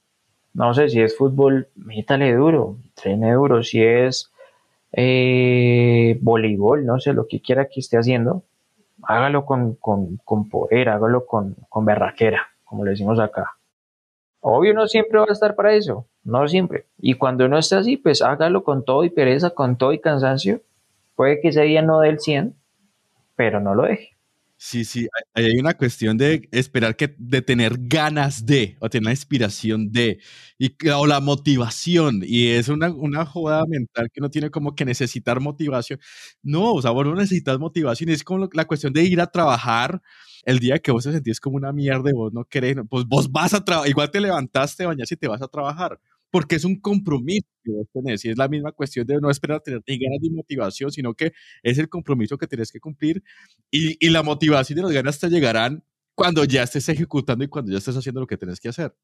no 0.52 0.74
sé, 0.74 0.88
si 0.88 1.00
es 1.00 1.16
fútbol, 1.16 1.68
métale 1.76 2.34
duro, 2.34 2.76
trene 2.94 3.32
duro, 3.32 3.62
si 3.62 3.82
es 3.82 4.32
eh, 4.92 6.18
voleibol, 6.20 6.84
no 6.84 6.98
sé, 6.98 7.12
lo 7.12 7.28
que 7.28 7.40
quiera 7.40 7.66
que 7.66 7.80
esté 7.80 7.98
haciendo, 7.98 8.42
hágalo 9.02 9.46
con, 9.46 9.74
con, 9.74 10.16
con 10.24 10.48
poder, 10.48 10.88
hágalo 10.88 11.24
con, 11.24 11.56
con 11.68 11.84
berraquera, 11.84 12.48
como 12.64 12.84
le 12.84 12.90
decimos 12.90 13.20
acá. 13.20 13.52
Obvio, 14.40 14.74
no 14.74 14.88
siempre 14.88 15.18
va 15.18 15.26
a 15.28 15.32
estar 15.32 15.54
para 15.54 15.74
eso, 15.74 16.06
no 16.24 16.48
siempre. 16.48 16.86
Y 16.98 17.14
cuando 17.14 17.46
no 17.46 17.58
esté 17.58 17.76
así, 17.76 17.96
pues 17.96 18.22
hágalo 18.22 18.64
con 18.64 18.84
todo 18.84 19.04
y 19.04 19.11
pereza, 19.11 19.50
con 19.50 19.76
todo 19.76 19.92
y 19.92 20.00
cansancio. 20.00 20.62
Puede 21.14 21.40
que 21.40 21.48
ese 21.48 21.62
día 21.62 21.82
no 21.82 22.00
dé 22.00 22.08
el 22.08 22.20
100, 22.20 22.54
pero 23.41 23.59
no 23.59 23.74
lo 23.74 23.84
deje. 23.84 24.18
Sí, 24.59 24.84
sí, 24.84 25.09
hay 25.32 25.59
una 25.59 25.72
cuestión 25.72 26.18
de 26.18 26.47
esperar 26.53 26.95
que, 26.95 27.14
de 27.16 27.41
tener 27.41 27.76
ganas 27.78 28.45
de, 28.45 28.76
o 28.80 28.91
tener 28.91 29.07
la 29.07 29.12
inspiración 29.12 29.91
de, 29.91 30.20
y, 30.59 30.76
o 30.91 31.07
la 31.07 31.20
motivación, 31.20 32.20
y 32.22 32.49
es 32.49 32.68
una, 32.68 32.91
una 32.93 33.24
joda 33.24 33.64
mental 33.66 34.11
que 34.12 34.20
no 34.20 34.28
tiene 34.28 34.51
como 34.51 34.74
que 34.74 34.84
necesitar 34.84 35.41
motivación. 35.41 35.99
No, 36.43 36.74
o 36.74 36.82
sea, 36.82 36.91
vos 36.91 37.07
no 37.07 37.14
necesitas 37.14 37.59
motivación, 37.59 38.11
es 38.11 38.22
como 38.22 38.51
la 38.53 38.66
cuestión 38.66 38.93
de 38.93 39.05
ir 39.05 39.22
a 39.22 39.28
trabajar 39.28 40.03
el 40.45 40.59
día 40.59 40.78
que 40.78 40.93
vos 40.93 41.05
te 41.05 41.12
sentís 41.12 41.41
como 41.41 41.57
una 41.57 41.72
mierda 41.72 42.11
vos 42.12 42.30
no 42.34 42.45
querés, 42.45 42.76
pues 42.91 43.07
vos 43.07 43.32
vas 43.32 43.55
a 43.55 43.64
trabajar, 43.64 43.88
igual 43.88 44.11
te 44.11 44.20
levantaste, 44.20 44.84
bañas 44.84 45.11
y 45.11 45.16
te 45.16 45.28
vas 45.28 45.41
a 45.41 45.49
trabajar 45.49 45.99
porque 46.30 46.56
es 46.56 46.64
un 46.64 46.80
compromiso 46.80 47.46
que 47.62 47.72
vos 47.72 47.86
tenés 47.92 48.24
y 48.24 48.30
es 48.30 48.38
la 48.38 48.48
misma 48.48 48.72
cuestión 48.72 49.06
de 49.06 49.20
no 49.20 49.30
esperar 49.30 49.60
tener 49.60 49.82
ni 49.86 49.98
ganas 49.98 50.18
ni 50.22 50.30
motivación, 50.30 50.90
sino 50.90 51.14
que 51.14 51.32
es 51.62 51.78
el 51.78 51.88
compromiso 51.88 52.38
que 52.38 52.46
tienes 52.46 52.70
que 52.70 52.80
cumplir 52.80 53.22
y, 53.70 53.96
y 54.04 54.10
la 54.10 54.22
motivación 54.22 54.78
y 54.78 54.82
las 54.82 54.92
ganas 54.92 55.18
te 55.18 55.28
llegarán 55.28 55.82
cuando 56.14 56.44
ya 56.44 56.62
estés 56.62 56.88
ejecutando 56.88 57.44
y 57.44 57.48
cuando 57.48 57.72
ya 57.72 57.78
estés 57.78 57.96
haciendo 57.96 58.20
lo 58.20 58.26
que 58.26 58.36
tienes 58.36 58.60
que 58.60 58.68
hacer. 58.68 58.94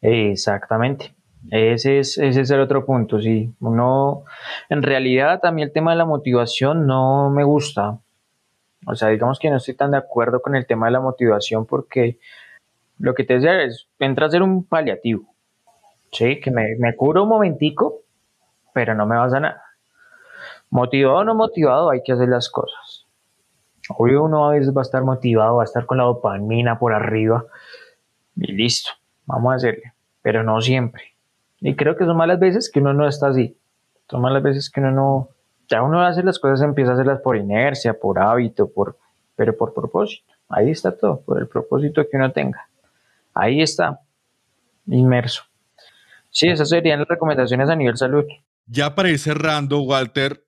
Exactamente. 0.00 1.14
Ese 1.50 1.98
es, 1.98 2.18
ese 2.18 2.42
es 2.42 2.50
el 2.50 2.60
otro 2.60 2.84
punto, 2.84 3.20
sí. 3.20 3.54
Uno, 3.60 4.24
en 4.68 4.82
realidad, 4.82 5.40
también 5.40 5.68
el 5.68 5.72
tema 5.72 5.92
de 5.92 5.98
la 5.98 6.04
motivación 6.04 6.86
no 6.86 7.30
me 7.30 7.44
gusta. 7.44 8.00
O 8.86 8.94
sea, 8.94 9.08
digamos 9.08 9.38
que 9.38 9.50
no 9.50 9.56
estoy 9.56 9.74
tan 9.74 9.90
de 9.90 9.98
acuerdo 9.98 10.42
con 10.42 10.54
el 10.54 10.66
tema 10.66 10.86
de 10.86 10.92
la 10.92 11.00
motivación 11.00 11.66
porque 11.66 12.18
lo 12.98 13.14
que 13.14 13.24
te 13.24 13.34
decía 13.34 13.62
es, 13.62 13.88
entra 13.98 14.26
a 14.26 14.30
ser 14.30 14.42
un 14.42 14.64
paliativo. 14.64 15.33
Sí, 16.14 16.40
que 16.40 16.52
me, 16.52 16.76
me 16.78 16.94
curo 16.94 17.24
un 17.24 17.28
momentico, 17.28 18.02
pero 18.72 18.94
no 18.94 19.04
me 19.04 19.16
va 19.16 19.24
a 19.24 19.30
sanar. 19.30 19.56
Motivado 20.70 21.18
o 21.18 21.24
no 21.24 21.34
motivado, 21.34 21.90
hay 21.90 22.02
que 22.04 22.12
hacer 22.12 22.28
las 22.28 22.48
cosas. 22.48 23.04
Obvio, 23.88 24.22
uno 24.22 24.48
a 24.48 24.52
veces 24.52 24.74
va 24.74 24.80
a 24.80 24.82
estar 24.82 25.02
motivado, 25.02 25.56
va 25.56 25.62
a 25.62 25.64
estar 25.64 25.86
con 25.86 25.98
la 25.98 26.04
dopamina 26.04 26.78
por 26.78 26.94
arriba 26.94 27.44
y 28.36 28.52
listo, 28.52 28.90
vamos 29.26 29.52
a 29.52 29.56
hacerle, 29.56 29.92
pero 30.22 30.44
no 30.44 30.60
siempre. 30.60 31.02
Y 31.60 31.74
creo 31.74 31.96
que 31.96 32.04
son 32.04 32.16
malas 32.16 32.38
veces 32.38 32.70
que 32.70 32.78
uno 32.78 32.94
no 32.94 33.08
está 33.08 33.28
así. 33.28 33.58
Son 34.08 34.20
malas 34.20 34.42
veces 34.42 34.70
que 34.70 34.80
uno 34.80 34.92
no, 34.92 35.28
ya 35.68 35.82
uno 35.82 36.00
hace 36.02 36.22
las 36.22 36.38
cosas, 36.38 36.62
empieza 36.62 36.92
a 36.92 36.94
hacerlas 36.94 37.20
por 37.22 37.36
inercia, 37.36 37.98
por 37.98 38.20
hábito, 38.20 38.70
por, 38.70 38.96
pero 39.34 39.56
por 39.56 39.74
propósito. 39.74 40.32
Ahí 40.48 40.70
está 40.70 40.96
todo, 40.96 41.20
por 41.22 41.40
el 41.40 41.48
propósito 41.48 42.06
que 42.08 42.16
uno 42.16 42.30
tenga. 42.30 42.68
Ahí 43.34 43.60
está, 43.60 44.00
inmerso. 44.86 45.42
Sí, 46.34 46.48
esas 46.48 46.68
serían 46.68 46.98
las 46.98 47.08
recomendaciones 47.08 47.68
a 47.68 47.76
nivel 47.76 47.96
salud. 47.96 48.24
Ya 48.66 48.94
para 48.96 49.08
ir 49.08 49.20
cerrando, 49.20 49.82
Walter, 49.82 50.44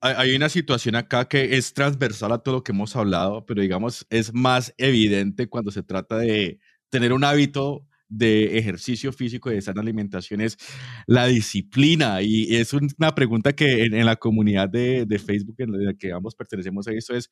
hay 0.00 0.36
una 0.36 0.50
situación 0.50 0.96
acá 0.96 1.26
que 1.26 1.56
es 1.56 1.72
transversal 1.72 2.30
a 2.32 2.38
todo 2.38 2.56
lo 2.56 2.62
que 2.62 2.72
hemos 2.72 2.94
hablado, 2.94 3.46
pero 3.46 3.62
digamos 3.62 4.06
es 4.10 4.34
más 4.34 4.74
evidente 4.76 5.48
cuando 5.48 5.70
se 5.70 5.82
trata 5.82 6.18
de 6.18 6.60
tener 6.90 7.14
un 7.14 7.24
hábito 7.24 7.86
de 8.06 8.58
ejercicio 8.58 9.14
físico 9.14 9.50
y 9.50 9.54
de 9.54 9.62
sana 9.62 9.80
alimentación 9.80 10.42
es 10.42 10.58
la 11.06 11.26
disciplina. 11.26 12.20
Y 12.20 12.54
es 12.54 12.74
una 12.74 13.14
pregunta 13.14 13.54
que 13.54 13.84
en, 13.84 14.04
la 14.04 14.16
comunidad 14.16 14.68
de, 14.68 15.06
Facebook 15.24 15.56
en 15.58 15.86
la 15.86 15.94
que 15.94 16.12
ambos 16.12 16.34
pertenecemos 16.34 16.86
a 16.86 16.92
esto 16.92 17.14
es, 17.16 17.30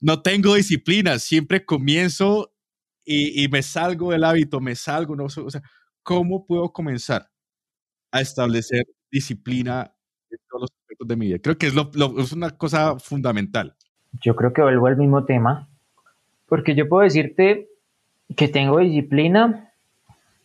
no 0.00 0.22
tengo 0.22 0.54
disciplina, 0.54 1.18
siempre 1.18 1.66
comienzo 1.66 2.54
y, 3.04 3.46
me 3.48 3.62
salgo 3.62 4.12
del 4.12 4.24
hábito, 4.24 4.60
me 4.60 4.74
salgo, 4.74 5.14
no, 5.14 5.24
o 5.24 5.50
sea, 5.50 5.60
¿cómo 6.02 6.46
puedo 6.46 6.72
comenzar? 6.72 7.33
A 8.14 8.20
establecer 8.20 8.86
disciplina 9.10 9.92
en 10.30 10.38
todos 10.48 10.62
los 10.62 10.70
aspectos 10.70 11.08
de 11.08 11.16
mi 11.16 11.26
vida. 11.26 11.38
Creo 11.40 11.58
que 11.58 11.66
es, 11.66 11.74
lo, 11.74 11.90
es 12.16 12.32
una 12.32 12.50
cosa 12.50 12.96
fundamental. 13.00 13.74
Yo 14.22 14.36
creo 14.36 14.52
que 14.52 14.62
vuelvo 14.62 14.86
al 14.86 14.96
mismo 14.96 15.24
tema, 15.24 15.68
porque 16.46 16.76
yo 16.76 16.88
puedo 16.88 17.02
decirte 17.02 17.68
que 18.36 18.46
tengo 18.46 18.78
disciplina, 18.78 19.72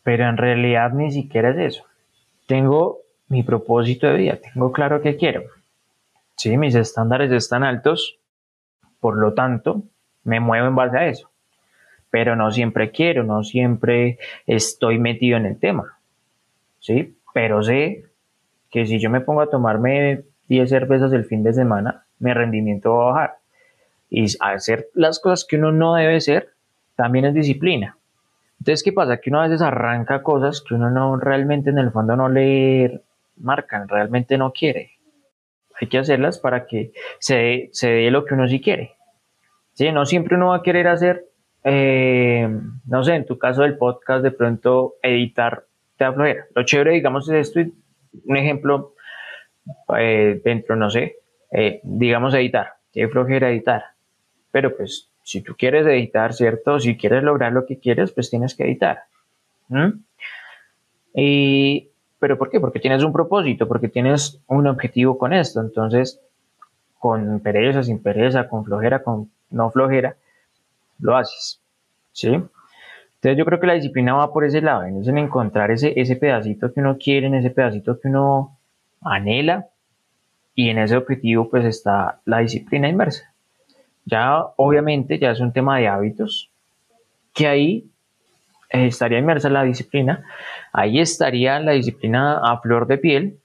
pero 0.01 0.27
en 0.27 0.37
realidad 0.37 0.93
ni 0.93 1.11
siquiera 1.11 1.51
es 1.51 1.75
eso. 1.75 1.83
Tengo 2.47 3.01
mi 3.27 3.43
propósito 3.43 4.07
de 4.07 4.17
vida, 4.17 4.37
tengo 4.37 4.71
claro 4.71 5.03
qué 5.03 5.15
quiero. 5.15 5.43
Sí, 6.37 6.57
mis 6.57 6.73
estándares 6.73 7.31
están 7.31 7.63
altos, 7.63 8.17
por 8.99 9.15
lo 9.15 9.35
tanto, 9.35 9.83
me 10.23 10.39
muevo 10.39 10.67
en 10.67 10.75
base 10.75 10.97
a 10.97 11.07
eso. 11.07 11.29
Pero 12.09 12.35
no 12.35 12.51
siempre 12.51 12.89
quiero, 12.89 13.23
no 13.23 13.43
siempre 13.43 14.17
estoy 14.47 14.97
metido 14.97 15.37
en 15.37 15.45
el 15.45 15.59
tema. 15.59 15.99
¿Sí? 16.79 17.15
Pero 17.33 17.63
sé 17.63 18.05
que 18.69 18.85
si 18.85 18.99
yo 18.99 19.09
me 19.09 19.21
pongo 19.21 19.41
a 19.41 19.49
tomarme 19.49 20.23
10 20.47 20.69
cervezas 20.69 21.13
el 21.13 21.25
fin 21.25 21.43
de 21.43 21.53
semana, 21.53 22.05
mi 22.19 22.33
rendimiento 22.33 22.93
va 22.93 23.03
a 23.03 23.11
bajar. 23.13 23.37
Y 24.09 24.25
hacer 24.39 24.89
las 24.93 25.19
cosas 25.19 25.45
que 25.47 25.57
uno 25.57 25.71
no 25.71 25.95
debe 25.95 26.17
hacer 26.17 26.49
también 26.95 27.25
es 27.25 27.33
disciplina. 27.33 27.97
Entonces, 28.59 28.83
¿qué 28.83 28.91
pasa? 28.91 29.17
Que 29.17 29.29
uno 29.29 29.39
a 29.39 29.47
veces 29.47 29.61
arranca 29.61 30.21
cosas 30.21 30.61
que 30.61 30.73
uno 30.73 30.89
no 30.89 31.17
realmente 31.17 31.69
en 31.69 31.77
el 31.77 31.91
fondo 31.91 32.15
no 32.15 32.27
le 32.27 33.01
marcan, 33.37 33.87
realmente 33.87 34.37
no 34.37 34.51
quiere. 34.51 34.91
Hay 35.79 35.87
que 35.87 35.97
hacerlas 35.97 36.39
para 36.39 36.65
que 36.65 36.91
se, 37.19 37.69
se 37.71 37.89
dé 37.89 38.11
lo 38.11 38.25
que 38.25 38.33
uno 38.33 38.47
sí 38.47 38.59
quiere. 38.59 38.95
¿Sí? 39.73 39.91
No 39.93 40.05
siempre 40.05 40.35
uno 40.35 40.47
va 40.47 40.57
a 40.57 40.61
querer 40.61 40.89
hacer, 40.89 41.25
eh, 41.63 42.49
no 42.85 43.03
sé, 43.05 43.15
en 43.15 43.25
tu 43.25 43.37
caso 43.37 43.61
del 43.61 43.77
podcast, 43.77 44.23
de 44.23 44.31
pronto 44.31 44.95
editar 45.01 45.68
te 45.99 46.05
da 46.05 46.13
flojera. 46.13 46.47
Lo 46.55 46.63
chévere, 46.63 46.93
digamos, 46.93 47.29
es 47.29 47.49
esto, 47.49 47.59
un 48.23 48.37
ejemplo 48.37 48.95
eh, 49.97 50.41
dentro, 50.43 50.75
no 50.77 50.89
sé, 50.89 51.17
eh, 51.51 51.81
digamos 51.83 52.33
editar, 52.33 52.75
te 52.91 53.07
flojera 53.09 53.49
editar, 53.49 53.83
pero 54.49 54.75
pues 54.75 55.09
si 55.23 55.41
tú 55.41 55.55
quieres 55.57 55.85
editar, 55.85 56.33
¿cierto? 56.33 56.79
Si 56.79 56.97
quieres 56.97 57.21
lograr 57.21 57.51
lo 57.51 57.65
que 57.65 57.77
quieres, 57.77 58.11
pues 58.13 58.29
tienes 58.29 58.55
que 58.55 58.63
editar. 58.63 59.03
Y, 61.13 61.89
¿Pero 62.17 62.37
por 62.37 62.49
qué? 62.49 62.59
Porque 62.59 62.79
tienes 62.79 63.03
un 63.03 63.13
propósito, 63.13 63.67
porque 63.67 63.89
tienes 63.89 64.39
un 64.47 64.67
objetivo 64.67 65.17
con 65.17 65.33
esto. 65.33 65.59
Entonces, 65.59 66.19
con 66.97 67.41
pereza, 67.41 67.83
sin 67.83 68.01
pereza, 68.01 68.47
con 68.47 68.65
flojera, 68.65 69.03
con 69.03 69.29
no 69.51 69.69
flojera, 69.69 70.15
lo 70.99 71.15
haces. 71.15 71.61
¿Sí? 72.11 72.41
Entonces 73.19 73.37
yo 73.37 73.45
creo 73.45 73.59
que 73.59 73.67
la 73.67 73.73
disciplina 73.73 74.13
va 74.13 74.31
por 74.31 74.45
ese 74.45 74.61
lado, 74.61 74.83
en 74.83 75.17
encontrar 75.17 75.71
ese, 75.71 75.93
ese 75.99 76.15
pedacito 76.15 76.73
que 76.73 76.79
uno 76.79 76.97
quiere, 76.97 77.27
en 77.27 77.35
ese 77.35 77.49
pedacito 77.49 77.99
que 77.99 78.07
uno 78.07 78.57
anhela 79.01 79.67
y 80.55 80.69
en 80.69 80.77
ese 80.77 80.95
objetivo 80.95 81.49
pues 81.49 81.65
está 81.65 82.21
la 82.23 82.39
disciplina 82.39 82.87
inmersa. 82.87 83.33
Ya 84.05 84.41
obviamente 84.55 85.19
ya 85.19 85.31
es 85.31 85.41
un 85.41 85.51
tema 85.51 85.79
de 85.79 85.89
hábitos 85.89 86.49
que 87.33 87.47
ahí 87.47 87.89
estaría 88.69 89.19
inmersa 89.19 89.49
la 89.49 89.63
disciplina, 89.63 90.23
ahí 90.71 91.01
estaría 91.01 91.59
la 91.59 91.73
disciplina 91.73 92.39
a 92.41 92.61
flor 92.61 92.87
de 92.87 92.99
piel 92.99 93.39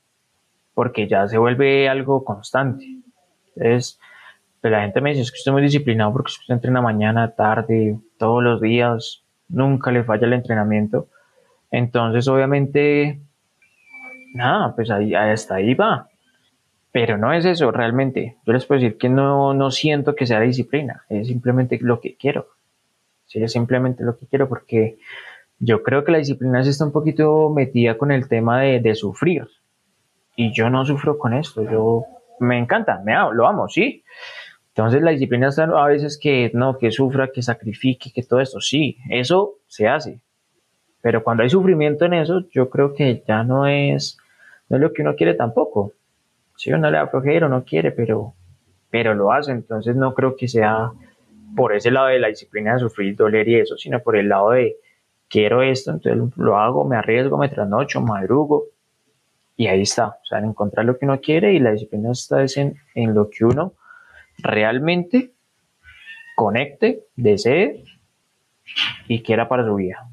porque 0.73 1.09
ya 1.09 1.27
se 1.27 1.37
vuelve 1.37 1.89
algo 1.89 2.25
constante. 2.25 2.87
Entonces, 3.57 3.99
pues, 4.61 4.71
la 4.71 4.83
gente 4.83 5.01
me 5.01 5.11
dice, 5.11 5.23
es 5.23 5.33
que 5.33 5.39
usted 5.39 5.51
es 5.51 5.53
muy 5.53 5.63
disciplinado 5.63 6.13
porque 6.13 6.31
usted 6.31 6.55
entrena 6.55 6.81
mañana, 6.81 7.35
tarde, 7.35 7.99
todos 8.19 8.43
los 8.43 8.61
días, 8.61 9.24
nunca 9.49 9.91
le 9.91 10.05
falla 10.05 10.27
el 10.27 10.33
entrenamiento. 10.33 11.09
Entonces, 11.71 12.29
obviamente, 12.29 13.21
nada, 14.35 14.75
pues 14.75 14.91
ahí, 14.91 15.15
hasta 15.15 15.57
ahí 15.57 15.75
va. 15.75 16.09
Pero 16.93 17.19
no 17.19 17.33
es 17.33 17.45
eso 17.45 17.71
realmente. 17.71 18.37
Yo 18.47 18.53
les 18.53 18.67
puedo 18.67 18.81
decir 18.81 18.99
que 18.99 19.09
no, 19.09 19.55
no 19.55 19.71
siento 19.71 20.15
que 20.15 20.27
sea 20.27 20.41
disciplina, 20.41 21.05
es 21.09 21.27
simplemente 21.29 21.79
lo 21.81 22.01
que 22.01 22.17
quiero. 22.17 22.49
Sí, 23.27 23.43
es 23.43 23.53
simplemente 23.53 24.05
lo 24.05 24.17
que 24.17 24.27
quiero 24.27 24.49
porque 24.49 24.99
yo 25.59 25.83
creo 25.83 26.05
que 26.05 26.13
la 26.13 26.19
disciplina 26.19 26.63
se 26.63 26.71
está 26.71 26.85
un 26.85 26.93
poquito 26.93 27.51
metida 27.51 27.97
con 27.97 28.13
el 28.13 28.29
tema 28.29 28.61
de, 28.61 28.81
de 28.81 28.95
sufrir. 28.95 29.49
Y 30.37 30.53
yo 30.53 30.69
no 30.71 30.85
sufro 30.85 31.19
con 31.19 31.33
esto, 31.33 31.69
yo 31.69 32.05
me 32.41 32.59
encanta, 32.59 33.01
me 33.05 33.15
amo, 33.15 33.33
lo 33.33 33.47
amo, 33.47 33.69
sí, 33.69 34.05
entonces 34.77 35.03
la 35.03 35.13
disciplina 35.13 35.49
está 35.49 35.63
a 35.63 35.87
veces 35.87 36.19
que 36.21 36.51
no, 36.53 36.79
que 36.79 36.91
sufra, 36.91 37.31
que 37.33 37.43
sacrifique, 37.43 38.11
que 38.13 38.25
todo 38.25 38.41
esto, 38.41 38.61
sí, 38.61 38.99
eso 39.09 39.59
se 39.69 39.87
hace, 39.87 40.21
Pero 41.01 41.23
cuando 41.23 41.45
hay 41.45 41.51
sufrimiento 41.51 42.07
en 42.07 42.15
eso, 42.15 42.41
yo 42.51 42.69
creo 42.69 42.93
que 42.93 43.23
ya 43.25 43.45
no 43.45 43.69
es, 43.69 44.19
no 44.69 44.79
lo 44.79 44.93
que 44.93 45.03
uno 45.03 45.15
quiere 45.15 45.35
tampoco. 45.35 45.93
Si 46.57 46.73
uno 46.73 46.91
le 46.91 46.99
da 46.99 47.07
flojera, 47.07 47.49
no 47.49 47.63
quiere, 47.63 47.93
pero, 47.93 48.35
pero 48.91 49.15
lo 49.15 49.31
hace. 49.31 49.53
Entonces 49.53 49.95
no 49.95 50.13
creo 50.13 50.35
que 50.35 50.49
sea 50.49 50.91
por 51.55 51.73
ese 51.73 51.93
lado 51.93 52.09
de 52.09 52.19
la 52.19 52.29
disciplina 52.29 52.73
de 52.73 52.81
sufrir, 52.81 53.15
doler 53.15 53.49
y 53.49 53.61
eso, 53.61 53.77
sino 53.77 54.01
por 54.01 54.17
el 54.17 54.29
lado 54.29 54.51
de 54.51 54.77
quiero 55.29 55.63
esto, 55.63 55.93
entonces 55.93 56.37
lo 56.37 56.59
hago, 56.59 56.85
me 56.85 56.97
arriesgo, 56.97 57.39
me 57.39 57.49
trasnocho, 57.49 58.01
madrugo. 58.01 58.65
Y 59.57 59.69
ahí 59.69 59.83
está, 59.83 60.09
o 60.09 60.25
sea, 60.25 60.41
en 60.41 60.47
encontrar 60.47 60.85
lo 60.85 60.99
que 60.99 61.05
uno 61.05 61.21
quiere 61.21 61.53
y 61.53 61.61
la 61.61 61.71
disciplina 61.71 62.11
está 62.11 62.43
en, 62.57 62.75
en 62.97 63.15
lo 63.15 63.31
que 63.31 63.45
uno 63.45 63.75
realmente 64.39 65.35
conecte, 66.37 67.05
desee 67.17 67.85
y 69.09 69.23
quiera 69.23 69.49
para 69.49 69.65
su 69.65 69.75
vida. 69.77 70.11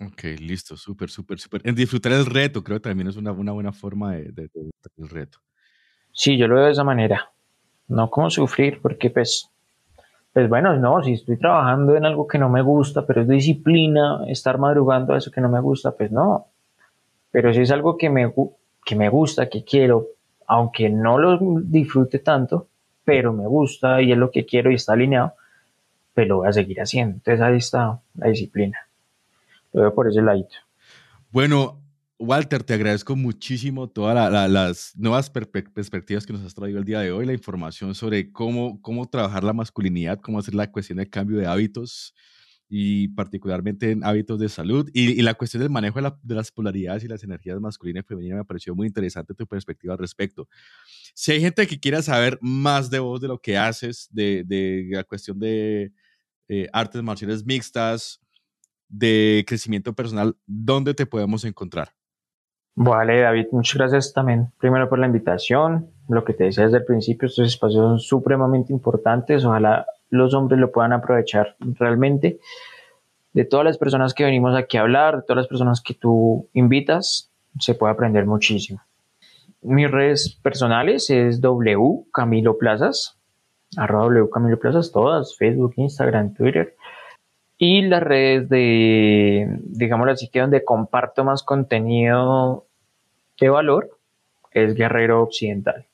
Ok, 0.00 0.22
listo, 0.40 0.76
súper, 0.76 1.10
súper, 1.10 1.40
súper. 1.40 1.60
En 1.64 1.74
disfrutar 1.74 2.12
el 2.12 2.26
reto, 2.26 2.62
creo 2.62 2.78
que 2.78 2.88
también 2.88 3.08
es 3.08 3.16
una, 3.16 3.32
una 3.32 3.52
buena 3.52 3.72
forma 3.72 4.12
de, 4.12 4.30
de, 4.30 4.42
disfrutar 4.54 4.92
el 4.96 5.08
reto. 5.08 5.38
Sí, 6.12 6.36
yo 6.36 6.46
lo 6.46 6.54
veo 6.54 6.66
de 6.66 6.72
esa 6.72 6.84
manera. 6.84 7.32
No 7.88 8.08
como 8.08 8.30
sufrir, 8.30 8.80
porque 8.80 9.10
pues, 9.10 9.50
pues 10.32 10.48
bueno, 10.48 10.76
no, 10.76 11.02
si 11.02 11.14
estoy 11.14 11.36
trabajando 11.36 11.96
en 11.96 12.04
algo 12.04 12.28
que 12.28 12.38
no 12.38 12.48
me 12.48 12.62
gusta, 12.62 13.06
pero 13.06 13.22
es 13.22 13.28
disciplina, 13.28 14.20
estar 14.28 14.58
madrugando 14.58 15.14
a 15.14 15.18
eso 15.18 15.32
que 15.32 15.40
no 15.40 15.48
me 15.48 15.60
gusta, 15.60 15.96
pues 15.96 16.12
no. 16.12 16.46
Pero 17.32 17.52
si 17.52 17.62
es 17.62 17.70
algo 17.72 17.96
que 17.96 18.08
me, 18.08 18.32
que 18.84 18.94
me 18.94 19.08
gusta, 19.08 19.48
que 19.48 19.64
quiero, 19.64 20.06
aunque 20.46 20.88
no 20.90 21.18
lo 21.18 21.38
disfrute 21.62 22.20
tanto, 22.20 22.67
pero 23.08 23.32
me 23.32 23.46
gusta 23.46 24.02
y 24.02 24.12
es 24.12 24.18
lo 24.18 24.30
que 24.30 24.44
quiero 24.44 24.70
y 24.70 24.74
está 24.74 24.92
alineado, 24.92 25.32
pues 26.12 26.28
lo 26.28 26.36
voy 26.36 26.48
a 26.48 26.52
seguir 26.52 26.78
haciendo. 26.78 27.14
Entonces 27.14 27.40
ahí 27.40 27.56
está 27.56 28.02
la 28.14 28.28
disciplina. 28.28 28.86
Lo 29.72 29.80
veo 29.80 29.94
por 29.94 30.08
ese 30.08 30.20
ladito. 30.20 30.56
Bueno, 31.30 31.80
Walter, 32.18 32.62
te 32.62 32.74
agradezco 32.74 33.16
muchísimo 33.16 33.88
todas 33.88 34.30
las 34.50 34.92
nuevas 34.94 35.30
perspectivas 35.30 36.26
que 36.26 36.34
nos 36.34 36.42
has 36.42 36.54
traído 36.54 36.80
el 36.80 36.84
día 36.84 37.00
de 37.00 37.10
hoy, 37.10 37.24
la 37.24 37.32
información 37.32 37.94
sobre 37.94 38.30
cómo, 38.30 38.78
cómo 38.82 39.08
trabajar 39.08 39.42
la 39.42 39.54
masculinidad, 39.54 40.20
cómo 40.20 40.38
hacer 40.38 40.54
la 40.54 40.70
cuestión 40.70 40.98
de 40.98 41.08
cambio 41.08 41.38
de 41.38 41.46
hábitos 41.46 42.14
y 42.68 43.08
particularmente 43.08 43.90
en 43.90 44.04
hábitos 44.04 44.38
de 44.38 44.48
salud 44.48 44.90
y, 44.92 45.22
la 45.22 45.34
cuestión 45.34 45.62
del 45.62 45.70
manejo 45.70 46.00
de, 46.00 46.34
las 46.34 46.52
polaridades 46.52 47.02
y 47.02 47.08
las 47.08 47.24
energías 47.24 47.58
masculinas 47.60 48.04
y 48.04 48.06
femeninas 48.06 48.38
me 48.38 48.44
pareció 48.44 48.74
muy 48.74 48.86
interesante 48.86 49.34
tu 49.34 49.46
perspectiva 49.46 49.94
al 49.94 49.98
respecto. 49.98 50.48
Si 51.14 51.32
hay 51.32 51.40
gente 51.40 51.66
que 51.66 51.80
quiera 51.80 52.02
saber 52.02 52.38
más 52.42 52.90
de 52.90 52.98
vos, 52.98 53.20
de 53.20 53.28
lo 53.28 53.38
que 53.38 53.56
haces, 53.56 54.08
de, 54.12 54.44
de 54.44 54.88
la 54.90 55.04
cuestión 55.04 55.38
de 55.38 55.92
eh, 56.48 56.68
artes 56.72 57.02
marciales 57.02 57.44
mixtas, 57.44 58.20
de 58.88 59.44
crecimiento 59.46 59.92
personal, 59.94 60.36
¿dónde 60.46 60.94
te 60.94 61.06
podemos 61.06 61.44
encontrar? 61.44 61.90
Vale, 62.74 63.20
David, 63.20 63.46
muchas 63.52 63.74
gracias 63.74 64.12
también, 64.12 64.52
primero 64.58 64.88
por 64.88 64.98
la 64.98 65.06
invitación. 65.06 65.90
Lo 66.08 66.24
que 66.24 66.32
te 66.32 66.44
decía 66.44 66.64
desde 66.64 66.78
el 66.78 66.84
principio, 66.84 67.26
estos 67.26 67.46
espacios 67.46 67.82
son 67.82 67.98
supremamente 67.98 68.72
importantes. 68.72 69.44
Ojalá 69.44 69.84
los 70.10 70.34
hombres 70.34 70.60
lo 70.60 70.70
puedan 70.72 70.92
aprovechar 70.92 71.56
realmente. 71.60 72.38
De 73.32 73.44
todas 73.44 73.64
las 73.64 73.78
personas 73.78 74.14
que 74.14 74.24
venimos 74.24 74.56
aquí 74.56 74.76
a 74.76 74.82
hablar, 74.82 75.16
de 75.16 75.22
todas 75.22 75.42
las 75.42 75.48
personas 75.48 75.80
que 75.80 75.94
tú 75.94 76.48
invitas, 76.54 77.30
se 77.58 77.74
puede 77.74 77.92
aprender 77.92 78.26
muchísimo. 78.26 78.80
Mis 79.62 79.90
redes 79.90 80.38
personales 80.42 81.10
es 81.10 81.40
W 81.40 82.04
Camilo 82.12 82.58
Plazas, 82.58 83.18
arroba 83.76 84.04
W 84.04 84.30
Camilo 84.30 84.58
Plazas, 84.58 84.92
todas, 84.92 85.36
Facebook, 85.36 85.74
Instagram, 85.76 86.34
Twitter. 86.34 86.76
Y 87.58 87.82
las 87.82 88.02
redes 88.02 88.48
de, 88.48 89.58
digámoslo 89.64 90.12
así, 90.12 90.28
que 90.28 90.40
donde 90.40 90.64
comparto 90.64 91.24
más 91.24 91.42
contenido 91.42 92.66
de 93.40 93.48
valor 93.48 93.98
es 94.52 94.74
Guerrero 94.74 95.22
Occidental. 95.22 95.87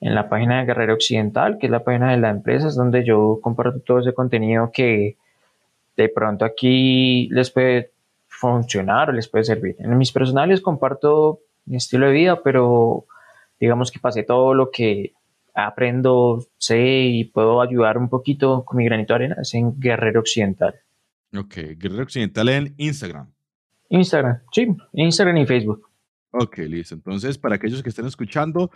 En 0.00 0.14
la 0.14 0.28
página 0.28 0.60
de 0.60 0.66
Guerrero 0.66 0.94
Occidental, 0.94 1.58
que 1.58 1.66
es 1.66 1.72
la 1.72 1.82
página 1.82 2.12
de 2.12 2.18
la 2.18 2.30
empresa, 2.30 2.68
es 2.68 2.76
donde 2.76 3.04
yo 3.04 3.40
comparto 3.42 3.80
todo 3.80 3.98
ese 3.98 4.14
contenido 4.14 4.70
que 4.72 5.16
de 5.96 6.08
pronto 6.08 6.44
aquí 6.44 7.28
les 7.30 7.50
puede 7.50 7.90
funcionar 8.28 9.10
o 9.10 9.12
les 9.12 9.28
puede 9.28 9.44
servir. 9.44 9.74
En 9.80 9.98
mis 9.98 10.12
personales 10.12 10.60
comparto 10.60 11.40
mi 11.66 11.76
estilo 11.76 12.06
de 12.06 12.12
vida, 12.12 12.40
pero 12.42 13.06
digamos 13.58 13.90
que 13.90 13.98
pasé 13.98 14.22
todo 14.22 14.54
lo 14.54 14.70
que 14.70 15.12
aprendo, 15.54 16.46
sé 16.56 16.78
y 16.78 17.24
puedo 17.24 17.60
ayudar 17.60 17.98
un 17.98 18.08
poquito 18.08 18.64
con 18.64 18.78
mi 18.78 18.84
granito 18.84 19.12
de 19.14 19.16
arena 19.16 19.36
es 19.40 19.52
en 19.54 19.78
Guerrero 19.80 20.20
Occidental. 20.20 20.76
Ok, 21.36 21.56
Guerrero 21.76 22.04
Occidental 22.04 22.48
en 22.48 22.74
Instagram. 22.76 23.28
Instagram, 23.88 24.40
sí, 24.52 24.68
Instagram 24.92 25.38
y 25.38 25.46
Facebook. 25.46 25.88
Ok, 26.30 26.58
listo. 26.58 26.94
Entonces, 26.94 27.38
para 27.38 27.56
aquellos 27.56 27.82
que 27.82 27.88
estén 27.88 28.06
escuchando, 28.06 28.70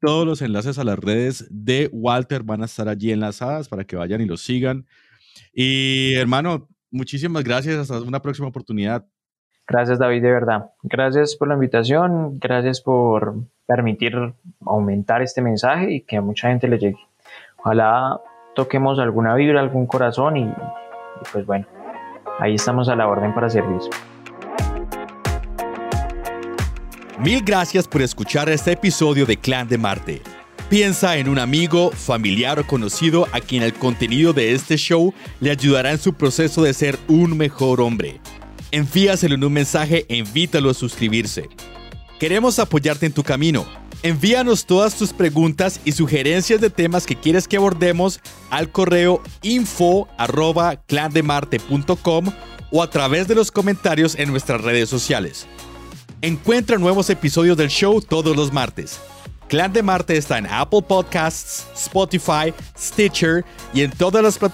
todos 0.00 0.26
los 0.26 0.42
enlaces 0.42 0.78
a 0.78 0.84
las 0.84 0.98
redes 0.98 1.46
de 1.50 1.88
Walter 1.92 2.42
van 2.42 2.62
a 2.62 2.66
estar 2.66 2.88
allí 2.88 3.12
enlazadas 3.12 3.68
para 3.68 3.84
que 3.84 3.96
vayan 3.96 4.20
y 4.20 4.26
los 4.26 4.42
sigan. 4.42 4.86
Y 5.52 6.14
hermano, 6.14 6.68
muchísimas 6.90 7.44
gracias. 7.44 7.78
Hasta 7.78 8.06
una 8.06 8.22
próxima 8.22 8.48
oportunidad. 8.48 9.06
Gracias, 9.66 9.98
David, 9.98 10.22
de 10.22 10.32
verdad. 10.32 10.70
Gracias 10.82 11.36
por 11.36 11.48
la 11.48 11.54
invitación. 11.54 12.38
Gracias 12.38 12.80
por 12.80 13.34
permitir 13.66 14.14
aumentar 14.64 15.20
este 15.20 15.42
mensaje 15.42 15.92
y 15.92 16.00
que 16.00 16.16
a 16.16 16.22
mucha 16.22 16.48
gente 16.48 16.68
le 16.68 16.78
llegue. 16.78 16.98
Ojalá 17.58 18.18
toquemos 18.54 18.98
alguna 18.98 19.34
vibra, 19.34 19.60
algún 19.60 19.86
corazón 19.86 20.36
y, 20.38 20.44
y 20.44 20.54
pues 21.32 21.44
bueno, 21.44 21.66
ahí 22.38 22.54
estamos 22.54 22.88
a 22.88 22.96
la 22.96 23.06
orden 23.08 23.34
para 23.34 23.50
servir. 23.50 23.80
Mil 27.20 27.42
gracias 27.42 27.88
por 27.88 28.00
escuchar 28.00 28.48
este 28.48 28.72
episodio 28.72 29.26
de 29.26 29.36
Clan 29.36 29.66
de 29.66 29.76
Marte. 29.76 30.22
Piensa 30.70 31.16
en 31.16 31.28
un 31.28 31.40
amigo, 31.40 31.90
familiar 31.90 32.60
o 32.60 32.66
conocido 32.66 33.26
a 33.32 33.40
quien 33.40 33.64
el 33.64 33.74
contenido 33.74 34.32
de 34.32 34.54
este 34.54 34.76
show 34.76 35.12
le 35.40 35.50
ayudará 35.50 35.90
en 35.90 35.98
su 35.98 36.12
proceso 36.14 36.62
de 36.62 36.72
ser 36.72 36.96
un 37.08 37.36
mejor 37.36 37.80
hombre. 37.80 38.20
Envíaselo 38.70 39.34
en 39.34 39.42
un 39.42 39.52
mensaje 39.52 40.06
e 40.08 40.16
invítalo 40.16 40.70
a 40.70 40.74
suscribirse. 40.74 41.48
Queremos 42.20 42.60
apoyarte 42.60 43.06
en 43.06 43.12
tu 43.12 43.24
camino. 43.24 43.66
Envíanos 44.04 44.64
todas 44.64 44.94
tus 44.94 45.12
preguntas 45.12 45.80
y 45.84 45.90
sugerencias 45.90 46.60
de 46.60 46.70
temas 46.70 47.04
que 47.04 47.16
quieres 47.16 47.48
que 47.48 47.56
abordemos 47.56 48.20
al 48.48 48.70
correo 48.70 49.24
info 49.42 50.06
arroba 50.18 50.80
o 52.70 52.82
a 52.82 52.90
través 52.90 53.26
de 53.26 53.34
los 53.34 53.50
comentarios 53.50 54.14
en 54.14 54.30
nuestras 54.30 54.60
redes 54.60 54.88
sociales. 54.88 55.48
Encuentra 56.20 56.78
nuevos 56.78 57.10
episodios 57.10 57.56
del 57.56 57.68
show 57.68 58.00
todos 58.00 58.36
los 58.36 58.52
martes. 58.52 58.98
Clan 59.48 59.72
de 59.72 59.84
Marte 59.84 60.16
está 60.16 60.36
en 60.36 60.48
Apple 60.48 60.82
Podcasts, 60.82 61.64
Spotify, 61.76 62.52
Stitcher 62.76 63.44
y 63.72 63.82
en 63.82 63.92
todas 63.92 64.22
las 64.22 64.36
plataformas 64.36 64.48